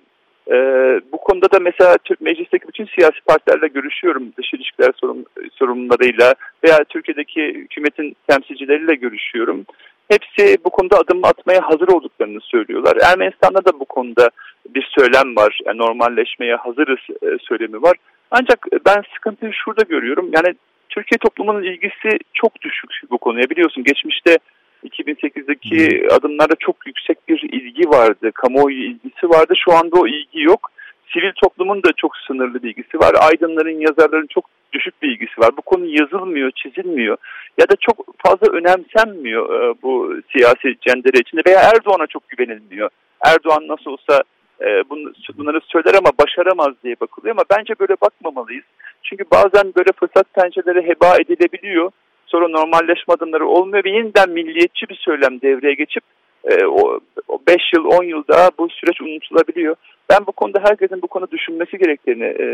Ee, 0.53 1.01
bu 1.13 1.19
konuda 1.19 1.53
da 1.53 1.59
mesela 1.61 1.99
Türk 2.05 2.21
Meclis'teki 2.21 2.69
bütün 2.69 2.87
siyasi 2.87 3.21
partilerle 3.27 3.69
görüşüyorum. 3.69 4.33
Dış 4.39 4.55
ilişkiler 4.55 4.93
sorun, 4.97 5.27
sorumlularıyla 5.53 6.35
veya 6.65 6.79
Türkiye'deki 6.89 7.41
hükümetin 7.55 8.17
temsilcileriyle 8.29 8.95
görüşüyorum. 8.95 9.65
Hepsi 10.09 10.59
bu 10.65 10.71
konuda 10.71 10.97
adım 10.99 11.25
atmaya 11.25 11.61
hazır 11.63 11.89
olduklarını 11.89 12.41
söylüyorlar. 12.41 12.97
Ermenistan'da 13.03 13.65
da 13.65 13.81
bu 13.81 13.85
konuda 13.85 14.31
bir 14.75 14.89
söylem 14.99 15.37
var. 15.37 15.59
Yani 15.67 15.79
normalleşmeye 15.79 16.57
hazırız 16.57 17.01
e, 17.23 17.27
söylemi 17.49 17.83
var. 17.83 17.97
Ancak 18.31 18.67
ben 18.87 19.03
sıkıntıyı 19.15 19.53
şurada 19.53 19.83
görüyorum. 19.89 20.31
Yani 20.37 20.55
Türkiye 20.89 21.19
toplumunun 21.19 21.63
ilgisi 21.63 22.19
çok 22.35 22.61
düşük 22.61 22.91
bu 23.11 23.19
konuya. 23.19 23.51
Biliyorsun 23.51 23.85
geçmişte 23.85 24.39
2008'deki 24.85 26.09
adımlarda 26.11 26.55
çok 26.59 26.87
yüksek 26.87 27.29
bir 27.29 27.43
ilgi 27.43 27.89
vardı. 27.89 28.33
Kamuoyu 28.35 28.85
ilgisi 28.85 29.29
vardı. 29.29 29.55
Şu 29.65 29.73
anda 29.73 30.01
o 30.01 30.07
ilgi 30.07 30.41
yok. 30.41 30.71
Sivil 31.13 31.33
toplumun 31.43 31.83
da 31.83 31.91
çok 31.97 32.17
sınırlı 32.17 32.63
bilgisi 32.63 32.99
var. 32.99 33.13
Aydınların, 33.21 33.81
yazarların 33.81 34.27
çok 34.27 34.45
düşük 34.73 35.03
bir 35.03 35.09
ilgisi 35.09 35.41
var. 35.41 35.51
Bu 35.57 35.63
konu 35.63 35.87
yazılmıyor, 35.87 36.51
çizilmiyor 36.51 37.17
ya 37.59 37.69
da 37.69 37.75
çok 37.81 37.97
fazla 38.27 38.53
önemsenmiyor 38.53 39.63
e, 39.63 39.75
bu 39.83 40.15
siyasi 40.33 40.77
cendere 40.81 41.19
içinde 41.19 41.43
veya 41.47 41.61
Erdoğan'a 41.61 42.07
çok 42.07 42.29
güvenilmiyor. 42.29 42.91
Erdoğan 43.27 43.69
nasıl 43.69 43.91
olsa 43.91 44.23
e, 44.61 44.67
bunları 45.39 45.61
söyler 45.65 45.95
ama 45.95 46.11
başaramaz 46.21 46.75
diye 46.85 46.97
bakılıyor 47.01 47.37
ama 47.37 47.45
bence 47.59 47.75
böyle 47.81 47.95
bakmamalıyız. 48.03 48.65
Çünkü 49.03 49.25
bazen 49.33 49.73
böyle 49.77 49.91
fırsat 50.01 50.35
pençeleri 50.35 50.89
heba 50.89 51.17
edilebiliyor. 51.17 51.91
Sonra 52.29 52.49
normalleşme 52.49 53.15
adımları 53.15 53.47
olmuyor 53.47 53.85
ve 53.85 53.91
yeniden 53.91 54.31
milliyetçi 54.31 54.89
bir 54.89 54.97
söylem 54.97 55.41
devreye 55.41 55.75
geçip 55.75 56.05
e, 56.45 56.67
o 56.67 57.01
5 57.49 57.57
yıl 57.75 57.85
10 57.85 58.05
yıl 58.05 58.23
daha 58.29 58.51
bu 58.59 58.69
süreç 58.69 59.01
unutulabiliyor. 59.01 59.77
Ben 60.11 60.27
bu 60.27 60.33
konuda 60.33 60.61
herkesin 60.65 61.03
bu 61.03 61.07
konuda 61.07 61.31
düşünmesi 61.31 61.79
gerektiğini 61.79 62.25
e, 62.25 62.47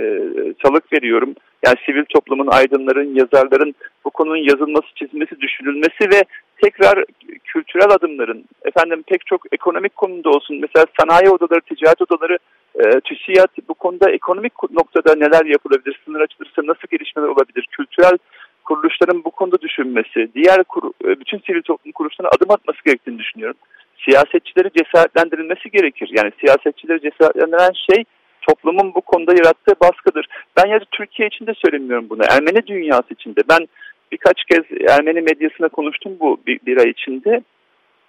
salık 0.64 0.92
veriyorum. 0.92 1.34
Yani 1.66 1.76
sivil 1.86 2.04
toplumun, 2.04 2.46
aydınların, 2.46 3.14
yazarların 3.14 3.74
bu 4.04 4.10
konunun 4.10 4.36
yazılması, 4.36 4.86
çizilmesi, 4.94 5.40
düşünülmesi 5.40 6.10
ve 6.14 6.22
tekrar 6.62 7.04
kültürel 7.44 7.90
adımların, 7.90 8.44
efendim 8.64 9.02
pek 9.06 9.26
çok 9.26 9.40
ekonomik 9.52 9.96
konuda 9.96 10.30
olsun, 10.30 10.60
mesela 10.60 10.86
sanayi 11.00 11.30
odaları, 11.30 11.60
ticaret 11.60 12.02
odaları, 12.02 12.38
e, 12.74 13.00
TÜSİAD 13.00 13.48
bu 13.68 13.74
konuda 13.74 14.10
ekonomik 14.10 14.52
noktada 14.70 15.14
neler 15.14 15.44
yapılabilir, 15.44 16.00
sınır 16.04 16.20
açılırsa 16.20 16.62
nasıl 16.62 16.88
gelişmeler 16.90 17.28
olabilir, 17.28 17.68
kültürel 17.70 18.18
kuruluşların 18.64 19.24
bu 19.24 19.30
konuda 19.30 19.60
düşünmesi, 19.60 20.28
diğer 20.34 20.64
kur, 20.64 20.82
e, 21.04 21.20
bütün 21.20 21.38
sivil 21.38 21.62
toplum 21.62 21.92
kuruluşlarına 21.92 22.30
adım 22.36 22.50
atması 22.50 22.78
gerektiğini 22.84 23.18
düşünüyorum 23.18 23.56
siyasetçileri 24.04 24.70
cesaretlendirilmesi 24.78 25.70
gerekir. 25.70 26.10
Yani 26.12 26.32
siyasetçileri 26.40 27.00
cesaretlendiren 27.00 27.72
şey 27.90 28.04
toplumun 28.48 28.94
bu 28.94 29.00
konuda 29.00 29.32
yarattığı 29.32 29.74
baskıdır. 29.80 30.26
Ben 30.56 30.66
ya 30.66 30.80
Türkiye 30.90 31.28
için 31.28 31.46
de 31.46 31.52
söylemiyorum 31.64 32.06
bunu. 32.10 32.22
Ermeni 32.30 32.66
dünyası 32.66 33.06
içinde. 33.10 33.40
Ben 33.48 33.68
birkaç 34.12 34.44
kez 34.44 34.64
Ermeni 34.88 35.20
medyasına 35.20 35.68
konuştum 35.68 36.12
bu 36.20 36.40
bir, 36.46 36.60
bir 36.66 36.76
ay 36.76 36.90
içinde. 36.90 37.42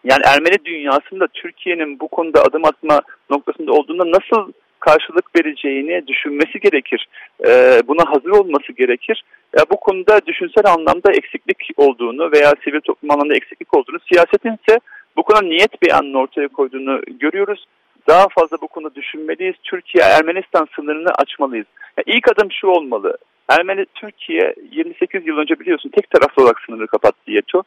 Yani 0.03 0.22
Ermeni 0.26 0.66
dünyasında 0.66 1.28
Türkiye'nin 1.28 1.99
bu 1.99 2.08
konuda 2.08 2.41
adım 2.41 2.66
atma 2.66 3.01
noktasında 3.30 3.72
olduğunda 3.72 4.03
nasıl 4.12 4.51
karşılık 4.80 5.36
vereceğini 5.36 6.07
düşünmesi 6.07 6.59
gerekir. 6.59 7.07
Ee, 7.45 7.82
buna 7.88 8.11
hazır 8.11 8.30
olması 8.30 8.73
gerekir. 8.73 9.23
Ya 9.57 9.63
bu 9.71 9.78
konuda 9.78 10.26
düşünsel 10.26 10.65
anlamda 10.65 11.11
eksiklik 11.11 11.69
olduğunu 11.78 12.32
veya 12.32 12.53
sivil 12.63 12.82
toplum 12.82 13.11
anlamda 13.11 13.36
eksiklik 13.36 13.78
olduğunu, 13.78 13.99
siyasetin 14.11 14.57
ise 14.67 14.80
bu 15.17 15.23
konuda 15.23 15.45
niyet 15.45 15.82
beyanının 15.82 16.13
ortaya 16.13 16.47
koyduğunu 16.47 17.01
görüyoruz. 17.19 17.65
Daha 18.07 18.28
fazla 18.28 18.57
bu 18.61 18.67
konuda 18.67 18.95
düşünmeliyiz. 18.95 19.55
Türkiye-Ermenistan 19.63 20.67
sınırını 20.76 21.09
açmalıyız. 21.09 21.67
Yani 21.97 22.17
ilk 22.17 22.32
adım 22.32 22.51
şu 22.51 22.67
olmalı. 22.67 23.17
Ermeni 23.49 23.86
Türkiye 23.95 24.55
28 24.71 25.28
yıl 25.28 25.38
önce 25.38 25.59
biliyorsun 25.59 25.89
tek 25.89 26.09
taraflı 26.09 26.43
olarak 26.43 26.61
sınırı 26.65 26.88
kapattı 26.88 27.32
YETO. 27.32 27.63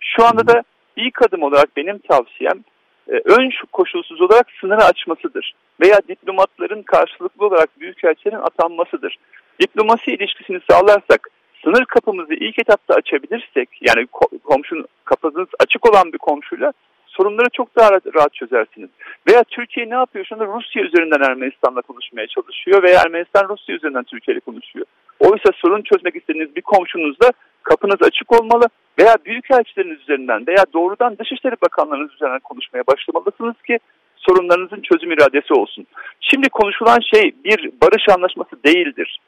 Şu 0.00 0.24
anda 0.24 0.46
da 0.46 0.62
ilk 0.96 1.22
adım 1.22 1.42
olarak 1.42 1.76
benim 1.76 1.98
tavsiyem 1.98 2.58
e, 2.58 2.75
ön 3.08 3.50
koşulsuz 3.72 4.20
olarak 4.20 4.46
sınırı 4.60 4.84
açmasıdır. 4.84 5.54
Veya 5.80 6.00
diplomatların 6.08 6.82
karşılıklı 6.82 7.46
olarak 7.46 7.80
büyükelçilerin 7.80 8.36
atanmasıdır. 8.36 9.16
Diplomasi 9.60 10.10
ilişkisini 10.10 10.60
sağlarsak 10.70 11.28
sınır 11.64 11.84
kapımızı 11.84 12.34
ilk 12.34 12.58
etapta 12.58 12.94
açabilirsek 12.94 13.68
yani 13.80 14.06
komşunun 14.44 14.86
kapınız 15.04 15.48
açık 15.58 15.90
olan 15.90 16.12
bir 16.12 16.18
komşuyla 16.18 16.72
sorunları 17.06 17.48
çok 17.52 17.76
daha 17.76 17.90
rahat 18.14 18.34
çözersiniz. 18.34 18.90
Veya 19.28 19.44
Türkiye 19.44 19.90
ne 19.90 19.94
yapıyor? 19.94 20.24
Şu 20.24 20.34
anda 20.34 20.46
Rusya 20.46 20.82
üzerinden 20.82 21.30
Ermenistan'la 21.30 21.82
konuşmaya 21.82 22.26
çalışıyor 22.26 22.82
veya 22.82 23.00
Ermenistan 23.00 23.48
Rusya 23.48 23.74
üzerinden 23.74 24.04
Türkiye 24.04 24.40
konuşuyor. 24.40 24.86
Oysa 25.20 25.50
sorun 25.54 25.82
çözmek 25.82 26.16
istediğiniz 26.16 26.56
bir 26.56 26.62
komşunuzla 26.62 27.30
kapınız 27.62 28.02
açık 28.02 28.40
olmalı 28.40 28.64
veya 28.98 29.16
büyükelçileriniz 29.24 30.00
üzerinden 30.00 30.46
veya 30.46 30.64
doğrudan 30.72 31.18
Dışişleri 31.18 31.54
Bakanlarınız 31.62 32.14
üzerinden 32.14 32.40
konuşmaya 32.40 32.82
başlamalısınız 32.86 33.62
ki 33.66 33.78
sorunlarınızın 34.16 34.82
çözüm 34.82 35.12
iradesi 35.12 35.54
olsun. 35.54 35.86
Şimdi 36.20 36.48
konuşulan 36.48 36.98
şey 37.14 37.34
bir 37.44 37.70
barış 37.82 38.08
anlaşması 38.08 38.64
değildir 38.64 39.20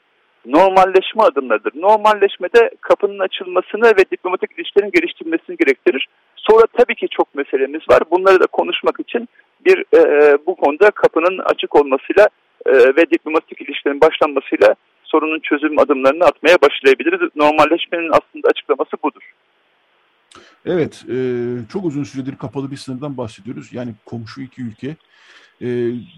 normalleşme 0.47 1.23
adımlarıdır. 1.23 1.73
Normalleşmede 1.75 2.71
kapının 2.81 3.19
açılmasını 3.19 3.85
ve 3.85 4.05
diplomatik 4.13 4.59
ilişkilerin 4.59 4.91
geliştirilmesini 4.91 5.57
gerektirir. 5.57 6.09
Sonra 6.37 6.63
tabii 6.79 6.95
ki 6.95 7.07
çok 7.11 7.35
meselemiz 7.35 7.81
var. 7.91 8.03
Bunları 8.11 8.41
da 8.41 8.47
konuşmak 8.47 9.01
için 9.01 9.29
bir 9.65 9.79
e, 9.97 10.01
bu 10.47 10.55
konuda 10.55 10.91
kapının 10.91 11.39
açık 11.39 11.77
olmasıyla 11.77 12.29
e, 12.67 12.73
ve 12.73 13.11
diplomatik 13.11 13.63
ilişkilerin 13.63 14.01
başlanmasıyla 14.01 14.75
sorunun 15.09 15.41
çözüm 15.41 15.79
adımlarını 15.79 16.25
atmaya 16.25 16.57
başlayabiliriz. 16.63 17.21
Normalleşmenin 17.37 18.11
aslında 18.11 18.49
açıklaması 18.49 18.97
budur. 19.05 19.33
Evet, 20.67 21.05
e, 21.11 21.17
çok 21.73 21.85
uzun 21.85 22.05
süredir 22.05 22.37
kapalı 22.37 22.71
bir 22.71 22.77
sınırdan 22.77 23.17
bahsediyoruz. 23.17 23.73
Yani 23.73 23.95
komşu 24.05 24.41
iki 24.41 24.63
ülke. 24.63 24.97
E, 25.61 25.67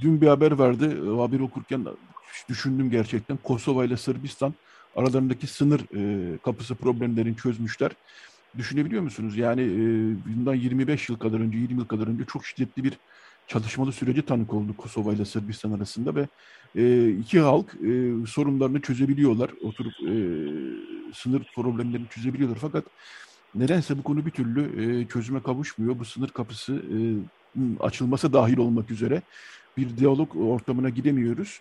dün 0.03 0.21
bir 0.21 0.27
haber 0.27 0.53
vardı, 0.53 1.17
haber 1.21 1.41
okurken 1.41 1.87
düşündüm 2.49 2.91
gerçekten. 2.91 3.37
Kosova 3.37 3.85
ile 3.85 3.97
Sırbistan 3.97 4.55
aralarındaki 4.97 5.47
sınır 5.47 5.81
e, 5.81 6.39
kapısı 6.39 6.75
problemlerini 6.75 7.37
çözmüşler. 7.37 7.91
Düşünebiliyor 8.59 9.03
musunuz? 9.03 9.37
Yani 9.37 9.63
e, 9.63 9.79
bundan 10.27 10.55
25 10.55 11.09
yıl 11.09 11.19
kadar 11.19 11.41
önce, 11.41 11.59
20 11.59 11.79
yıl 11.79 11.87
kadar 11.87 12.07
önce 12.07 12.25
çok 12.25 12.47
şiddetli 12.47 12.85
bir 12.85 12.93
çatışmalı 13.51 13.93
süreci 13.93 14.23
tanık 14.23 14.55
oldu 14.55 14.77
Kosova 14.77 15.13
ile 15.13 15.25
Sırbistan 15.25 15.73
arasında 15.73 16.15
ve 16.15 16.29
e, 16.77 17.09
iki 17.09 17.41
halk 17.41 17.75
e, 17.75 18.27
sorunlarını 18.27 18.81
çözebiliyorlar. 18.81 19.51
Oturup 19.63 19.93
e, 19.93 20.15
sınır 21.15 21.43
problemlerini 21.55 22.09
çözebiliyorlar. 22.09 22.59
Fakat 22.61 22.85
nedense 23.55 23.99
bu 23.99 24.03
konu 24.03 24.27
bir 24.27 24.31
türlü 24.31 24.63
e, 24.83 25.07
çözüme 25.09 25.43
kavuşmuyor. 25.43 25.99
Bu 25.99 26.05
sınır 26.05 26.29
kapısı 26.29 26.73
e, 26.75 26.97
açılması 27.81 28.33
dahil 28.33 28.59
olmak 28.59 28.91
üzere 28.91 29.23
bir 29.77 29.97
diyalog 29.97 30.37
ortamına 30.37 30.89
gidemiyoruz. 30.89 31.61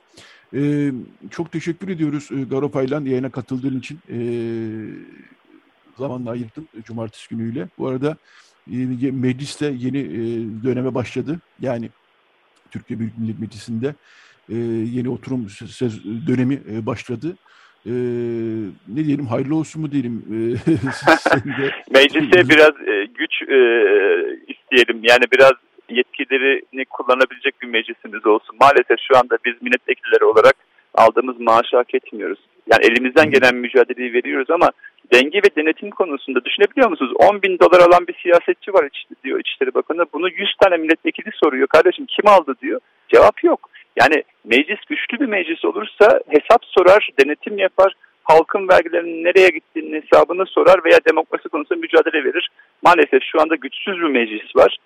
E, 0.53 0.91
çok 1.29 1.51
teşekkür 1.51 1.87
ediyoruz 1.87 2.29
e, 2.31 2.43
Garo 2.43 2.71
Paylan 2.71 3.05
yayına 3.05 3.29
katıldığın 3.29 3.79
için. 3.79 3.99
E, 4.09 4.17
zamanla 5.97 6.31
ayırdın 6.31 6.67
cumartesi 6.83 7.29
günüyle. 7.29 7.67
Bu 7.77 7.87
arada 7.87 8.17
e, 8.73 9.11
mecliste 9.11 9.73
yeni 9.77 9.99
e, 9.99 10.19
döneme 10.63 10.95
başladı. 10.95 11.39
Yani 11.59 11.89
Türkiye 12.71 12.99
Büyük 12.99 13.17
Millet 13.17 13.39
Meclisi'nde 13.39 13.95
e, 14.49 14.55
yeni 14.95 15.09
oturum 15.09 15.49
söz, 15.49 16.05
dönemi 16.27 16.59
e, 16.71 16.85
başladı. 16.85 17.37
Ne 18.87 19.05
diyelim 19.05 19.25
hayırlı 19.25 19.55
olsun 19.55 19.81
mu 19.81 19.91
diyelim? 19.91 20.23
E, 20.29 20.37
Meclise 21.93 22.49
biraz 22.49 22.73
güç 23.15 23.41
e, 23.41 23.57
isteyelim. 24.47 24.99
Yani 25.03 25.23
biraz 25.33 25.53
yetkilerini 25.89 26.85
kullanabilecek 26.85 27.61
bir 27.61 27.67
meclisimiz 27.67 28.25
olsun. 28.25 28.55
Maalesef 28.61 28.97
şu 29.07 29.17
anda 29.17 29.37
biz 29.45 29.61
milletvekilleri 29.61 30.23
olarak 30.23 30.55
aldığımız 30.93 31.39
maaşı 31.39 31.77
hak 31.77 31.95
etmiyoruz. 31.95 32.39
Yani 32.71 32.85
elimizden 32.85 33.31
gelen 33.31 33.55
mücadeleyi 33.55 34.13
veriyoruz 34.13 34.49
ama 34.49 34.71
denge 35.13 35.37
ve 35.37 35.55
denetim 35.55 35.89
konusunda 35.89 36.45
düşünebiliyor 36.45 36.89
musunuz? 36.89 37.13
10 37.15 37.41
bin 37.41 37.59
dolar 37.59 37.79
alan 37.79 38.07
bir 38.07 38.15
siyasetçi 38.23 38.73
var 38.73 38.89
diyor 39.23 39.39
İçişleri 39.39 39.73
Bakanı. 39.73 40.05
Bunu 40.13 40.29
100 40.29 40.55
tane 40.61 40.77
milletvekili 40.77 41.29
soruyor. 41.43 41.67
Kardeşim 41.67 42.05
kim 42.05 42.27
aldı 42.27 42.55
diyor. 42.61 42.79
Cevap 43.13 43.43
yok. 43.43 43.69
Yani 43.99 44.23
meclis 44.45 44.79
güçlü 44.89 45.19
bir 45.19 45.25
meclis 45.25 45.65
olursa 45.65 46.19
hesap 46.29 46.65
sorar, 46.65 47.09
denetim 47.19 47.57
yapar, 47.57 47.93
halkın 48.23 48.67
vergilerinin 48.67 49.23
nereye 49.23 49.47
gittiğini 49.47 50.01
hesabını 50.01 50.45
sorar 50.45 50.83
veya 50.83 50.99
demokrasi 51.09 51.49
konusunda 51.49 51.79
mücadele 51.79 52.23
verir. 52.23 52.49
Maalesef 52.81 53.23
şu 53.23 53.41
anda 53.41 53.55
güçsüz 53.55 53.97
bir 53.97 54.09
meclis 54.09 54.55
var 54.55 54.77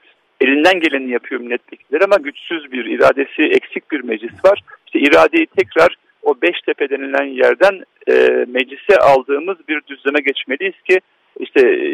elinden 0.44 0.80
geleni 0.80 1.12
yapıyor 1.12 1.42
milletvekilleri 1.42 2.04
ama 2.04 2.16
güçsüz 2.16 2.72
bir, 2.72 2.86
iradesi 2.86 3.42
eksik 3.42 3.92
bir 3.92 4.04
meclis 4.04 4.46
var. 4.46 4.60
İşte 4.86 5.00
iradeyi 5.00 5.46
tekrar 5.46 5.96
o 6.24 6.36
Beştepe 6.42 6.90
denilen 6.90 7.26
yerden 7.26 7.84
e, 8.08 8.46
meclise 8.48 8.98
aldığımız 8.98 9.58
bir 9.68 9.82
düzleme 9.88 10.20
geçmeliyiz 10.20 10.82
ki 10.90 11.00
işte 11.40 11.60
e, 11.62 11.88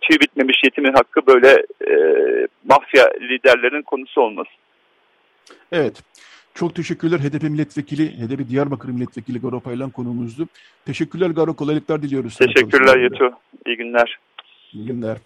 tüy 0.00 0.18
bitmemiş 0.20 0.64
yetimin 0.64 0.92
hakkı 0.92 1.26
böyle 1.26 1.62
e, 1.88 1.94
mafya 2.64 3.10
liderlerinin 3.20 3.82
konusu 3.82 4.20
olmasın. 4.20 4.54
Evet. 5.72 6.02
Çok 6.54 6.74
teşekkürler 6.74 7.18
HDP 7.18 7.42
milletvekili, 7.42 8.08
HDP 8.08 8.48
Diyarbakır 8.48 8.88
milletvekili 8.88 9.40
Garo 9.40 9.60
Paylan 9.60 9.90
konuğumuzdu. 9.90 10.48
Teşekkürler 10.86 11.30
Garo, 11.30 11.56
kolaylıklar 11.56 12.02
diliyoruz. 12.02 12.36
Teşekkürler 12.36 12.98
Yetu. 12.98 13.32
İyi 13.66 13.76
günler. 13.76 14.18
İyi 14.72 14.86
günler. 14.86 15.16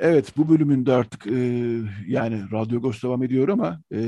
Evet 0.00 0.36
bu 0.36 0.48
bölümünde 0.48 0.92
artık 0.92 1.26
e, 1.26 1.32
yani 2.06 2.42
Radyo 2.52 2.78
Agos 2.78 3.02
devam 3.02 3.22
ediyor 3.22 3.48
ama 3.48 3.82
e, 3.92 3.98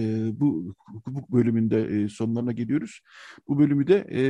bu 0.41 0.75
hukuk 1.05 1.33
bölümünde 1.33 1.85
e, 1.85 2.09
sonlarına 2.09 2.53
geliyoruz. 2.53 3.01
Bu 3.49 3.59
bölümü 3.59 3.87
de 3.87 4.07
e, 4.13 4.23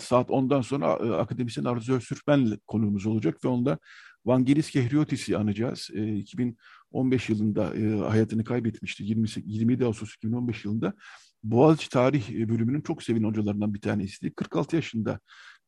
saat 0.00 0.28
10'dan 0.28 0.60
sonra 0.60 0.86
e, 0.86 1.10
akademisyen 1.10 1.64
Arzu 1.64 1.94
Özsürfmen'le 1.94 2.58
konuğumuz 2.66 3.06
olacak 3.06 3.44
ve 3.44 3.48
onda 3.48 3.78
Vangelis 4.24 4.70
Kehriotis'i 4.70 5.36
anacağız. 5.36 5.90
E, 5.94 6.16
2015 6.16 7.28
yılında 7.28 7.74
e, 7.76 7.98
hayatını 7.98 8.44
kaybetmişti. 8.44 9.04
20, 9.04 9.28
27 9.44 9.84
Ağustos 9.84 10.14
2015 10.14 10.64
yılında 10.64 10.94
Boğaziçi 11.42 11.88
Tarih 11.88 12.48
bölümünün 12.48 12.80
çok 12.80 13.02
sevin 13.02 13.24
hocalarından 13.24 13.74
bir 13.74 13.80
tanesiydi. 13.80 14.34
46 14.34 14.76
yaşında 14.76 15.20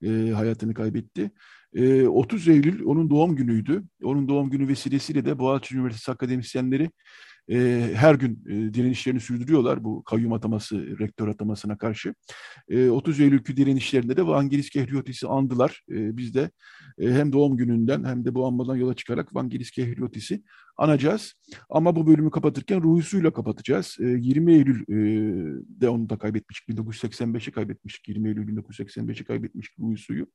e, 0.05 0.09
hayatını 0.35 0.75
kaybetti. 0.75 1.31
E, 1.75 2.07
30 2.07 2.49
Eylül 2.49 2.85
onun 2.85 3.11
doğum 3.11 3.37
günüydü. 3.37 3.83
Onun 4.03 4.29
doğum 4.29 4.51
günü 4.51 4.69
vesilesiyle 4.69 5.25
de 5.25 5.39
Boğaziçi 5.39 5.77
Üniversitesi 5.77 6.11
akademisyenleri 6.13 6.91
e, 7.51 7.91
her 7.95 8.15
gün 8.15 8.45
e, 8.47 8.75
direnişlerini 8.75 9.21
sürdürüyorlar 9.21 9.85
bu 9.85 10.05
kayyum 10.05 10.33
ataması, 10.33 10.99
rektör 10.99 11.29
atamasına 11.29 11.79
karşı. 11.79 12.15
E, 12.69 12.91
30 12.91 13.21
Eylül'kü 13.21 13.57
direnişlerinde 13.57 14.17
de 14.17 14.27
Vangelis 14.27 14.71
Kehriotis'i 14.71 15.27
andılar. 15.27 15.83
E, 15.91 16.17
biz 16.17 16.35
de 16.35 16.51
e, 16.99 17.11
hem 17.13 17.33
doğum 17.33 17.57
gününden 17.57 18.05
hem 18.05 18.25
de 18.25 18.35
bu 18.35 18.47
anmadan 18.47 18.77
yola 18.77 18.95
çıkarak 18.95 19.35
Vangelis 19.35 19.71
Kehriotis'i 19.71 20.43
anacağız. 20.77 21.35
Ama 21.71 21.97
bu 21.97 22.07
bölümü 22.07 22.31
kapatırken 22.31 22.83
Ruhusuyla 22.83 23.33
kapatacağız. 23.33 23.97
E, 24.01 24.05
20 24.05 24.53
Eylül'de 24.53 25.89
onu 25.89 26.09
da 26.11 26.19
kaybetmiştik. 26.19 26.77
1985'i 26.77 27.53
kaybetmiştik. 27.53 28.09
20 28.09 28.29
Eylül 28.29 28.49
1985'i 28.49 29.25
kaybetmiştik 29.25 29.79
Ruhusu'yu. 29.79 30.27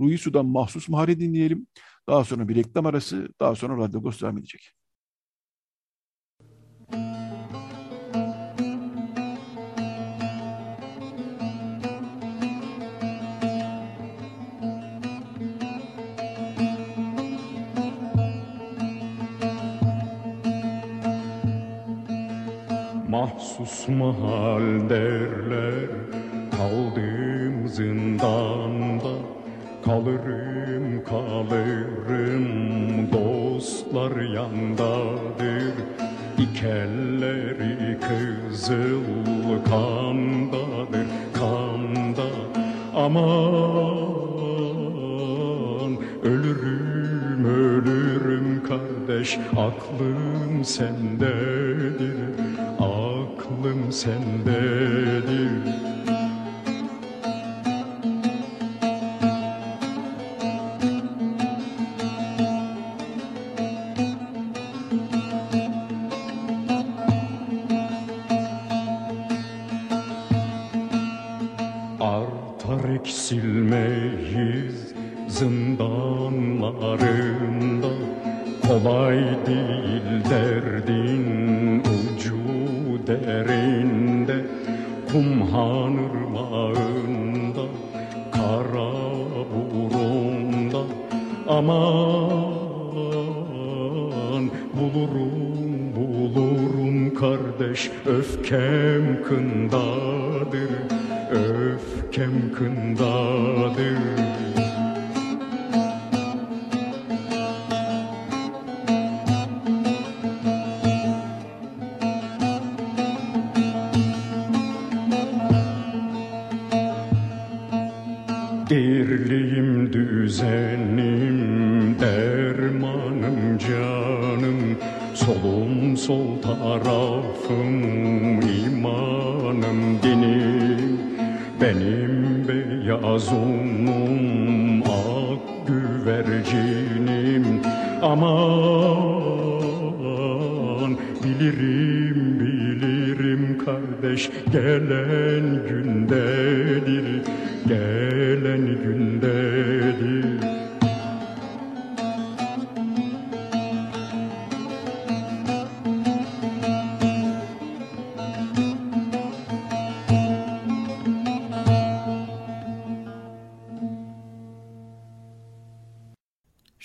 Ruhusu'dan 0.00 0.46
mahsus 0.46 0.88
mahalle 0.88 1.20
dinleyelim. 1.20 1.66
Daha 2.08 2.24
sonra 2.24 2.48
bir 2.48 2.54
reklam 2.54 2.86
arası, 2.86 3.28
daha 3.40 3.54
sonra 3.54 3.76
Radyo 3.76 4.02
Ghost 4.02 4.22
devam 4.22 4.38
edecek. 4.38 4.72
Mahsus 23.08 23.88
mahal 23.88 24.90
derler 24.90 25.90
Kaldım 26.50 27.68
zindanda 27.68 29.43
Kalırım 29.84 31.04
kalırım 31.04 32.46
Dostlar 33.12 34.20
yandadır. 34.20 35.74
İkelleri 36.38 37.98
kızıl 38.00 39.64
kandadır 39.70 41.06
Kanda. 41.32 42.28
Aman 42.94 43.24
Ölürüm 46.22 47.44
ölürüm 47.44 48.62
kardeş 48.68 49.38
Aklım 49.52 50.64
sendedir. 50.64 52.16
Aklım 52.78 53.92
sendedir 53.92 55.13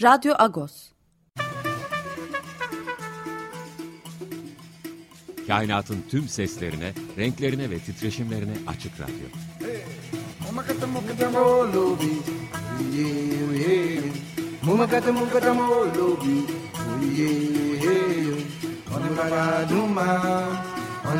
Radyo 0.09 0.33
Agos. 0.39 0.91
Kainatın 5.47 6.05
tüm 6.09 6.27
seslerine, 6.27 6.93
renklerine 7.17 7.69
ve 7.69 7.79
titreşimlerine 7.79 8.53
açık 8.67 8.99
radyo. 8.99 9.27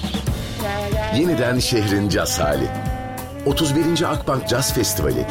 Yeniden 1.16 1.58
şehrin 1.58 2.08
caz 2.08 2.38
hali. 2.40 2.68
31. 3.46 4.12
Akbank 4.12 4.48
Caz 4.48 4.74
Festivali 4.74 5.26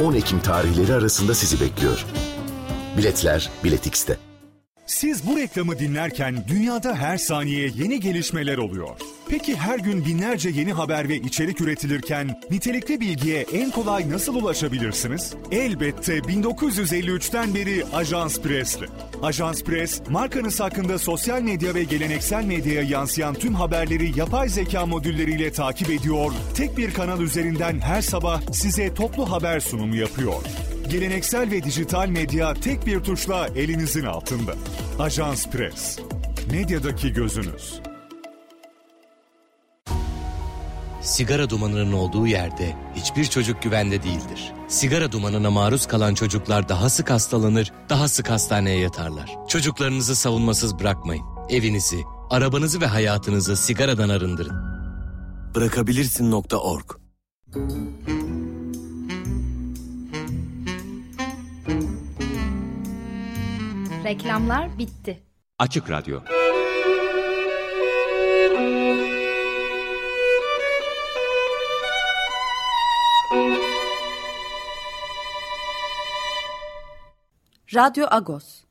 1-10 0.00 0.16
Ekim 0.16 0.40
tarihleri 0.40 0.94
arasında 0.94 1.34
sizi 1.34 1.60
bekliyor. 1.60 2.06
Biletler 2.98 3.50
Bilet 3.64 3.86
X'te. 3.86 4.16
Siz 4.86 5.26
bu 5.26 5.36
reklamı 5.36 5.78
dinlerken 5.78 6.44
dünyada 6.48 6.94
her 6.94 7.18
saniye 7.18 7.70
yeni 7.74 8.00
gelişmeler 8.00 8.58
oluyor. 8.58 8.96
Peki 9.28 9.56
her 9.56 9.78
gün 9.78 10.04
binlerce 10.04 10.50
yeni 10.50 10.72
haber 10.72 11.08
ve 11.08 11.16
içerik 11.16 11.60
üretilirken 11.60 12.40
nitelikli 12.50 13.00
bilgiye 13.00 13.46
en 13.52 13.70
kolay 13.70 14.10
nasıl 14.10 14.34
ulaşabilirsiniz? 14.34 15.34
Elbette 15.50 16.18
1953'ten 16.18 17.54
beri 17.54 17.84
Ajans 17.94 18.40
Press'le. 18.40 18.84
Ajans 19.22 19.62
Press, 19.62 20.00
markanız 20.10 20.60
hakkında 20.60 20.98
sosyal 20.98 21.42
medya 21.42 21.74
ve 21.74 21.84
geleneksel 21.84 22.44
medyaya 22.44 22.82
yansıyan 22.82 23.34
tüm 23.34 23.54
haberleri 23.54 24.18
yapay 24.18 24.48
zeka 24.48 24.86
modülleriyle 24.86 25.52
takip 25.52 25.90
ediyor, 25.90 26.32
tek 26.54 26.76
bir 26.78 26.94
kanal 26.94 27.20
üzerinden 27.20 27.80
her 27.80 28.02
sabah 28.02 28.42
size 28.52 28.94
toplu 28.94 29.30
haber 29.30 29.60
sunumu 29.60 29.96
yapıyor. 29.96 30.42
Geleneksel 30.90 31.50
ve 31.50 31.62
dijital 31.62 32.08
medya 32.08 32.54
tek 32.54 32.86
bir 32.86 33.00
tuşla 33.00 33.48
elinizin 33.56 34.04
altında. 34.04 34.54
Ajans 34.98 35.46
Press. 35.46 35.98
Medyadaki 36.50 37.12
gözünüz. 37.12 37.93
Sigara 41.04 41.50
dumanının 41.50 41.92
olduğu 41.92 42.26
yerde 42.26 42.76
hiçbir 42.94 43.24
çocuk 43.24 43.62
güvende 43.62 44.02
değildir. 44.02 44.52
Sigara 44.68 45.12
dumanına 45.12 45.50
maruz 45.50 45.86
kalan 45.86 46.14
çocuklar 46.14 46.68
daha 46.68 46.88
sık 46.88 47.10
hastalanır, 47.10 47.72
daha 47.88 48.08
sık 48.08 48.30
hastaneye 48.30 48.78
yatarlar. 48.78 49.36
Çocuklarınızı 49.48 50.16
savunmasız 50.16 50.78
bırakmayın. 50.78 51.24
Evinizi, 51.48 52.02
arabanızı 52.30 52.80
ve 52.80 52.86
hayatınızı 52.86 53.56
sigaradan 53.56 54.08
arındırın. 54.08 54.56
Bırakabilirsin.org 55.54 56.90
Reklamlar 64.04 64.78
bitti. 64.78 65.22
Açık 65.58 65.90
Radyo 65.90 66.20
Rádio 77.74 78.06
Agos. 78.08 78.62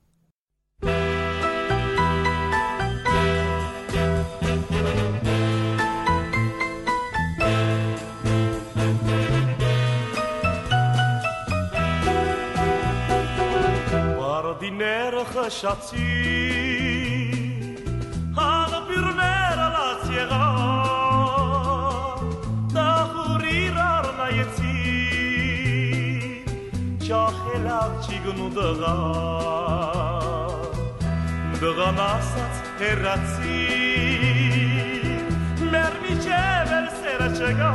Dinero 14.62 15.26
chachatzi 15.34 16.08
a 18.38 18.86
pirmera 18.88 19.66
la 19.76 19.88
ciega 20.04 20.46
Ta 22.74 22.90
hurir 23.12 23.76
arna 23.78 24.28
yetzi 24.38 24.63
ճախելավ 27.04 27.96
չիգնու 28.08 28.46
դղա 28.56 28.92
դղան 31.64 31.98
ասած 32.04 32.60
հերացի 32.80 33.58
մեր 35.74 35.98
միջև 36.04 36.72
էլ 36.78 36.88
սերը 37.00 37.28
չգա 37.40 37.72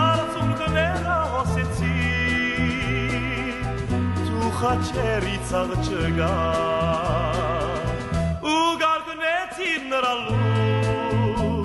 արծում 0.00 0.50
գները 0.60 1.16
հոսեցի 1.36 1.94
դու 4.26 4.50
խաչերի 4.58 5.38
ցաղ 5.52 5.72
չգա 5.80 6.34
ու 8.52 8.58
գարգնեցի 8.84 9.72
նրան 9.94 10.20
լու 10.28 11.56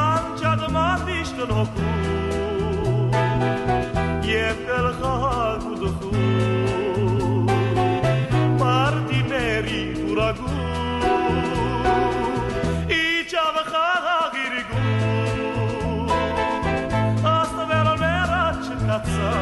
անջատ 0.00 0.66
մատիշ 0.78 1.36
տնոկու 1.42 1.95
calhac 4.64 5.64
do 5.80 5.90
Parti 8.60 9.20
meri 9.30 9.82
turagu 9.98 10.50
I 13.00 13.24
chava 13.30 13.62
khagirigu 13.72 14.84
Asta 17.34 17.64
vera 17.70 17.94
vera 18.02 18.44
chkatsa 18.64 19.32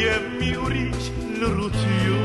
Yev 0.00 0.24
mi 0.40 0.50
urich 0.64 1.06
l'rutiu 1.38 2.20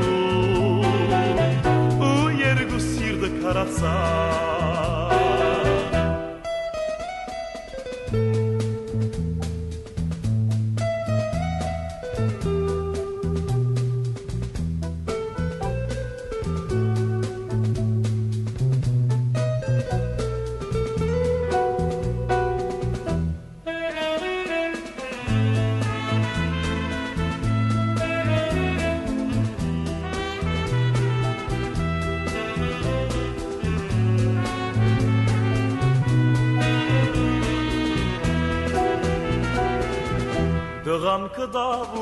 U 2.10 2.12
yergu 2.42 2.78
sirda 2.90 3.28
karatsa 3.40 4.45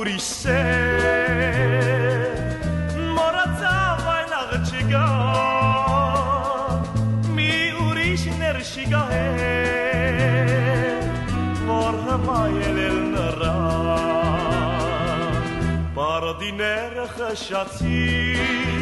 ուրիշ 0.05 0.32
է 0.52 0.57
մոռացավ 3.16 4.02
այն 4.14 4.34
աղջիկա 4.38 5.05
մի 7.38 7.46
ուրիշ 7.86 8.26
ներշիկա 8.42 9.00
է 9.20 9.22
որ 11.70 11.96
հմայել 12.11 12.82
էլ 12.84 13.00
նրա 13.14 13.57
բարդիները 15.96 17.09
խշացին 17.16 18.73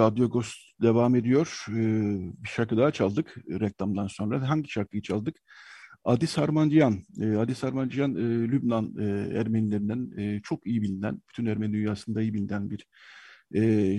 Radyo 0.00 0.30
Ghost 0.30 0.58
devam 0.82 1.14
ediyor. 1.16 1.64
Bir 2.42 2.48
şarkı 2.48 2.76
daha 2.76 2.90
çaldık 2.90 3.36
reklamdan 3.48 4.06
sonra. 4.06 4.48
Hangi 4.48 4.70
şarkıyı 4.70 5.02
çaldık? 5.02 5.36
Adi 6.04 6.26
Sarmancıyan, 6.26 7.02
Adi 7.38 7.54
Sarmancıyan 7.54 8.14
Lübnan 8.48 8.96
Ermenilerinden 9.34 10.40
çok 10.40 10.66
iyi 10.66 10.82
bilinen, 10.82 11.22
bütün 11.28 11.46
Ermeni 11.46 11.72
dünyasında 11.72 12.22
iyi 12.22 12.34
bilinen 12.34 12.70
bir 12.70 12.86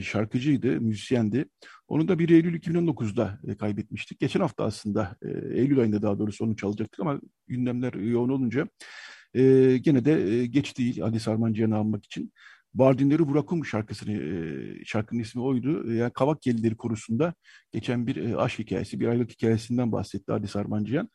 şarkıcıydı, 0.02 0.82
müzisyendi. 0.82 1.46
Onu 1.88 2.08
da 2.08 2.20
1 2.20 2.30
Eylül 2.30 2.60
2019'da 2.60 3.40
kaybetmiştik. 3.60 4.20
Geçen 4.20 4.40
hafta 4.40 4.64
aslında, 4.64 5.16
Eylül 5.54 5.80
ayında 5.80 6.02
daha 6.02 6.20
doğrusu 6.20 6.46
onu 6.46 6.56
çalacaktık 6.56 7.00
ama 7.00 7.22
gündemler 7.48 7.94
yoğun 7.94 8.30
olunca 8.30 8.68
gene 9.82 10.06
de 10.06 10.46
geç 10.46 10.78
değil 10.78 11.06
Adi 11.06 11.20
Sarmancıyan'ı 11.20 11.76
almak 11.76 12.06
için. 12.06 12.34
Bardinleri 12.74 13.28
Burakum 13.28 13.66
şarkısını, 13.66 14.16
şarkının 14.86 15.22
ismi 15.22 15.42
oydu. 15.42 15.94
Yani 15.94 16.14
Kavak 16.14 16.48
Yelileri 16.48 16.78
Korusu'nda 16.78 17.34
geçen 17.72 18.08
bir 18.08 18.44
aşk 18.44 18.60
hikayesi, 18.60 19.00
bir 19.00 19.08
aylık 19.08 19.32
hikayesinden 19.32 19.92
bahsetti 19.92 20.34
Adi 20.34 20.48
Sarmancıyan. 20.48 21.10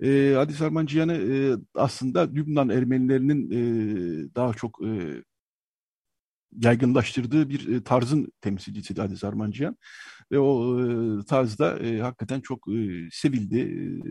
E, 0.00 0.34
Adi 0.34 0.52
Sarmancıyan'ı 0.52 1.12
e, 1.12 1.56
aslında 1.74 2.20
Lübnan 2.20 2.68
Ermenilerinin 2.68 3.50
e, 3.50 4.34
daha 4.34 4.54
çok 4.54 4.84
e, 4.84 5.22
yaygınlaştırdığı 6.58 7.48
bir 7.48 7.68
e, 7.68 7.82
tarzın 7.82 8.32
temsilcisiydi 8.40 9.02
Adi 9.02 9.16
Sarmancıyan. 9.16 9.76
Ve 10.32 10.38
o 10.38 10.80
e, 10.80 11.24
tarzda 11.24 11.78
e, 11.78 12.00
hakikaten 12.00 12.40
çok 12.40 12.68
e, 12.68 13.08
sevildi 13.12 13.58
e, 13.58 14.10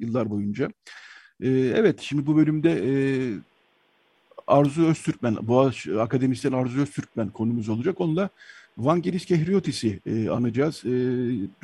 yıllar 0.00 0.30
boyunca. 0.30 0.68
E, 1.40 1.50
evet, 1.50 2.00
şimdi 2.00 2.26
bu 2.26 2.36
bölümde 2.36 2.70
e, 2.70 2.92
Arzu 4.52 4.86
Öztürkmen, 4.86 5.36
Boğaziçi 5.42 6.00
Akademisyen 6.00 6.52
Arzu 6.52 6.80
Öztürkmen 6.80 7.28
konumuz 7.28 7.68
olacak. 7.68 8.00
Onunla 8.00 8.30
Vangelis 8.78 9.26
Kehriotis'i 9.26 10.00
e, 10.06 10.28
anacağız. 10.28 10.84
E, 10.84 10.90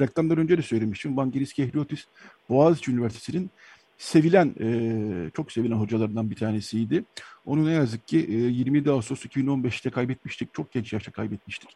reklamdan 0.01 0.39
önce 0.39 0.59
de 0.59 0.63
söylemiştim. 0.63 1.17
Vangelis 1.17 1.53
Kehriotis 1.53 2.05
Boğaziçi 2.49 2.91
Üniversitesi'nin 2.91 3.51
sevilen, 3.99 4.55
e, 4.61 5.31
çok 5.37 5.53
sevilen 5.53 5.77
hocalarından 5.77 6.31
bir 6.31 6.37
tanesiydi. 6.37 7.05
Onu 7.47 7.67
ne 7.67 7.73
yazık 7.73 8.09
ki 8.09 8.19
e, 8.19 8.33
27 8.33 8.91
Ağustos 8.91 9.25
2015'te 9.25 9.91
kaybetmiştik. 9.91 10.55
Çok 10.55 10.73
genç 10.73 10.93
yaşta 10.93 11.13
kaybetmiştik. 11.13 11.69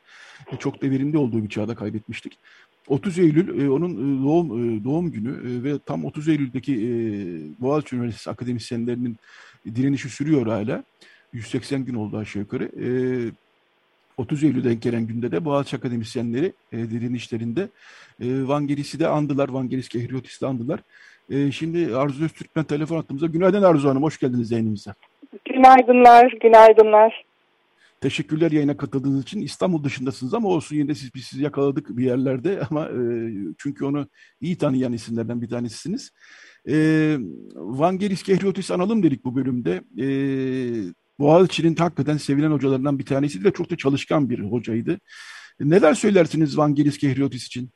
E, 0.52 0.56
çok 0.56 0.82
da 0.82 0.90
verimli 0.90 1.18
olduğu 1.18 1.44
bir 1.44 1.48
çağda 1.48 1.74
kaybetmiştik. 1.74 2.38
30 2.88 3.18
Eylül 3.18 3.60
e, 3.60 3.70
onun 3.70 3.92
e, 3.92 4.24
doğum 4.24 4.76
e, 4.76 4.84
doğum 4.84 5.12
günü 5.12 5.30
e, 5.30 5.64
ve 5.64 5.78
tam 5.78 6.04
30 6.04 6.28
Eylül'deki 6.28 6.74
e, 6.74 6.90
Boğaziçi 7.62 7.96
Üniversitesi 7.96 8.30
akademisyenlerinin 8.30 9.16
direnişi 9.66 10.08
sürüyor 10.08 10.46
hala. 10.46 10.84
180 11.32 11.84
gün 11.84 11.94
oldu 11.94 12.16
aşağı 12.16 12.42
yukarı. 12.42 12.64
E, 12.64 12.88
30 14.16 14.44
Eylül 14.44 14.64
denk 14.64 14.82
gelen 14.82 15.06
günde 15.06 15.32
de 15.32 15.44
Boğaziçi 15.44 15.76
akademisyenleri 15.76 16.52
e, 16.72 16.90
direnişlerinde 16.90 17.68
e, 18.20 18.48
Vangelis'i 18.48 19.00
de 19.00 19.08
andılar. 19.08 19.48
Vangelis 19.48 19.88
Kehriotis'i 19.88 20.40
de 20.40 20.46
andılar. 20.46 20.80
E, 21.30 21.52
şimdi 21.52 21.96
Arzu 21.96 22.24
Öztürkmen 22.24 22.64
telefon 22.64 22.98
attığımızda. 22.98 23.26
Günaydın 23.26 23.62
Arzu 23.62 23.88
Hanım, 23.88 24.02
hoş 24.02 24.18
geldiniz 24.18 24.50
yayınımıza. 24.50 24.94
Günaydınlar, 25.44 26.34
günaydınlar. 26.42 27.24
Teşekkürler 28.00 28.50
yayına 28.50 28.76
katıldığınız 28.76 29.22
için. 29.22 29.40
İstanbul 29.40 29.84
dışındasınız 29.84 30.34
ama 30.34 30.48
olsun 30.48 30.76
yine 30.76 30.94
siz, 30.94 31.14
biz 31.14 31.24
sizi 31.24 31.42
yakaladık 31.42 31.96
bir 31.96 32.04
yerlerde 32.04 32.60
ama 32.70 32.88
e, 32.88 32.94
çünkü 33.58 33.84
onu 33.84 34.06
iyi 34.40 34.58
tanıyan 34.58 34.92
isimlerden 34.92 35.42
bir 35.42 35.48
tanesisiniz. 35.48 36.12
E, 36.68 37.18
Vangelis 37.54 38.22
Kehriotis 38.22 38.70
analım 38.70 39.02
dedik 39.02 39.24
bu 39.24 39.36
bölümde. 39.36 39.82
E, 39.98 40.06
Boğaziçi'nin 41.18 41.76
hakikaten 41.76 42.16
sevilen 42.16 42.50
hocalarından 42.50 42.98
bir 42.98 43.06
tanesiydi 43.06 43.44
ve 43.44 43.52
çok 43.52 43.70
da 43.70 43.76
çalışkan 43.76 44.30
bir 44.30 44.38
hocaydı. 44.38 44.98
Neler 45.60 45.94
söylersiniz 45.94 46.58
Vangelis 46.58 46.98
Kehriotis 46.98 47.46
için? 47.46 47.70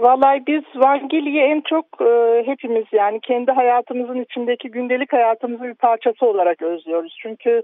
Vallahi 0.00 0.46
biz 0.46 0.62
Vangeli'yi 0.74 1.40
en 1.40 1.60
çok 1.60 1.86
e, 2.00 2.42
hepimiz 2.46 2.84
yani 2.92 3.20
kendi 3.20 3.50
hayatımızın 3.52 4.20
içindeki 4.20 4.70
gündelik 4.70 5.12
hayatımızın 5.12 5.68
bir 5.68 5.74
parçası 5.74 6.26
olarak 6.26 6.62
özlüyoruz. 6.62 7.16
Çünkü 7.22 7.62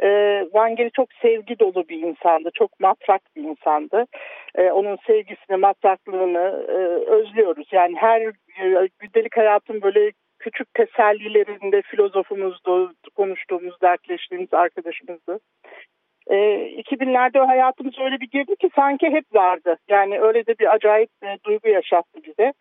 e, 0.00 0.08
Vangeli 0.54 0.90
çok 0.90 1.08
sevgi 1.22 1.58
dolu 1.58 1.88
bir 1.88 2.02
insandı, 2.02 2.50
çok 2.54 2.80
matrak 2.80 3.22
bir 3.36 3.42
insandı. 3.42 4.04
E, 4.54 4.70
onun 4.70 4.98
sevgisini, 5.06 5.56
matraklığını 5.56 6.64
e, 6.68 6.76
özlüyoruz. 7.10 7.68
Yani 7.72 7.96
her 7.96 8.20
e, 8.20 8.88
gündelik 8.98 9.36
hayatın 9.36 9.82
böyle 9.82 10.10
küçük 10.38 10.74
tesellilerinde 10.74 11.82
filozofumuzdu, 11.82 12.92
konuştuğumuz, 13.16 13.80
dertleştiğimiz 13.82 14.54
arkadaşımızdı. 14.54 15.38
E, 16.30 16.36
2000'lerde 16.36 17.46
hayatımız 17.46 17.94
öyle 17.98 18.20
bir 18.20 18.30
girdi 18.30 18.56
ki 18.56 18.70
sanki 18.76 19.06
hep 19.06 19.34
vardı. 19.34 19.76
Yani 19.88 20.20
öyle 20.20 20.46
de 20.46 20.58
bir 20.58 20.74
acayip 20.74 21.10
e, 21.22 21.38
duygu 21.44 21.68
yaşattı 21.68 22.20
bize. 22.26 22.52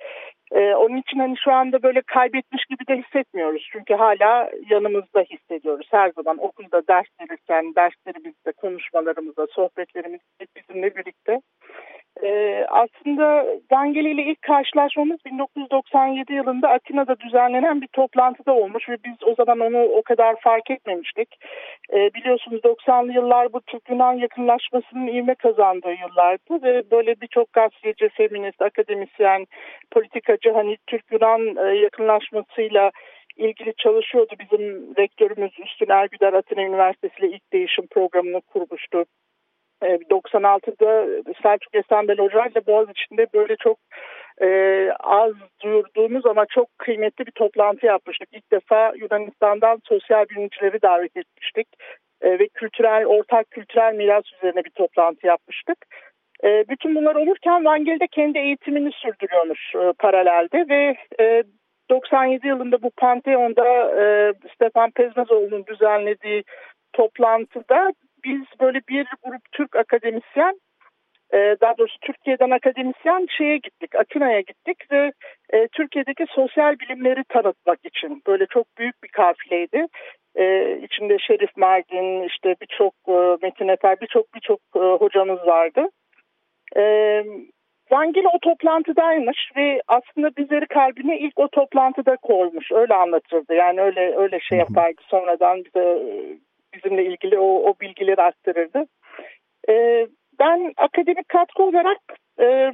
E, 0.52 0.76
onun 0.76 0.98
için 0.98 1.20
hani 1.20 1.36
şu 1.44 1.52
anda 1.52 1.84
böyle 1.84 2.02
kaybetmiş 2.02 2.66
gibi 2.66 2.88
de 2.88 3.02
hissetmiyoruz. 3.02 3.70
Çünkü 3.72 3.94
hala 3.94 4.50
yanımızda 4.70 5.22
hissediyoruz. 5.22 5.88
Her 5.92 6.10
zaman 6.10 6.38
okulda 6.38 6.88
ders 6.88 7.08
verirken, 7.22 7.76
derslerimizde, 7.76 8.52
konuşmalarımızda, 8.52 9.48
sohbetlerimizde 9.48 10.46
bizimle 10.56 10.96
birlikte. 10.96 11.42
Ee, 12.24 12.66
aslında 12.70 13.46
Vangeli 13.72 14.12
ile 14.12 14.24
ilk 14.24 14.42
karşılaşmamız 14.42 15.26
1997 15.26 16.34
yılında 16.34 16.70
Atina'da 16.70 17.20
düzenlenen 17.20 17.82
bir 17.82 17.88
toplantıda 17.88 18.54
olmuş 18.54 18.90
ve 18.90 18.98
biz 19.06 19.24
o 19.26 19.36
zaman 19.36 19.60
onu 19.60 19.84
o 19.84 20.02
kadar 20.02 20.36
fark 20.40 20.72
etmemiştik. 20.72 21.30
Ee, 21.94 22.14
biliyorsunuz 22.14 22.62
90'lı 22.64 23.14
yıllar 23.14 23.54
bu 23.54 23.62
Türk-Yunan 23.62 24.14
yakınlaşmasının 24.14 25.08
ivme 25.08 25.36
kazandığı 25.36 25.94
yıllardı 25.94 26.64
ve 26.64 26.92
böyle 26.92 27.22
birçok 27.22 27.54
gazeteci, 27.54 28.10
feminist, 28.10 28.62
akademisyen, 28.62 29.46
politikacı 29.92 30.52
hani 30.52 30.78
Türk-Yunan 30.88 31.68
e, 31.68 31.76
yakınlaşmasıyla 31.76 32.92
ilgili 33.38 33.74
çalışıyordu. 33.78 34.34
Bizim 34.40 34.96
rektörümüz 34.98 35.52
Üstün 35.60 35.90
Ergüder 35.90 36.34
Atina 36.34 36.62
Üniversitesi 36.62 37.20
ile 37.20 37.28
ilk 37.36 37.54
değişim 37.54 37.88
programını 37.88 38.42
kurmuştu. 38.42 39.06
96'da 39.84 41.20
e, 41.30 41.34
Selçuk 41.44 41.76
Esenbel 41.76 42.18
Hoca 42.18 42.46
ile 42.46 42.66
Boğaziçi'nde 42.68 43.28
böyle 43.34 43.56
çok 43.56 43.78
e, 44.42 44.48
az 45.00 45.34
duyurduğumuz 45.64 46.26
ama 46.26 46.46
çok 46.46 46.68
kıymetli 46.78 47.26
bir 47.26 47.32
toplantı 47.32 47.86
yapmıştık. 47.86 48.30
İlk 48.32 48.52
defa 48.52 48.94
Yunanistan'dan 48.96 49.80
sosyal 49.84 50.26
bilimcileri 50.30 50.82
davet 50.82 51.18
etmiştik 51.18 51.68
e, 52.22 52.40
ve 52.40 52.48
kültürel 52.48 53.06
ortak 53.06 53.52
kültürel 53.52 53.94
miras 53.94 54.34
üzerine 54.34 54.64
bir 54.66 54.70
toplantı 54.70 55.28
yapmıştık. 55.28 55.78
E, 56.44 56.66
bütün 56.70 56.96
bunlar 56.96 57.16
olurken 57.16 57.66
Vangel 57.66 58.00
de 58.00 58.08
kendi 58.08 58.38
eğitimini 58.38 58.92
sürdürüyormuş 58.92 59.76
e, 59.76 59.94
paralelde 60.00 60.66
ve 60.70 60.96
e, 61.20 61.44
97 61.90 62.48
yılında 62.48 62.82
bu 62.82 62.90
Pantheon'da 62.98 63.92
e, 64.02 64.34
Stefan 64.56 64.92
Pezmezoğlu'nun 64.92 65.66
düzenlediği 65.66 66.44
toplantıda 66.94 67.94
biz 68.26 68.42
böyle 68.62 68.82
bir 68.90 69.08
grup 69.24 69.42
Türk 69.52 69.76
akademisyen 69.76 70.60
e, 71.34 71.56
daha 71.62 71.78
doğrusu 71.78 72.00
Türkiye'den 72.02 72.50
akademisyen 72.50 73.28
şeye 73.38 73.58
gittik, 73.58 73.96
Atina'ya 73.96 74.40
gittik 74.40 74.92
ve 74.92 75.12
e, 75.54 75.68
Türkiye'deki 75.68 76.26
sosyal 76.30 76.80
bilimleri 76.80 77.24
tanıtmak 77.30 77.80
için 77.86 78.22
böyle 78.28 78.46
çok 78.46 78.78
büyük 78.78 79.04
bir 79.04 79.10
kafileydi. 79.10 79.88
E, 80.36 80.78
içinde 80.78 81.18
Şerif 81.20 81.58
Mardin, 81.58 82.24
işte 82.24 82.56
birçok 82.62 82.94
e, 83.08 83.38
Metin 83.42 83.68
Efer, 83.68 84.02
birçok 84.02 84.36
birçok 84.36 84.60
e, 84.76 84.80
hocamız 84.80 85.48
vardı. 85.48 85.90
E, 86.78 86.84
Vangeli 87.92 88.28
o 88.28 88.40
toplantıdaymış 88.40 89.52
ve 89.58 89.82
aslında 89.88 90.36
bizleri 90.38 90.66
kalbine 90.66 91.20
ilk 91.20 91.40
o 91.40 91.48
toplantıda 91.48 92.16
koymuş. 92.16 92.72
Öyle 92.72 92.94
anlatırdı. 92.94 93.54
Yani 93.54 93.82
öyle 93.82 94.16
öyle 94.18 94.40
şey 94.40 94.58
yapardı. 94.58 95.02
Sonradan 95.08 95.58
bize 95.58 96.04
bizimle 96.74 97.06
ilgili 97.06 97.40
o, 97.40 97.70
o 97.70 97.74
bilgileri 97.82 98.22
aktarırdı. 98.22 98.86
E, 99.70 100.08
ben 100.40 100.74
akademik 100.78 101.30
katkı 101.30 101.64
olarak 101.64 101.98
e, 102.40 102.72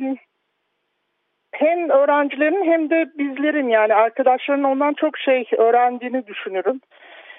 hem 1.52 1.90
öğrencilerin 1.90 2.72
hem 2.72 2.90
de 2.90 3.06
bizlerin 3.18 3.70
yani 3.70 3.94
arkadaşların 3.94 4.64
ondan 4.64 4.94
çok 4.94 5.18
şey 5.18 5.46
öğrendiğini 5.58 6.28
düşünürüm. 6.28 6.82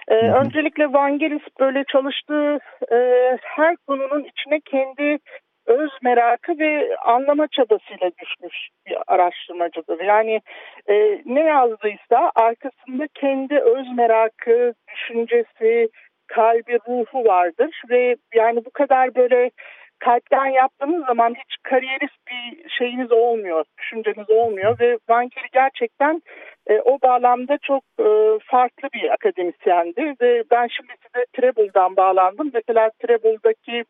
Ee, 0.09 0.15
öncelikle 0.15 0.93
Vangelis 0.93 1.43
böyle 1.61 1.85
çalıştığı 1.85 2.59
e, 2.93 2.97
her 3.43 3.77
konunun 3.77 4.24
içine 4.24 4.61
kendi 4.61 5.19
öz 5.66 5.91
merakı 6.03 6.59
ve 6.59 6.97
anlama 6.97 7.47
çabasıyla 7.49 8.11
düşmüş 8.23 8.69
bir 8.87 8.97
araştırmacıdır. 9.07 10.01
Yani 10.01 10.41
e, 10.89 11.23
ne 11.24 11.41
yazdıysa 11.41 12.32
arkasında 12.35 13.07
kendi 13.15 13.59
öz 13.59 13.87
merakı, 13.97 14.74
düşüncesi, 14.95 15.89
kalbi, 16.35 16.78
ruhu 16.89 17.24
vardır 17.24 17.82
ve 17.90 18.16
yani 18.35 18.65
bu 18.65 18.70
kadar 18.70 19.15
böyle 19.15 19.51
kalpten 19.98 20.47
yaptığınız 20.47 21.07
zaman 21.07 21.35
hiç 21.35 21.57
kariyerist 21.62 22.19
bir 22.31 22.70
şeyiniz 22.70 23.12
olmuyor, 23.12 23.65
düşünceniz 23.78 24.31
olmuyor 24.31 24.81
ve 24.81 24.98
Vankeri 25.09 25.47
gerçekten 25.52 26.23
e, 26.66 26.81
o 26.81 26.98
bağlamda 27.02 27.59
çok 27.62 27.85
e, 28.01 28.09
farklı 28.44 28.89
bir 28.94 29.11
akademisyendi 29.11 30.15
ve 30.20 30.44
ben 30.51 30.69
şimdi 30.77 30.93
size 31.02 31.27
Treble'dan 31.32 31.97
bağlandım. 31.97 32.51
Mesela 32.55 32.90
Treble'daki 32.98 33.85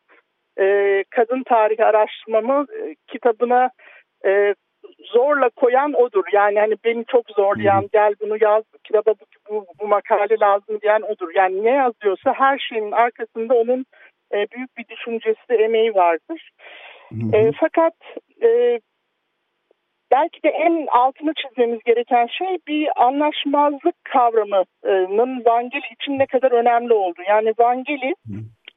e, 0.59 1.03
kadın 1.09 1.43
tarihi 1.43 1.85
araştırmamı 1.85 2.65
e, 2.79 2.95
kitabına 3.07 3.69
e, 4.25 4.55
zorla 4.99 5.49
koyan 5.49 5.93
odur. 5.93 6.23
Yani 6.33 6.59
hani 6.59 6.75
beni 6.85 7.05
çok 7.05 7.29
zorlayan 7.29 7.89
gel 7.93 8.13
bunu 8.21 8.37
yaz 8.41 8.63
kitaba 8.83 9.13
bu, 9.13 9.25
bu, 9.49 9.65
bu 9.81 9.87
makale 9.87 10.39
lazım 10.41 10.81
diyen 10.81 11.01
odur. 11.01 11.29
Yani 11.35 11.63
ne 11.63 11.69
yazıyorsa 11.69 12.33
her 12.33 12.57
şeyin 12.69 12.91
arkasında 12.91 13.53
onun 13.53 13.85
e, 14.33 14.47
büyük 14.51 14.77
bir 14.77 14.87
düşüncesi, 14.87 15.53
emeği 15.53 15.95
vardır. 15.95 16.49
E, 17.33 17.51
fakat 17.59 17.93
e, 18.43 18.79
belki 20.11 20.43
de 20.43 20.49
en 20.49 20.87
altını 20.87 21.33
çizmemiz 21.33 21.79
gereken 21.85 22.27
şey 22.27 22.57
bir 22.67 22.89
anlaşmazlık 22.95 23.95
kavramının 24.03 25.45
Vangeli 25.45 25.93
için 26.01 26.19
ne 26.19 26.25
kadar 26.25 26.51
önemli 26.51 26.93
oldu. 26.93 27.21
Yani 27.27 27.53
Vangeli 27.59 28.13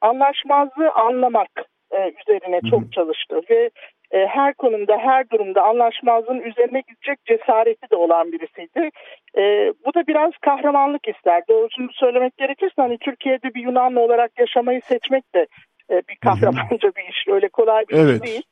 anlaşmazlığı 0.00 0.90
anlamak 0.90 1.50
e, 1.90 2.12
üzerine 2.20 2.60
çok 2.70 2.92
çalıştı 2.92 3.40
ve 3.50 3.70
e, 4.12 4.26
her 4.26 4.54
konumda, 4.54 4.98
her 4.98 5.30
durumda 5.30 5.62
anlaşmazlığın 5.62 6.40
üzerine 6.40 6.82
gidecek 6.88 7.24
cesareti 7.24 7.90
de 7.90 7.96
olan 7.96 8.32
birisiydi. 8.32 8.90
E, 9.38 9.72
bu 9.86 9.94
da 9.94 10.06
biraz 10.06 10.32
kahramanlık 10.40 11.08
ister. 11.08 11.42
Doğrusunu 11.48 11.88
söylemek 11.92 12.36
gerekirse 12.36 12.82
hani 12.82 12.98
Türkiye'de 12.98 13.54
bir 13.54 13.62
Yunanlı 13.62 14.00
olarak 14.00 14.38
yaşamayı 14.38 14.80
seçmek 14.82 15.34
de 15.34 15.46
e, 15.90 15.94
bir 16.08 16.16
kahramanca 16.16 16.88
bir 16.96 17.08
iş. 17.10 17.28
Öyle 17.28 17.48
kolay 17.48 17.84
bir 17.88 17.96
evet. 17.96 18.24
iş 18.24 18.32
değil. 18.32 18.42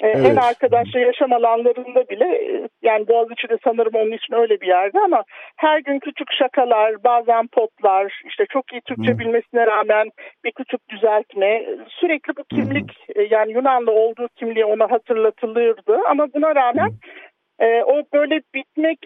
Evet. 0.00 0.16
En 0.16 0.36
arkadaşlı 0.36 1.00
yaşam 1.00 1.32
alanlarında 1.32 2.08
bile 2.08 2.60
yani 2.82 3.08
Boğaziçi 3.08 3.48
de 3.48 3.58
sanırım 3.64 3.94
onun 3.94 4.12
için 4.12 4.34
öyle 4.34 4.60
bir 4.60 4.66
yerde 4.66 4.98
ama 5.00 5.24
her 5.56 5.78
gün 5.78 5.98
küçük 5.98 6.32
şakalar, 6.32 7.04
bazen 7.04 7.46
poplar, 7.46 8.20
işte 8.26 8.44
çok 8.50 8.72
iyi 8.72 8.80
Türkçe 8.80 9.12
hmm. 9.12 9.18
bilmesine 9.18 9.66
rağmen 9.66 10.08
bir 10.44 10.52
küçük 10.52 10.88
düzeltme, 10.88 11.66
sürekli 11.88 12.36
bu 12.36 12.44
kimlik 12.44 12.90
hmm. 13.14 13.26
yani 13.30 13.52
Yunanlı 13.52 13.90
olduğu 13.90 14.28
kimliği 14.36 14.64
ona 14.64 14.90
hatırlatılırdı 14.90 15.98
ama 16.10 16.26
buna 16.34 16.54
rağmen 16.54 16.88
hmm. 16.88 17.66
e, 17.68 17.84
o 17.84 18.02
böyle 18.12 18.40
bitmek 18.54 18.98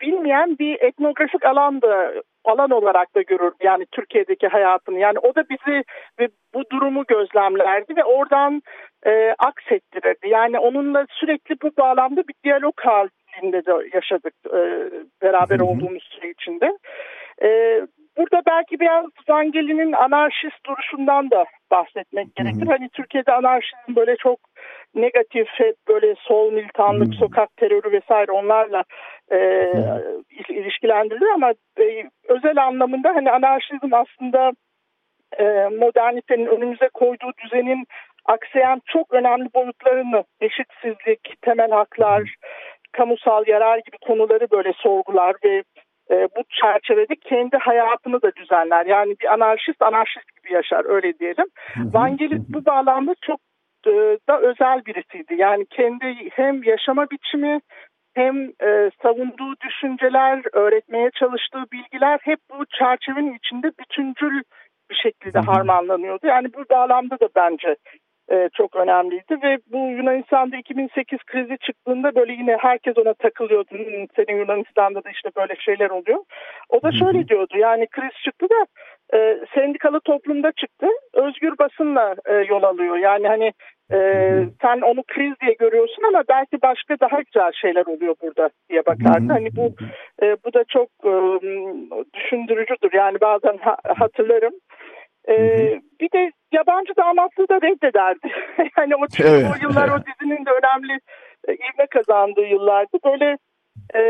bilmeyen 0.00 0.58
bir 0.58 0.80
etnografik 0.80 1.44
alandı 1.44 2.22
alan 2.48 2.70
olarak 2.70 3.14
da 3.14 3.22
görür 3.22 3.52
yani 3.62 3.86
Türkiye'deki 3.92 4.48
hayatını. 4.48 4.98
Yani 4.98 5.18
o 5.18 5.34
da 5.34 5.44
bizi 5.48 5.84
ve 6.20 6.28
bu 6.54 6.62
durumu 6.72 7.04
gözlemlerdi 7.08 7.96
ve 7.96 8.04
oradan 8.04 8.62
e, 9.06 9.34
aksettirirdi. 9.38 10.28
Yani 10.28 10.58
onunla 10.58 11.06
sürekli 11.10 11.56
bu 11.62 11.70
bağlamda 11.78 12.22
bir 12.28 12.34
diyalog 12.44 12.74
halinde 12.80 13.66
de 13.66 13.72
yaşadık 13.94 14.34
e, 14.46 14.60
beraber 15.22 15.60
olduğumuz 15.60 16.02
süre 16.02 16.30
içinde. 16.30 16.78
E, 17.42 17.80
burada 18.16 18.42
belki 18.46 18.80
biraz 18.80 19.04
Vangeli'nin 19.28 19.92
anarşist 19.92 20.66
duruşundan 20.66 21.30
da 21.30 21.44
bahsetmek 21.70 22.36
gerekir. 22.36 22.66
Hani 22.66 22.88
Türkiye'de 22.88 23.32
anarşizm 23.32 23.96
böyle 23.96 24.16
çok 24.16 24.38
negatif, 24.94 25.48
hep 25.50 25.76
böyle 25.88 26.14
sol 26.18 26.52
militanlık, 26.52 27.14
sokak 27.14 27.56
terörü 27.56 27.92
vesaire 27.92 28.32
onlarla 28.32 28.84
e, 29.32 29.38
ilişkilendirilir 30.48 31.28
ama 31.34 31.50
e, 31.80 32.04
özel 32.28 32.64
anlamında 32.66 33.08
hani 33.08 33.30
anarşizm 33.30 33.94
aslında 33.94 34.52
e, 35.38 35.44
modernitenin 35.68 36.46
önümüze 36.46 36.88
koyduğu 36.94 37.32
düzenin 37.44 37.84
aksayan 38.24 38.80
çok 38.86 39.14
önemli 39.14 39.48
boyutlarını 39.54 40.24
eşitsizlik, 40.40 41.42
temel 41.42 41.70
haklar, 41.70 42.34
kamusal 42.92 43.46
yarar 43.46 43.78
gibi 43.78 43.96
konuları 44.06 44.50
böyle 44.50 44.72
sorgular 44.72 45.36
ve 45.44 45.62
e, 46.10 46.28
bu 46.36 46.42
çerçevede 46.60 47.14
kendi 47.16 47.56
hayatını 47.56 48.22
da 48.22 48.32
düzenler. 48.36 48.86
Yani 48.86 49.14
bir 49.20 49.32
anarşist 49.32 49.82
anarşist 49.82 50.36
gibi 50.36 50.52
yaşar 50.52 50.84
öyle 50.84 51.18
diyelim. 51.18 51.46
Vangelis 51.76 52.42
bu 52.48 52.66
bağlamda 52.66 53.14
çok 53.20 53.40
da 54.28 54.40
özel 54.40 54.84
birisiydi. 54.86 55.34
Yani 55.34 55.66
kendi 55.70 56.30
hem 56.30 56.62
yaşama 56.62 57.10
biçimi 57.10 57.60
hem 58.14 58.44
e, 58.44 58.90
savunduğu 59.02 59.54
düşünceler, 59.66 60.42
öğretmeye 60.52 61.10
çalıştığı 61.10 61.64
bilgiler 61.72 62.18
hep 62.22 62.38
bu 62.50 62.66
çerçevenin 62.78 63.34
içinde 63.34 63.70
bütüncül 63.80 64.42
bir 64.90 64.94
şekilde 64.94 65.38
harmanlanıyordu. 65.38 66.26
Yani 66.26 66.54
bu 66.54 66.64
bağlamda 66.70 67.20
da 67.20 67.28
bence 67.36 67.76
e, 68.30 68.48
çok 68.54 68.76
önemliydi 68.76 69.38
ve 69.42 69.58
bu 69.72 69.78
Yunanistan'da 69.78 70.56
2008 70.56 71.18
krizi 71.26 71.58
çıktığında 71.58 72.14
böyle 72.14 72.32
yine 72.32 72.56
herkes 72.60 72.98
ona 72.98 73.14
takılıyordu. 73.14 73.68
Senin 74.16 74.38
Yunanistan'da 74.38 75.04
da 75.04 75.10
işte 75.10 75.30
böyle 75.36 75.56
şeyler 75.56 75.90
oluyor. 75.90 76.18
O 76.68 76.82
da 76.82 76.92
şöyle 76.92 77.28
diyordu 77.28 77.58
yani 77.58 77.86
kriz 77.86 78.12
çıktı 78.24 78.46
da 78.50 78.66
e, 79.18 79.38
sendikalı 79.54 80.00
toplumda 80.00 80.52
çıktı. 80.52 80.86
Özgür 81.14 81.58
basınla 81.58 82.14
e, 82.26 82.34
yol 82.34 82.62
alıyor. 82.62 82.96
Yani 82.96 83.28
hani 83.28 83.52
e, 83.92 83.98
sen 84.62 84.80
onu 84.80 85.02
kriz 85.02 85.34
diye 85.40 85.52
görüyorsun 85.58 86.02
ama 86.08 86.22
belki 86.28 86.62
başka 86.62 87.00
daha 87.00 87.20
güzel 87.20 87.52
şeyler 87.52 87.86
oluyor 87.86 88.14
burada 88.22 88.50
diye 88.70 88.86
bakardı. 88.86 89.32
Hani 89.32 89.48
bu 89.56 89.74
e, 90.22 90.36
bu 90.44 90.52
da 90.52 90.64
çok 90.68 90.88
e, 91.04 91.12
düşündürücüdür. 92.14 92.92
Yani 92.92 93.20
bazen 93.20 93.58
ha, 93.60 93.76
hatırlarım. 93.84 94.52
Ee, 95.28 95.80
bir 96.00 96.10
de 96.12 96.32
yabancı 96.52 96.96
damatlığı 96.96 97.48
da 97.48 97.54
reddederdi. 97.54 98.28
yani 98.78 98.96
o, 98.96 99.06
evet. 99.20 99.46
o 99.52 99.66
yıllar 99.66 99.88
o 99.88 99.98
dizinin 100.06 100.46
de 100.46 100.50
önemli 100.50 101.00
e, 101.48 101.52
ivme 101.52 101.86
kazandığı 101.90 102.46
yıllardı. 102.46 102.98
Böyle 103.04 103.38
e, 103.94 104.00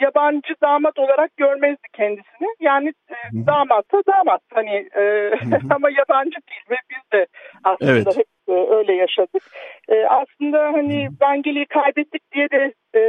yabancı 0.00 0.54
damat 0.62 0.98
olarak 0.98 1.36
görmezdi 1.36 1.88
kendisini. 1.92 2.48
Yani 2.60 2.88
e, 3.10 3.16
damat 3.46 3.92
da 3.92 4.02
damat 4.06 4.40
hani 4.54 4.88
e, 4.96 5.32
ama 5.74 5.90
yabancı 5.90 6.36
değil 6.50 6.64
ve 6.70 6.76
biz 6.90 7.12
de 7.12 7.26
aslında 7.64 7.92
evet. 7.92 8.16
hep 8.16 8.26
e, 8.48 8.74
öyle 8.76 8.92
yaşadık. 8.92 9.42
E, 9.88 10.06
aslında 10.06 10.62
hani 10.62 11.08
Vangeli'yi 11.20 11.66
kaybettik 11.66 12.22
diye 12.32 12.50
de 12.50 12.72
e, 12.94 13.00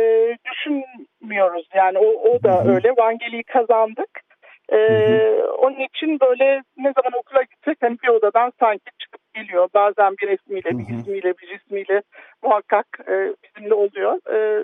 düşünmüyoruz. 0.52 1.70
Yani 1.76 1.98
o, 1.98 2.06
o 2.06 2.44
da 2.44 2.64
öyle. 2.64 2.90
Vangeli'yi 2.98 3.44
kazandık. 3.44 4.29
Ee, 4.72 5.44
onun 5.58 5.80
için 5.80 6.20
böyle 6.20 6.64
ne 6.78 6.94
zaman 6.96 7.20
okula 7.20 7.42
gitsek 7.42 7.78
hani 7.82 7.98
bir 8.04 8.08
odadan 8.08 8.52
sanki 8.60 8.92
çıkıp 9.00 9.34
geliyor. 9.34 9.70
Bazen 9.74 10.16
bir 10.22 10.28
resmiyle, 10.28 10.70
bir 10.80 11.00
ismiyle, 11.00 11.34
bir 11.38 11.58
cismiyle 11.58 12.02
muhakkak 12.44 12.88
e, 13.08 13.34
bizimle 13.44 13.74
oluyor. 13.74 14.34
E, 14.34 14.64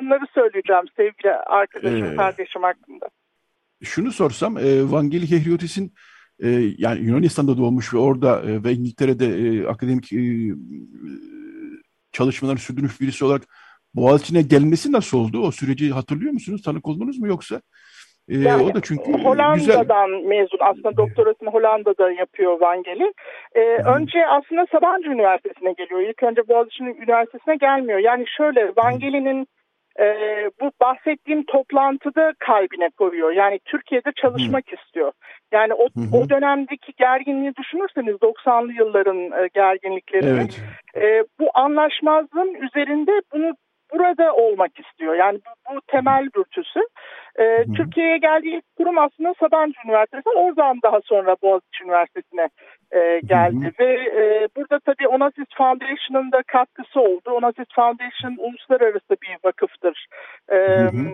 bunları 0.00 0.26
söyleyeceğim 0.34 0.84
sevgili 0.96 1.32
arkadaşım, 1.32 2.12
ee, 2.12 2.16
kardeşim 2.16 2.62
hakkında. 2.62 3.06
Şunu 3.82 4.12
sorsam, 4.12 4.58
e, 4.58 4.90
Vangeli 4.90 5.26
Kehriotis'in 5.26 5.92
e, 6.42 6.48
yani 6.78 7.00
Yunanistan'da 7.00 7.58
doğmuş 7.58 7.94
ve 7.94 7.98
orada 7.98 8.42
e, 8.42 8.64
ve 8.64 8.72
İngiltere'de 8.72 9.26
e, 9.26 9.66
akademik 9.66 10.12
e, 10.12 10.20
çalışmaları 12.12 12.58
sürdürmüş 12.58 13.00
birisi 13.00 13.24
olarak 13.24 13.42
Boğaziçi'ne 13.94 14.42
gelmesi 14.42 14.92
nasıl 14.92 15.18
oldu? 15.18 15.40
O 15.40 15.50
süreci 15.50 15.90
hatırlıyor 15.90 16.32
musunuz? 16.32 16.62
Tanık 16.62 16.88
oldunuz 16.88 17.18
mu 17.18 17.26
yoksa? 17.26 17.62
Ee, 18.28 18.38
yani, 18.38 18.62
o 18.62 18.74
da 18.74 18.80
çünkü 18.82 19.12
Hollanda'dan 19.12 20.10
güzel... 20.10 20.28
mezun 20.28 20.58
aslında 20.60 20.96
doktorasını 20.96 21.50
Hollanda'da 21.50 22.10
yapıyor 22.10 22.60
Vangeli. 22.60 23.12
Ee, 23.54 23.60
önce 23.96 24.26
aslında 24.26 24.66
Sabancı 24.72 25.08
Üniversitesi'ne 25.08 25.72
geliyor. 25.72 26.00
İlk 26.00 26.22
önce 26.22 26.48
Boğaziçi 26.48 26.84
Üniversitesi'ne 26.84 27.56
gelmiyor. 27.56 27.98
Yani 27.98 28.24
şöyle 28.36 28.72
Vangeli'nin 28.76 29.46
e, 30.00 30.06
bu 30.60 30.70
bahsettiğim 30.80 31.44
toplantıda 31.44 32.32
kalbine 32.38 32.90
koyuyor. 32.98 33.32
Yani 33.32 33.58
Türkiye'de 33.64 34.12
çalışmak 34.16 34.64
Hı. 34.70 34.76
istiyor. 34.76 35.12
Yani 35.52 35.74
o, 35.74 35.86
o 36.12 36.28
dönemdeki 36.28 36.92
gerginliği 36.98 37.52
düşünürseniz 37.56 38.14
90'lı 38.14 38.72
yılların 38.72 39.16
e, 39.16 39.48
gerginliklerini 39.54 40.40
evet. 40.40 40.60
e, 40.96 41.24
bu 41.40 41.50
anlaşmazlığın 41.54 42.54
üzerinde 42.54 43.12
bunu 43.32 43.52
burada 43.92 44.34
olmak 44.34 44.70
istiyor. 44.80 45.14
Yani 45.14 45.38
bu, 45.38 45.74
bu 45.74 45.80
temel 45.86 46.28
dürtüsü. 46.36 46.80
Ee, 47.38 47.64
Türkiye'ye 47.76 48.18
geldiği 48.18 48.56
ilk 48.56 48.76
kurum 48.76 48.98
aslında 48.98 49.34
Sabancı 49.40 49.74
Üniversitesi. 49.86 50.28
Oradan 50.28 50.78
daha 50.84 51.00
sonra 51.04 51.36
Boğaziçi 51.42 51.84
Üniversitesi'ne 51.84 52.48
e, 52.92 53.20
geldi. 53.20 53.64
Hı 53.64 53.68
hı. 53.68 53.72
Ve 53.78 53.92
e, 53.92 54.48
burada 54.56 54.78
tabii 54.78 55.08
Onassis 55.08 55.46
Foundation'ın 55.56 56.32
da 56.32 56.42
katkısı 56.46 57.00
oldu. 57.00 57.30
Onassis 57.30 57.66
Foundation 57.74 58.36
uluslararası 58.38 59.16
bir 59.22 59.36
vakıftır. 59.44 60.06
E, 60.48 60.56
hı 60.56 60.88
hı 60.88 61.08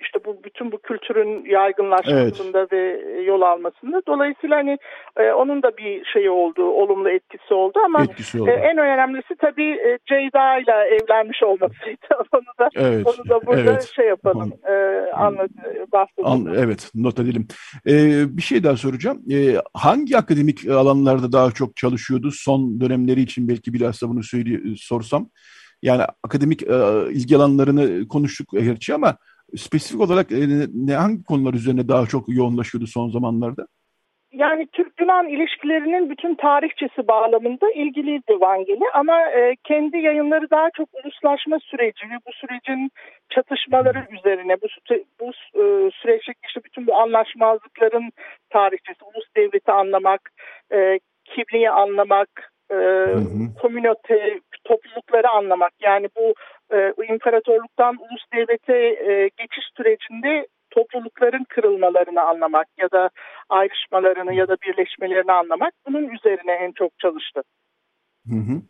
işte 0.00 0.18
bu 0.24 0.44
bütün 0.44 0.72
bu 0.72 0.78
kültürün 0.78 1.44
yaygınlaşmasında 1.44 2.58
evet. 2.58 2.72
ve 2.72 3.02
yol 3.22 3.42
almasında. 3.42 4.02
Dolayısıyla 4.08 4.56
hani 4.56 4.78
e, 5.16 5.32
onun 5.32 5.62
da 5.62 5.76
bir 5.76 6.04
şeyi 6.04 6.30
oldu, 6.30 6.64
olumlu 6.64 7.10
etkisi 7.10 7.54
oldu 7.54 7.78
ama 7.84 8.02
etkisi 8.02 8.42
oldu. 8.42 8.50
E, 8.50 8.52
en 8.52 8.78
önemlisi 8.78 9.34
tabii 9.40 9.70
e, 9.70 9.98
Ceyda 10.06 10.58
ile 10.58 10.96
evlenmiş 10.96 11.42
olmasıydı. 11.42 12.06
onu 12.32 12.42
da 12.58 12.68
evet. 12.76 13.06
onu 13.06 13.28
da 13.28 13.46
burada 13.46 13.60
evet. 13.60 13.92
şey 13.96 14.06
yapalım. 14.06 14.52
E, 14.68 14.72
anlat, 15.12 15.50
An, 16.24 16.54
evet, 16.58 16.90
not 16.94 17.20
edelim. 17.20 17.48
Ee, 17.86 18.36
bir 18.36 18.42
şey 18.42 18.64
daha 18.64 18.76
soracağım. 18.76 19.22
Ee, 19.32 19.56
hangi 19.74 20.16
akademik 20.16 20.68
alanlarda 20.68 21.32
daha 21.32 21.50
çok 21.50 21.76
çalışıyordu? 21.76 22.30
Son 22.32 22.80
dönemleri 22.80 23.20
için 23.20 23.48
belki 23.48 23.72
biraz 23.72 24.02
da 24.02 24.08
bunu 24.08 24.22
söyle, 24.22 24.60
sorsam. 24.76 25.30
Yani 25.82 26.02
akademik 26.22 26.62
e, 26.62 26.66
ilgi 27.10 27.36
alanlarını 27.36 28.08
konuştuk 28.08 28.48
gerçi 28.52 28.94
ama 28.94 29.16
spesifik 29.56 30.00
olarak 30.00 30.32
e, 30.32 30.36
ne, 30.74 30.94
hangi 30.94 31.24
konular 31.24 31.54
üzerine 31.54 31.88
daha 31.88 32.06
çok 32.06 32.28
yoğunlaşıyordu 32.28 32.86
son 32.86 33.08
zamanlarda? 33.08 33.66
Yani 34.32 34.66
Türk-Yunan 34.72 35.28
ilişkilerinin 35.28 36.10
bütün 36.10 36.34
tarihçesi 36.34 37.08
bağlamında 37.08 37.70
ilgiliydi 37.70 38.40
Vangeli 38.40 38.84
ama 38.94 39.22
e, 39.30 39.56
kendi 39.64 39.96
yayınları 39.96 40.50
daha 40.50 40.68
çok 40.76 40.88
uluslaşma 40.92 41.58
süreci 41.58 42.06
bu 42.26 42.32
sürecin 42.32 42.90
çatışmaları 43.30 44.06
üzerine 44.18 44.56
bu, 44.62 44.66
bu 45.20 45.30
e, 45.54 45.90
süreçteki 45.90 46.38
işte 46.48 46.60
bütün 46.64 46.86
bu 46.86 46.96
anlaşmazlıkların 46.96 48.10
tarihçesi, 48.50 49.04
ulus 49.04 49.26
devleti 49.36 49.72
anlamak, 49.72 50.30
e, 50.72 50.98
kimliği 51.24 51.70
anlamak, 51.70 52.52
e, 52.72 52.78
komünite, 53.60 54.40
toplulukları 54.64 55.28
anlamak 55.28 55.72
yani 55.80 56.08
bu 56.16 56.34
e, 56.76 56.92
imparatorluktan 57.12 57.96
ulus 57.96 58.22
devlete 58.34 58.76
e, 59.12 59.30
geçiş 59.36 59.64
sürecinde 59.76 60.46
toplulukların 60.70 61.44
kırılmalarını 61.48 62.22
anlamak 62.22 62.66
ya 62.78 62.90
da 62.90 63.10
ayrışmalarını 63.48 64.34
ya 64.34 64.48
da 64.48 64.56
birleşmelerini 64.66 65.32
anlamak 65.32 65.72
bunun 65.86 66.08
üzerine 66.08 66.52
en 66.52 66.72
çok 66.72 66.98
çalıştı. 66.98 67.42
Hı 68.28 68.36
hı. 68.36 68.62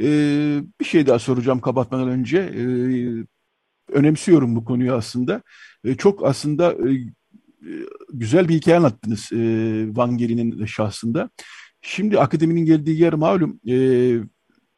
Ee, 0.00 0.60
bir 0.80 0.84
şey 0.84 1.06
daha 1.06 1.18
soracağım 1.18 1.60
kapatmadan 1.60 2.08
önce. 2.08 2.38
Ee, 2.38 2.64
önemsiyorum 3.92 4.56
bu 4.56 4.64
konuyu 4.64 4.94
aslında. 4.94 5.42
Ee, 5.84 5.94
çok 5.94 6.26
aslında 6.26 6.72
e, 6.72 6.90
güzel 8.12 8.48
bir 8.48 8.54
hikaye 8.54 8.76
anlattınız 8.76 9.32
e, 9.32 9.36
Van 9.96 10.16
Geri'nin 10.16 10.64
şahsında. 10.64 11.30
Şimdi 11.82 12.18
akademinin 12.20 12.64
geldiği 12.64 13.00
yer 13.00 13.14
malum 13.14 13.60
e, 13.68 13.76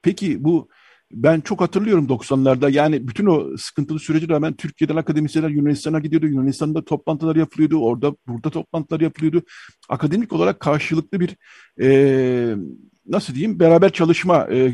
Peki 0.05 0.45
bu 0.45 0.69
ben 1.13 1.41
çok 1.41 1.61
hatırlıyorum 1.61 2.07
90'larda 2.07 2.71
yani 2.71 3.09
bütün 3.09 3.27
o 3.27 3.57
sıkıntılı 3.57 3.99
sürece 3.99 4.29
rağmen 4.29 4.55
Türkiye'den 4.55 4.97
akademisyenler 4.97 5.49
Yunanistan'a 5.49 5.99
gidiyordu. 5.99 6.27
Yunanistan'da 6.27 6.85
toplantılar 6.85 7.37
yapılıyordu. 7.37 7.77
Orada 7.77 8.17
burada 8.27 8.51
toplantılar 8.51 9.01
yapılıyordu. 9.01 9.43
Akademik 9.89 10.33
olarak 10.33 10.61
karşılıklı 10.61 11.21
bir 11.21 11.37
e, 11.81 12.57
nasıl 13.07 13.35
diyeyim 13.35 13.61
beraber 13.61 13.91
çalışma 13.93 14.49
e, 14.51 14.73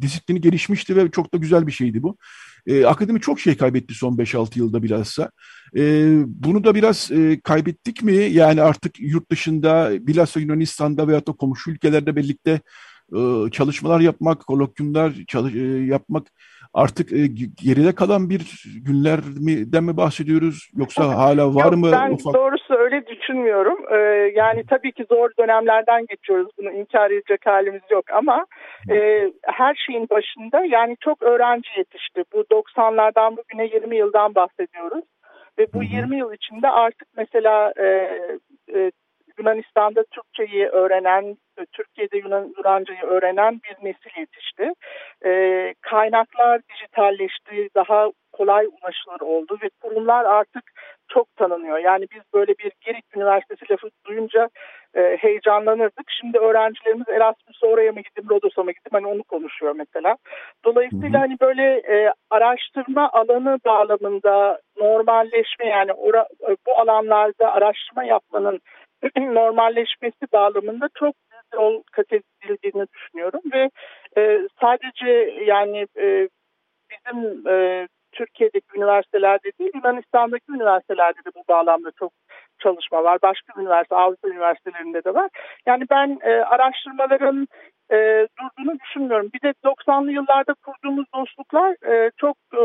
disiplini 0.00 0.40
gelişmişti 0.40 0.96
ve 0.96 1.10
çok 1.10 1.34
da 1.34 1.38
güzel 1.38 1.66
bir 1.66 1.72
şeydi 1.72 2.02
bu. 2.02 2.16
E, 2.66 2.84
akademi 2.86 3.20
çok 3.20 3.40
şey 3.40 3.56
kaybetti 3.56 3.94
son 3.94 4.16
5-6 4.16 4.58
yılda 4.58 4.82
bilhassa. 4.82 5.30
E, 5.76 5.82
bunu 6.26 6.64
da 6.64 6.74
biraz 6.74 7.10
e, 7.10 7.40
kaybettik 7.40 8.02
mi? 8.02 8.14
Yani 8.14 8.62
artık 8.62 9.00
yurt 9.00 9.30
dışında 9.30 9.90
bilhassa 10.06 10.40
Yunanistan'da 10.40 11.08
veyahut 11.08 11.28
da 11.28 11.32
komşu 11.32 11.70
ülkelerde 11.70 12.16
birlikte 12.16 12.60
e, 13.16 13.50
çalışmalar 13.52 14.00
yapmak, 14.00 14.46
kolokyumlar 14.46 15.12
çalış, 15.28 15.54
e, 15.54 15.58
yapmak 15.68 16.26
artık 16.74 17.12
e, 17.12 17.26
geride 17.64 17.94
kalan 17.94 18.30
bir 18.30 18.64
günlerden 18.86 19.84
mi 19.84 19.96
bahsediyoruz 19.96 20.70
yoksa 20.76 21.04
hala 21.16 21.54
var 21.54 21.72
Yok, 21.72 21.76
mı? 21.76 21.88
Ben 21.92 22.10
ufak... 22.10 22.34
doğrusu 22.34 22.74
öyle 22.74 23.06
düşünmüyorum. 23.06 23.78
Ee, 23.90 23.96
yani 24.34 24.64
tabii 24.70 24.92
ki 24.92 25.04
zor 25.10 25.30
dönemlerden 25.38 26.06
geçiyoruz. 26.06 26.48
Bunu 26.58 26.70
inkar 26.72 27.10
edecek 27.10 27.46
halimiz 27.46 27.82
yok 27.90 28.04
ama 28.12 28.46
e, 28.90 29.28
her 29.42 29.74
şeyin 29.86 30.06
başında 30.10 30.64
yani 30.64 30.96
çok 31.00 31.22
öğrenci 31.22 31.68
yetişti. 31.76 32.24
Bu 32.34 32.40
90'lardan 32.40 33.36
bugüne 33.36 33.66
20 33.66 33.96
yıldan 33.96 34.34
bahsediyoruz. 34.34 35.04
Ve 35.58 35.66
bu 35.74 35.82
20 35.82 36.18
yıl 36.18 36.32
içinde 36.32 36.68
artık 36.68 37.08
mesela 37.16 37.72
e, 37.76 37.86
e, 38.74 38.90
Yunanistan'da 39.38 40.04
Türkçeyi 40.04 40.66
öğrenen, 40.66 41.36
Türkiye'de 41.72 42.18
Yunan, 42.18 42.54
Yunancayı 42.56 43.02
öğrenen 43.02 43.60
bir 43.64 43.86
nesil 43.86 44.20
yetişti. 44.20 44.72
E, 45.24 45.74
kaynaklar 45.80 46.60
dijitalleşti, 46.68 47.68
daha 47.74 48.10
kolay 48.32 48.66
ulaşılır 48.66 49.20
oldu 49.20 49.58
ve 49.62 49.68
kurumlar 49.82 50.24
artık 50.24 50.62
çok 51.08 51.36
tanınıyor. 51.36 51.78
Yani 51.78 52.06
biz 52.14 52.22
böyle 52.34 52.52
bir 52.58 52.72
Girit 52.80 53.16
Üniversitesi 53.16 53.72
lafı 53.72 53.88
duyunca 54.06 54.48
e, 54.94 55.16
heyecanlanırdık. 55.20 56.10
Şimdi 56.20 56.38
öğrencilerimiz 56.38 57.08
Erasmus'a 57.08 57.66
oraya 57.66 57.92
mı 57.92 58.00
gideyim, 58.00 58.30
Rodos'a 58.30 58.62
mı 58.62 58.72
gideyim 58.72 59.04
hani 59.04 59.06
onu 59.06 59.22
konuşuyor 59.22 59.74
mesela. 59.76 60.16
Dolayısıyla 60.64 61.20
hani 61.20 61.36
böyle 61.40 61.62
e, 61.64 62.12
araştırma 62.30 63.10
alanı 63.12 63.58
bağlamında 63.66 64.60
normalleşme 64.76 65.66
yani 65.66 65.92
ora, 65.92 66.26
bu 66.66 66.78
alanlarda 66.78 67.52
araştırma 67.52 68.04
yapmanın 68.04 68.60
normalleşmesi 69.16 70.32
bağlamında 70.32 70.88
çok 70.94 71.14
büyük 71.30 71.54
yol 71.54 71.82
kat 71.92 72.06
edildiğini 72.12 72.86
düşünüyorum 72.94 73.40
ve 73.52 73.70
e, 74.16 74.48
sadece 74.60 75.10
yani 75.46 75.86
e, 75.96 76.28
bizim 76.90 77.48
e, 77.48 77.88
Türkiye'deki 78.12 78.66
üniversitelerde 78.76 79.50
değil 79.58 79.70
Yunanistan'daki 79.74 80.52
üniversitelerde 80.52 81.18
de 81.18 81.30
bu 81.36 81.42
bağlamda 81.48 81.90
çok 81.98 82.12
çalışma 82.58 83.04
var. 83.04 83.18
Başka 83.22 83.60
üniversite, 83.60 83.96
Avrupa 83.96 84.28
üniversitelerinde 84.28 85.04
de 85.04 85.14
var. 85.14 85.30
Yani 85.66 85.84
ben 85.90 86.18
e, 86.22 86.30
araştırmaların 86.30 87.48
e, 87.90 88.26
durduğunu 88.40 88.78
düşünmüyorum. 88.80 89.30
Bir 89.34 89.40
de 89.40 89.54
90'lı 89.64 90.12
yıllarda 90.12 90.54
kurduğumuz 90.54 91.06
dostluklar 91.14 91.76
e, 91.92 92.10
çok 92.16 92.36
e, 92.54 92.62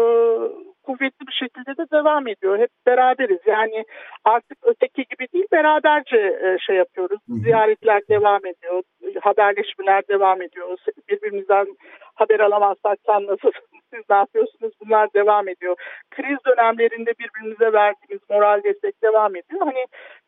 kuvvetli 0.84 1.28
bir 1.28 1.34
şekilde 1.34 1.78
de 1.78 1.92
devam 1.92 2.28
ediyor. 2.28 2.60
Hep 2.60 2.70
beraberiz. 2.88 3.40
Yani 3.46 3.86
artık 4.26 4.58
öteki 4.64 5.06
gibi 5.10 5.28
değil 5.34 5.46
beraberce 5.52 6.18
e, 6.18 6.58
şey 6.60 6.76
yapıyoruz. 6.76 7.20
Ziyaretler 7.28 8.02
devam 8.10 8.46
ediyor. 8.46 8.84
Haberleşmeler 9.22 10.08
devam 10.08 10.42
ediyor. 10.42 10.78
Birbirimizden 11.10 11.68
haber 12.16 12.40
alamazsak 12.40 13.00
sen 13.06 13.28
nasıl 13.28 13.52
siz 13.94 14.04
ne 14.10 14.16
yapıyorsunuz 14.16 14.74
bunlar 14.86 15.14
devam 15.14 15.48
ediyor. 15.48 15.76
Kriz 16.12 16.38
dönemlerinde 16.48 17.14
birbirimize 17.20 17.74
verdiğimiz 17.74 18.22
moral 18.30 18.64
destek 18.64 19.04
devam 19.04 19.36
ediyor. 19.36 19.62
Hani 19.62 19.86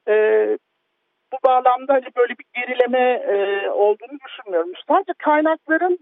e, 0.07 0.15
bu 1.33 1.37
bağlamda 1.47 1.93
hani 1.93 2.07
böyle 2.17 2.33
bir 2.39 2.45
gerileme 2.55 3.23
e, 3.27 3.69
olduğunu 3.69 4.17
düşünmüyorum. 4.27 4.71
Sadece 4.87 5.13
kaynakların 5.17 5.99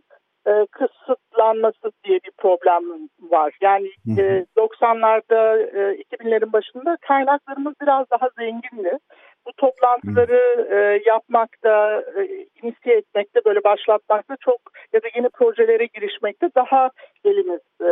e, 0.47 0.65
kısıtlanması 0.71 1.91
diye 2.03 2.19
bir 2.25 2.31
problem 2.37 2.83
var. 3.19 3.53
Yani 3.61 3.87
e, 4.17 4.45
90'larda 4.57 5.59
e, 5.59 6.01
2000'lerin 6.01 6.53
başında 6.53 6.97
kaynaklarımız 7.01 7.73
biraz 7.81 8.09
daha 8.11 8.29
zengindi. 8.37 8.97
Bu 9.45 9.53
toplantıları 9.53 10.67
e, 10.71 11.01
yapmakta, 11.05 12.03
e, 12.17 12.21
inisiye 12.61 12.95
etmekte, 12.97 13.39
böyle 13.45 13.63
başlatmakta 13.63 14.35
çok 14.39 14.59
ya 14.93 15.03
da 15.03 15.07
yeni 15.15 15.29
projelere 15.29 15.85
girişmekte 15.85 16.49
daha 16.55 16.89
elimiz 17.25 17.61
e, 17.81 17.89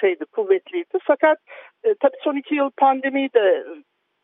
şeydi, 0.00 0.24
kuvvetliydi. 0.24 0.98
Fakat 1.02 1.38
e, 1.84 1.94
tabii 1.94 2.16
son 2.24 2.36
iki 2.36 2.54
yıl 2.54 2.70
pandemiyi 2.76 3.28
de 3.34 3.64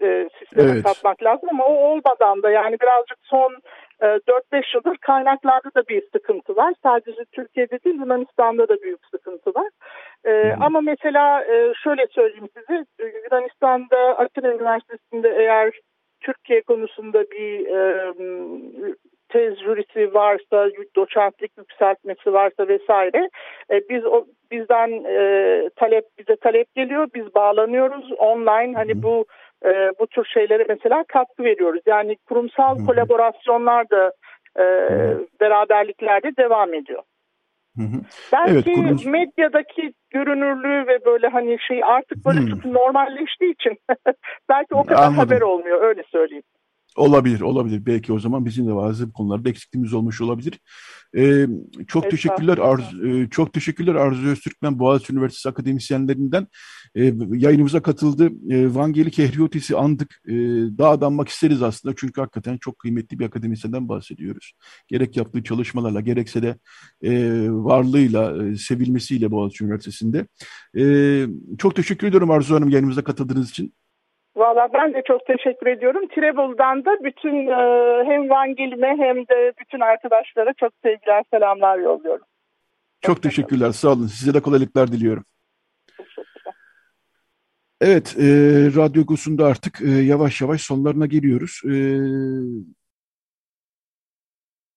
e, 0.05 0.29
sisteme 0.39 0.71
evet. 0.73 0.83
katmak 0.85 1.23
lazım 1.23 1.49
ama 1.53 1.65
o 1.65 1.75
olmadan 1.75 2.43
da 2.43 2.51
yani 2.51 2.77
birazcık 2.81 3.19
son 3.23 3.53
e, 4.01 4.07
4-5 4.07 4.77
yıldır 4.77 4.97
kaynaklarda 4.97 5.71
da 5.75 5.89
bir 5.89 6.03
sıkıntı 6.13 6.57
var. 6.57 6.75
Sadece 6.83 7.25
Türkiye'de 7.33 7.79
değil 7.85 7.97
Yunanistan'da 7.97 8.69
da 8.69 8.83
büyük 8.83 9.01
sıkıntı 9.11 9.51
var. 9.51 9.69
E, 10.25 10.55
hmm. 10.55 10.63
Ama 10.63 10.81
mesela 10.81 11.45
e, 11.45 11.73
şöyle 11.85 12.07
söyleyeyim 12.07 12.49
size 12.55 12.85
Yunanistan'da 13.25 14.19
Atina 14.19 14.55
Üniversitesi'nde 14.55 15.35
eğer 15.39 15.71
Türkiye 16.21 16.63
konusunda 16.63 17.23
bir 17.23 17.67
e, 17.67 18.13
tez 19.29 19.59
jürisi 19.59 20.15
varsa, 20.15 20.69
doçentlik 20.97 21.53
yükseltmesi 21.59 22.33
varsa 22.33 22.69
vesaire 22.69 23.29
e, 23.71 23.89
biz 23.89 24.07
o 24.07 24.27
bizden 24.51 25.05
e, 25.05 25.69
talep 25.77 26.05
bize 26.19 26.37
talep 26.37 26.75
geliyor, 26.75 27.09
biz 27.15 27.35
bağlanıyoruz 27.35 28.13
online 28.19 28.75
hani 28.75 29.03
bu 29.03 29.25
e, 29.65 29.91
bu 30.01 30.07
tür 30.07 30.25
şeylere 30.25 30.65
mesela 30.69 31.05
katkı 31.09 31.45
veriyoruz. 31.45 31.83
Yani 31.87 32.17
kurumsal 32.29 32.79
Hı-hı. 32.79 32.87
kolaborasyonlar 32.87 33.91
da 33.91 34.13
e, 34.59 34.65
beraberliklerde 35.41 36.37
devam 36.37 36.75
ediyor. 36.75 37.03
Hı-hı. 37.77 38.01
Belki 38.33 38.53
evet, 38.53 38.65
kurum... 38.65 39.13
medyadaki 39.13 39.93
görünürlüğü 40.11 40.87
ve 40.87 41.05
böyle 41.05 41.29
hani 41.29 41.59
şey 41.69 41.85
artık 41.85 42.27
böyle 42.27 42.51
çok 42.51 42.65
normalleştiği 42.65 43.53
için 43.53 43.79
belki 44.49 44.75
o 44.75 44.85
kadar 44.85 45.03
Anladım. 45.03 45.19
haber 45.19 45.41
olmuyor 45.41 45.83
öyle 45.83 46.03
söyleyeyim. 46.13 46.45
Olabilir, 46.97 47.41
olabilir. 47.41 47.87
Belki 47.87 48.13
o 48.13 48.19
zaman 48.19 48.45
bizim 48.45 48.67
de 48.67 48.77
bazı 48.77 49.13
konularda 49.13 49.49
eksikliğimiz 49.49 49.93
olmuş 49.93 50.21
olabilir. 50.21 50.61
Ee, 51.17 51.47
çok 51.89 52.11
teşekkürler 52.11 52.59
Arzu, 52.59 53.09
e, 53.09 53.31
çok 53.31 53.53
teşekkürler 53.53 53.95
Arzu 53.95 54.29
Öztürkmen 54.29 54.79
Boğaziçi 54.79 55.13
Üniversitesi 55.13 55.49
akademisyenlerinden 55.49 56.47
e, 56.95 57.15
yayınımıza 57.33 57.83
katıldı. 57.83 58.31
E, 58.51 58.75
Vangeli 58.75 59.11
Kehriyotisi 59.11 59.77
andık. 59.77 60.21
E, 60.29 60.33
daha 60.79 60.91
adanmak 60.91 61.29
isteriz 61.29 61.63
aslında 61.63 61.95
çünkü 61.99 62.21
hakikaten 62.21 62.57
çok 62.57 62.79
kıymetli 62.79 63.19
bir 63.19 63.25
akademisyenden 63.25 63.89
bahsediyoruz. 63.89 64.53
Gerek 64.89 65.17
yaptığı 65.17 65.43
çalışmalarla 65.43 66.01
gerekse 66.01 66.43
de 66.43 66.59
e, 67.03 67.47
varlığıyla, 67.51 68.47
e, 68.47 68.57
sevilmesiyle 68.57 69.31
Boğaziçi 69.31 69.65
Üniversitesi'nde. 69.65 70.27
E, 70.79 70.85
çok 71.59 71.77
teşekkür 71.77 72.07
ediyorum 72.07 72.31
Arzu 72.31 72.55
Hanım 72.55 72.69
yayınımıza 72.69 73.05
katıldığınız 73.05 73.51
için. 73.51 73.75
Valla 74.37 74.69
ben 74.75 74.95
de 74.95 75.03
çok 75.07 75.27
teşekkür 75.27 75.67
ediyorum. 75.67 76.09
Trevel'dan 76.09 76.85
da 76.85 77.05
bütün 77.05 77.47
e, 77.47 78.05
hem 78.05 78.31
Vangelime 78.31 78.97
hem 78.99 79.17
de 79.17 79.53
bütün 79.61 79.81
arkadaşlara 79.81 80.53
çok 80.53 80.73
sevgiler, 80.83 81.25
selamlar 81.31 81.79
yolluyorum. 81.79 82.27
Çok, 83.01 83.15
çok 83.15 83.23
teşekkürler, 83.23 83.71
sağ 83.71 83.89
olun. 83.89 84.07
Size 84.07 84.35
de 84.35 84.41
kolaylıklar 84.41 84.93
diliyorum. 84.93 85.25
Evet, 87.81 88.17
e, 88.19 88.25
Radyo 88.77 89.07
Gus'unda 89.07 89.47
artık 89.47 89.81
e, 89.81 89.91
yavaş 89.91 90.41
yavaş 90.41 90.61
sonlarına 90.61 91.07
geliyoruz. 91.07 91.61
E, 91.65 91.75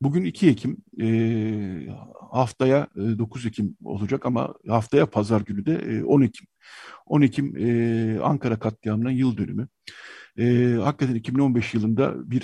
bugün 0.01 0.23
2 0.25 0.49
Ekim, 0.49 0.77
e, 1.01 1.87
haftaya 2.31 2.87
e, 2.95 3.19
9 3.19 3.45
Ekim 3.45 3.77
olacak 3.83 4.25
ama 4.25 4.53
haftaya 4.67 5.05
pazar 5.05 5.41
günü 5.41 5.65
de 5.65 5.73
e, 5.73 6.03
10 6.03 6.21
Ekim. 6.21 6.47
10 7.05 7.21
Ekim 7.21 7.57
e, 7.57 8.19
Ankara 8.19 8.59
katliamının 8.59 9.11
yıl 9.11 9.37
dönümü. 9.37 9.67
E, 10.39 10.75
hakikaten 10.83 11.15
2015 11.15 11.73
yılında 11.73 12.31
bir 12.31 12.41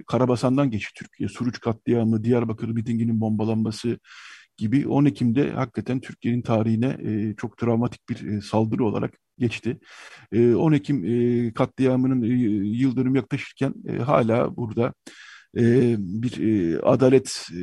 e, 0.00 0.02
Karabasan'dan 0.06 0.70
geçti 0.70 0.92
Türkiye. 0.96 1.28
Suruç 1.28 1.60
katliamı, 1.60 2.24
Diyarbakır 2.24 2.68
mitinginin 2.68 3.20
bombalanması 3.20 3.98
gibi 4.56 4.88
10 4.88 5.04
Ekim'de 5.04 5.50
hakikaten 5.50 6.00
Türkiye'nin 6.00 6.42
tarihine 6.42 6.96
e, 7.02 7.34
çok 7.36 7.58
travmatik 7.58 8.08
bir 8.08 8.26
e, 8.26 8.40
saldırı 8.40 8.84
olarak 8.84 9.18
geçti. 9.38 9.78
E, 10.32 10.54
10 10.54 10.72
Ekim 10.72 11.04
e, 11.04 11.52
katliamının 11.52 12.22
e, 12.22 12.26
yıl 12.78 12.96
dönümü 12.96 13.18
yaklaşırken 13.18 13.74
e, 13.88 13.96
hala 13.96 14.56
burada 14.56 14.94
e, 15.56 15.96
bir 15.98 16.38
e, 16.38 16.80
adalet 16.80 17.46
e, 17.54 17.60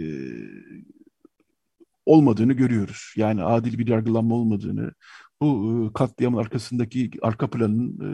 olmadığını 2.06 2.54
görüyoruz. 2.54 3.14
Yani 3.18 3.44
adil 3.44 3.78
bir 3.78 3.88
yargılanma 3.88 4.36
olmadığını, 4.36 4.94
bu 5.42 5.88
e, 5.90 5.94
katliamın 5.94 6.38
arkasındaki 6.38 7.12
arka 7.22 7.50
planın 7.50 7.90
e, 8.00 8.10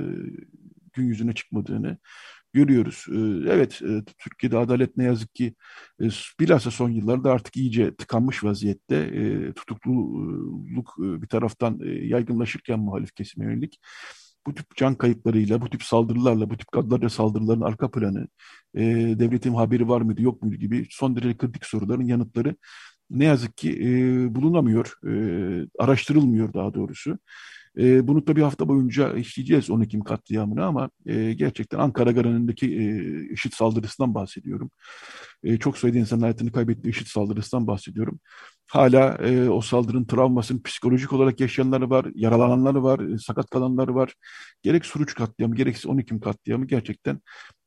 gün 0.93 1.06
yüzüne 1.06 1.34
çıkmadığını 1.34 1.97
görüyoruz. 2.53 3.06
Ee, 3.10 3.51
evet, 3.53 3.81
e, 3.81 4.03
Türkiye'de 4.18 4.57
adalet 4.57 4.97
ne 4.97 5.03
yazık 5.03 5.35
ki 5.35 5.56
e, 6.01 6.06
bilhassa 6.39 6.72
son 6.72 6.89
yıllarda 6.89 7.31
artık 7.31 7.57
iyice 7.57 7.95
tıkanmış 7.95 8.43
vaziyette. 8.43 8.95
E, 8.95 9.53
tutukluluk 9.53 10.95
bir 10.97 11.27
taraftan 11.27 11.80
yaygınlaşırken 11.85 12.80
muhalif 12.80 13.15
kesime 13.15 13.45
yönelik 13.45 13.80
bu 14.48 14.56
tip 14.56 14.76
can 14.76 14.95
kayıplarıyla, 14.95 15.61
bu 15.61 15.70
tip 15.70 15.84
saldırılarla, 15.84 16.49
bu 16.49 16.57
tip 16.57 16.72
gaddarca 16.72 17.10
saldırıların 17.10 17.61
arka 17.61 17.91
planı, 17.91 18.28
devletin 19.20 19.53
haberi 19.53 19.88
var 19.90 20.02
mıydı 20.02 20.22
yok 20.22 20.41
muydu 20.44 20.56
gibi 20.56 20.88
son 20.91 21.16
derece 21.16 21.38
kritik 21.38 21.66
soruların 21.66 22.03
yanıtları 22.06 22.56
ne 23.10 23.26
yazık 23.26 23.57
ki 23.57 23.80
bulunamıyor, 24.32 24.94
araştırılmıyor 25.80 26.53
daha 26.53 26.74
doğrusu. 26.74 27.20
E, 27.80 28.07
bunu 28.07 28.27
da 28.27 28.35
bir 28.35 28.41
hafta 28.41 28.68
boyunca 28.68 29.14
işleyeceğiz 29.14 29.69
10 29.69 29.81
Ekim 29.81 30.01
katliamını 30.03 30.65
ama 30.65 30.89
e, 31.06 31.34
gerçekten 31.34 31.80
Ankara 31.80 32.11
Garı'ndaki 32.11 32.65
e, 32.65 33.34
IŞİD 33.34 33.53
saldırısından 33.53 34.15
bahsediyorum. 34.15 34.72
E, 35.43 35.57
çok 35.57 35.77
sayıda 35.77 35.97
insanın 35.97 36.22
hayatını 36.22 36.51
kaybettiği 36.51 36.93
IŞİD 36.93 37.07
saldırısından 37.07 37.68
bahsediyorum. 37.68 38.19
Hala 38.68 39.18
e, 39.18 39.49
o 39.49 39.61
saldırının 39.61 40.06
travmasını 40.06 40.64
psikolojik 40.64 41.14
olarak 41.14 41.39
yaşayanları 41.39 41.89
var, 41.89 42.06
yaralananları 42.15 42.84
var, 42.84 42.99
e, 42.99 43.18
sakat 43.18 43.49
kalanları 43.49 43.95
var. 43.95 44.14
Gerek 44.64 44.85
Suruç 44.85 45.14
katliamı, 45.15 45.56
gerekse 45.56 45.89
10 45.89 45.97
Ekim 45.97 46.19
katliamı 46.19 46.65
gerçekten 46.68 47.19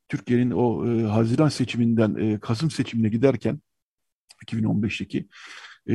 Türkiye'nin 0.08 0.50
o 0.50 0.86
e, 0.86 1.02
Haziran 1.02 1.48
seçiminden 1.48 2.14
e, 2.14 2.40
Kasım 2.40 2.70
seçimine 2.70 3.08
giderken 3.08 3.60
2015'teki 4.46 5.28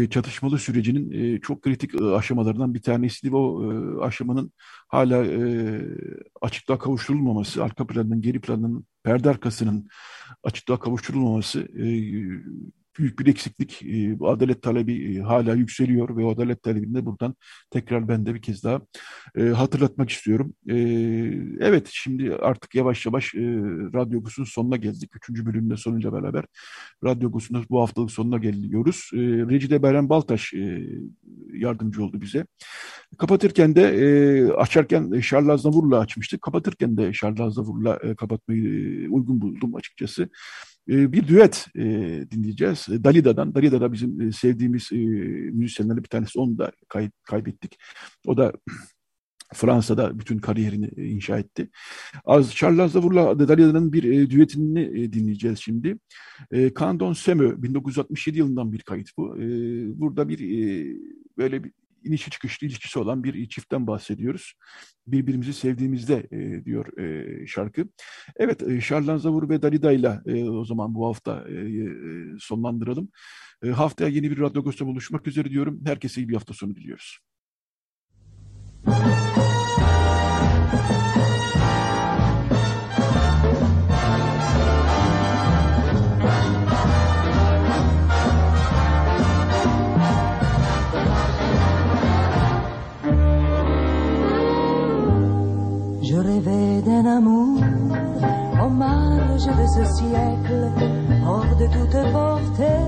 çatışmalı 0.10 0.60
sürecinin 0.60 1.40
çok 1.40 1.62
kritik 1.62 2.02
aşamalarından 2.02 2.74
bir 2.74 2.82
tanesi 2.82 3.32
ve 3.32 3.36
o 3.36 3.72
aşamanın 4.02 4.52
hala 4.88 5.26
e, 5.26 5.82
açıklığa 6.42 6.78
kavuşturulmaması, 6.80 7.64
arka 7.64 7.88
planın, 7.88 8.22
geri 8.22 8.42
planın, 8.42 8.86
perde 9.04 9.30
arkasının 9.30 9.88
açıklığa 10.44 10.80
kavuşturulmaması 10.80 11.68
büyük 12.98 13.20
bir 13.20 13.28
eksiklik. 13.28 13.84
E, 13.84 14.20
bu 14.20 14.30
adalet 14.30 14.62
talebi 14.62 15.18
e, 15.18 15.22
hala 15.22 15.54
yükseliyor 15.56 16.18
ve 16.18 16.26
o 16.26 16.32
adalet 16.32 16.64
talebinde 16.64 17.06
buradan 17.06 17.36
tekrar 17.72 18.08
ben 18.08 18.26
de 18.26 18.36
bir 18.36 18.42
kez 18.42 18.64
daha 18.64 18.82
e, 19.38 19.44
hatırlatmak 19.44 20.10
istiyorum. 20.10 20.54
E, 20.70 20.76
evet 21.60 21.90
şimdi 21.92 22.36
artık 22.36 22.76
yavaş 22.76 23.06
yavaş 23.06 23.36
e, 23.36 23.40
Radyo 23.94 24.22
Gus'un 24.24 24.44
sonuna 24.44 24.76
geldik. 24.76 25.16
Üçüncü 25.16 25.46
bölümde 25.46 25.78
sonunca 25.78 26.14
beraber 26.14 26.46
Radyo 27.04 27.32
Gus'un 27.32 27.66
bu 27.70 27.82
haftalık 27.82 28.12
sonuna 28.12 28.38
geliyoruz. 28.38 29.10
E, 29.14 29.18
Recide 29.18 29.84
Beren 29.84 30.10
Baltaş 30.10 30.54
e, 30.54 30.88
yardımcı 31.54 32.04
oldu 32.04 32.22
bize. 32.22 32.46
Kapatırken 33.18 33.76
de 33.76 33.82
e, 33.82 34.52
açarken 34.52 35.22
Charles 35.22 35.50
Aznavur'la 35.50 36.00
açmıştık. 36.00 36.42
Kapatırken 36.42 36.98
de 36.98 37.14
Charles 37.14 37.40
Aznavur'la 37.40 38.00
e, 38.04 38.16
kapatmayı 38.16 38.64
e, 38.64 39.10
uygun 39.10 39.42
buldum 39.42 39.76
açıkçası. 39.76 40.30
Ee, 40.90 41.12
bir 41.12 41.28
düet 41.28 41.68
e, 41.76 41.82
dinleyeceğiz. 42.32 42.88
Dalida'dan. 42.90 43.56
Dalida 43.56 43.82
da 43.82 43.94
bizim 43.94 44.22
e, 44.22 44.32
sevdiğimiz 44.32 44.90
e, 44.92 44.96
müzisyenlerden 45.52 46.04
bir 46.04 46.10
tanesi. 46.10 46.40
Onu 46.40 46.58
da 46.58 46.72
kay, 46.90 47.10
kaybettik. 47.24 47.78
O 48.26 48.38
da 48.38 48.54
Fransa'da 49.54 50.20
bütün 50.20 50.38
kariyerini 50.38 50.88
inşa 50.98 51.40
etti. 51.40 51.70
Az 52.26 52.56
Charles 52.56 52.80
Aznavour'la 52.80 53.48
Dalida'nın 53.48 53.94
bir 53.94 54.04
e, 54.04 54.30
düetini 54.30 54.82
e, 54.82 55.14
dinleyeceğiz 55.14 55.60
şimdi. 55.60 55.98
E, 56.52 56.74
Candon 56.80 57.14
Semö 57.14 57.62
1967 57.64 58.38
yılından 58.38 58.72
bir 58.72 58.82
kayıt 58.82 59.10
bu. 59.18 59.38
E, 59.38 59.46
burada 60.00 60.30
bir 60.30 60.40
e, 60.40 60.98
böyle 61.38 61.64
bir 61.64 61.72
inişi 62.08 62.30
çıkışlı 62.30 62.68
ilişkisi 62.68 63.00
olan 63.00 63.24
bir 63.24 63.50
çiftten 63.50 63.88
bahsediyoruz. 63.88 64.54
Birbirimizi 65.08 65.54
sevdiğimizde 65.54 66.28
e, 66.32 66.66
diyor 66.66 66.98
e, 66.98 67.48
şarkı. 67.48 67.86
Evet, 68.36 68.64
e, 68.64 68.82
Şarlan 68.82 69.18
Zavur 69.18 69.50
ve 69.50 69.62
Dalida 69.62 69.92
ile 69.92 70.20
e, 70.26 70.44
o 70.44 70.66
zaman 70.66 70.96
bu 70.96 71.08
hafta 71.08 71.50
e, 71.50 71.88
sonlandıralım. 72.40 73.10
E, 73.64 73.70
haftaya 73.70 74.10
yeni 74.10 74.32
bir 74.32 74.40
Radyo 74.40 74.62
Agos'ta 74.62 74.86
buluşmak 74.86 75.28
üzere 75.28 75.50
diyorum. 75.50 75.82
Herkese 75.86 76.22
iyi 76.22 76.30
bir 76.30 76.34
hafta 76.34 76.54
sonu 76.54 76.76
diliyoruz. 76.76 77.20
Müzik 78.86 79.27
siècle, 99.86 100.72
hors 101.26 101.56
de 101.58 101.68
toute 101.68 102.12
portée 102.12 102.86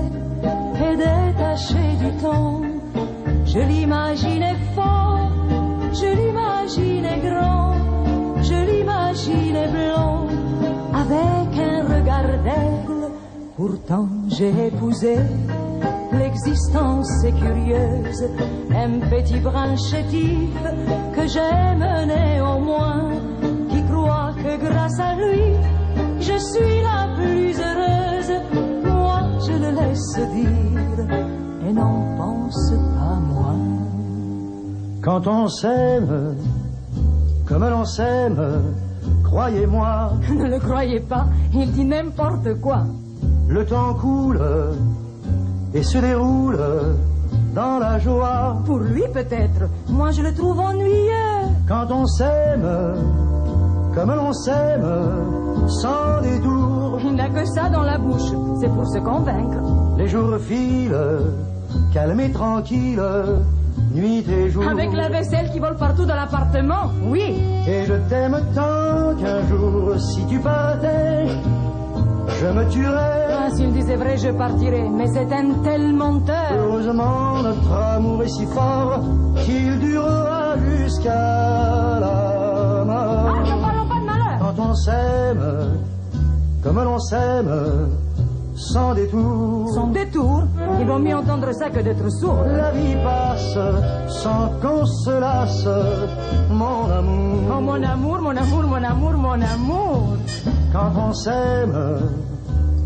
et 0.84 0.96
détaché 0.96 1.84
du 1.98 2.10
temps. 2.22 2.60
Je 3.44 3.58
l'imaginais 3.58 4.56
fort, 4.74 5.30
je 5.92 6.06
l'imaginais 6.18 7.20
grand, 7.20 7.74
je 8.42 8.58
l'imaginais 8.68 9.68
blanc, 9.68 10.26
avec 10.94 11.58
un 11.58 11.82
regard 11.94 12.30
d'aigle. 12.44 13.08
Pourtant 13.56 14.08
j'ai 14.28 14.52
épousé 14.66 15.16
l'existence 16.12 17.10
curieuse, 17.22 18.24
un 18.70 19.00
petit 19.08 19.40
brin 19.40 19.76
chétif 19.76 20.50
que 21.14 21.26
j'aime 21.26 21.84
néanmoins 22.06 23.10
que 24.42 24.56
grâce 24.56 24.98
à 24.98 25.14
lui, 25.14 25.54
suis 26.52 26.80
la 26.82 27.08
plus 27.16 27.54
heureuse. 27.68 28.32
Moi, 28.84 29.20
je 29.46 29.52
le 29.52 29.70
laisse 29.80 30.16
dire 30.34 31.06
et 31.66 31.72
n'en 31.72 32.16
pense 32.16 32.72
pas 32.94 33.18
moins. 33.32 33.58
Quand 35.02 35.26
on 35.26 35.48
s'aime, 35.48 36.36
comme 37.46 37.64
l'on 37.68 37.84
s'aime, 37.84 38.42
croyez-moi. 39.24 40.12
Ne 40.30 40.48
le 40.48 40.58
croyez 40.58 41.00
pas, 41.00 41.26
il 41.54 41.70
dit 41.72 41.84
n'importe 41.84 42.60
quoi. 42.60 42.82
Le 43.48 43.64
temps 43.64 43.94
coule 43.94 44.40
et 45.74 45.82
se 45.82 45.98
déroule 45.98 46.58
dans 47.54 47.78
la 47.78 47.98
joie. 47.98 48.56
Pour 48.66 48.78
lui 48.78 49.02
peut-être, 49.12 49.68
moi 49.88 50.10
je 50.10 50.22
le 50.22 50.34
trouve 50.34 50.58
ennuyeux. 50.58 51.46
Quand 51.68 51.86
on 51.90 52.06
s'aime, 52.06 52.68
comme 53.94 54.14
l'on 54.14 54.32
s'aime, 54.32 54.86
sans 55.68 56.20
détour. 56.22 57.00
Il 57.04 57.14
n'a 57.14 57.28
que 57.28 57.44
ça 57.44 57.68
dans 57.68 57.82
la 57.82 57.98
bouche, 57.98 58.30
c'est 58.60 58.68
pour 58.68 58.86
se 58.86 58.98
convaincre. 58.98 59.58
Les 59.96 60.08
jours 60.08 60.36
filent, 60.38 60.96
calmes 61.92 62.20
et 62.20 62.30
tranquilles, 62.30 63.02
nuit 63.94 64.24
et 64.28 64.50
jour. 64.50 64.64
Avec 64.68 64.92
la 64.92 65.08
vaisselle 65.08 65.50
qui 65.50 65.58
vole 65.58 65.76
partout 65.76 66.04
dans 66.04 66.14
l'appartement, 66.14 66.90
oui. 67.04 67.42
Et 67.66 67.84
je 67.84 67.94
t'aime 68.08 68.38
tant 68.54 69.14
qu'un 69.20 69.46
jour, 69.48 69.98
si 69.98 70.24
tu 70.26 70.38
partais, 70.38 71.26
je 72.40 72.46
me 72.46 72.68
tuerais. 72.70 73.26
Ah, 73.30 73.50
s'il 73.54 73.72
disait 73.72 73.96
vrai, 73.96 74.16
je 74.16 74.28
partirais, 74.30 74.88
mais 74.88 75.06
c'est 75.08 75.32
un 75.32 75.50
tel 75.64 75.92
menteur. 75.92 76.52
Heureusement, 76.52 77.42
notre 77.42 77.72
amour 77.72 78.22
est 78.22 78.28
si 78.28 78.46
fort 78.46 79.00
qu'il 79.44 79.78
durera 79.78 80.56
jusqu'à 80.58 81.99
on 84.70 84.74
s'aime, 84.74 85.80
comme 86.62 86.80
l'on 86.82 86.98
s'aime, 87.00 87.52
sans 88.54 88.94
détour. 88.94 89.68
Sans 89.74 89.88
détour 89.88 90.44
Il 90.78 90.86
vaut 90.86 90.98
mieux 90.98 91.16
entendre 91.16 91.52
ça 91.52 91.70
que 91.70 91.80
d'être 91.80 92.08
sourd. 92.08 92.44
La 92.46 92.70
vie 92.70 92.94
passe 93.02 93.58
sans 94.08 94.50
qu'on 94.62 94.86
se 94.86 95.10
lasse, 95.10 95.66
mon 96.50 96.88
amour. 96.88 97.56
Oh 97.56 97.60
mon 97.60 97.82
amour, 97.82 98.18
mon 98.20 98.36
amour, 98.36 98.62
mon 98.62 98.84
amour, 98.84 99.12
mon 99.14 99.40
amour. 99.54 100.16
Quand 100.72 100.92
on 100.96 101.12
s'aime, 101.14 101.76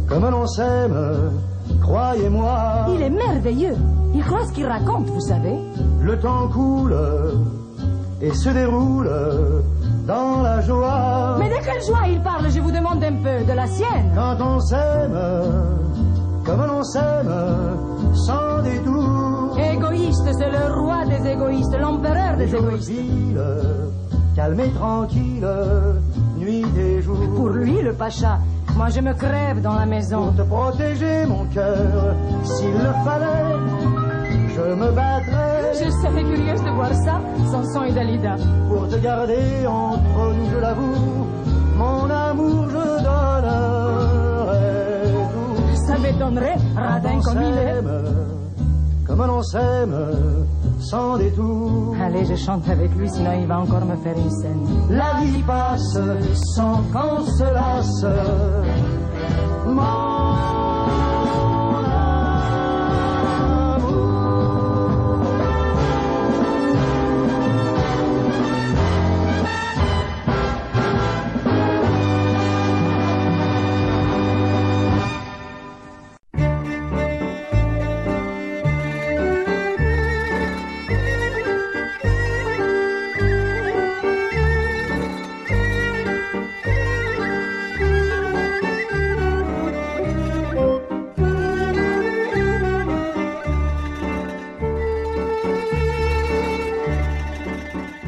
comme 0.09 0.31
l'on 0.31 0.47
s'aime, 0.47 1.33
croyez-moi. 1.83 2.87
Il 2.95 3.03
est 3.03 3.11
merveilleux. 3.11 3.77
Il 4.15 4.25
croit 4.25 4.47
ce 4.47 4.53
qu'il 4.53 4.67
raconte, 4.67 5.11
vous 5.11 5.21
savez. 5.21 5.59
Le 6.01 6.19
temps 6.19 6.49
coule 6.49 6.97
et 8.23 8.33
se 8.33 8.49
déroule 8.49 9.11
dans 10.07 10.43
la 10.43 10.61
joie. 10.61 11.37
Mais 11.39 11.49
de 11.49 11.65
quelle 11.65 11.83
joie 11.83 12.07
il 12.09 12.21
parle, 12.21 12.51
je 12.51 12.61
vous 12.61 12.71
demande 12.71 13.03
un 13.03 13.17
peu, 13.17 13.45
de 13.45 13.53
la 13.53 13.67
sienne 13.67 14.13
Quand 14.15 14.37
on 14.41 14.61
s'aime, 14.61 15.19
comme 16.45 16.61
on 16.61 16.83
s'aime, 16.83 17.35
sans 18.15 18.63
détour. 18.63 19.59
Égoïste, 19.59 20.29
c'est 20.39 20.51
le 20.51 20.81
roi 20.81 21.05
des 21.07 21.29
égoïstes, 21.29 21.77
l'empereur 21.79 22.37
des 22.37 22.55
égoïstes. 22.55 22.93
calme 24.37 24.61
et 24.61 24.71
tranquille, 24.71 25.49
nuit 26.39 26.65
et 26.79 27.03
jour. 27.03 27.19
Pour 27.35 27.49
lui, 27.49 27.81
le 27.81 27.93
pacha, 27.93 28.39
moi 28.77 28.89
je 28.89 29.01
me 29.01 29.15
crève 29.15 29.63
dans 29.63 29.75
la 29.75 29.87
maison. 29.87 30.33
Pour 30.33 30.37
te 30.37 30.43
protéger 30.43 31.27
mon 31.27 31.45
cœur, 31.47 32.15
s'il 32.45 32.73
le 32.73 32.93
fallait, 33.05 33.94
je 34.69 34.75
me 34.75 34.91
battrais. 34.91 35.73
Je 35.75 35.91
serais 35.91 36.23
curieuse 36.23 36.63
de 36.63 36.71
voir 36.71 36.95
ça, 36.95 37.21
Samson 37.51 37.83
et 37.85 37.93
Dalida. 37.93 38.37
Pour 38.69 38.89
te 38.89 38.97
garder 38.97 39.67
entre 39.67 40.35
nous, 40.35 40.51
je 40.53 40.59
l'avoue, 40.59 41.27
mon 41.77 42.11
amour 42.11 42.67
je 42.69 42.85
donnerai 43.05 44.55
tout. 45.33 45.87
Ça 45.87 45.99
m'étonnerait, 45.99 46.57
radin 46.77 47.21
comme 47.21 47.43
il 47.43 47.59
est. 47.59 47.83
Comme 49.07 49.27
l'on 49.27 49.43
s'aime, 49.43 49.95
sans 50.81 51.19
détour. 51.19 51.95
Allez, 52.03 52.25
je 52.25 52.37
chante 52.37 52.67
avec 52.69 52.95
lui, 52.97 53.09
sinon 53.11 53.33
il 53.39 53.47
va 53.47 53.61
encore 53.61 53.85
me 53.85 53.97
faire 53.97 54.17
une 54.17 54.31
scène. 54.31 54.67
La 54.89 55.21
vie 55.21 55.43
passe 55.43 55.99
sans 56.57 56.81
qu'on 56.93 57.21
se 57.27 57.45
lasse. 57.45 58.07
Mon 59.67 60.24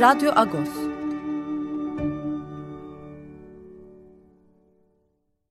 Radyo 0.00 0.32
Agos 0.32 0.79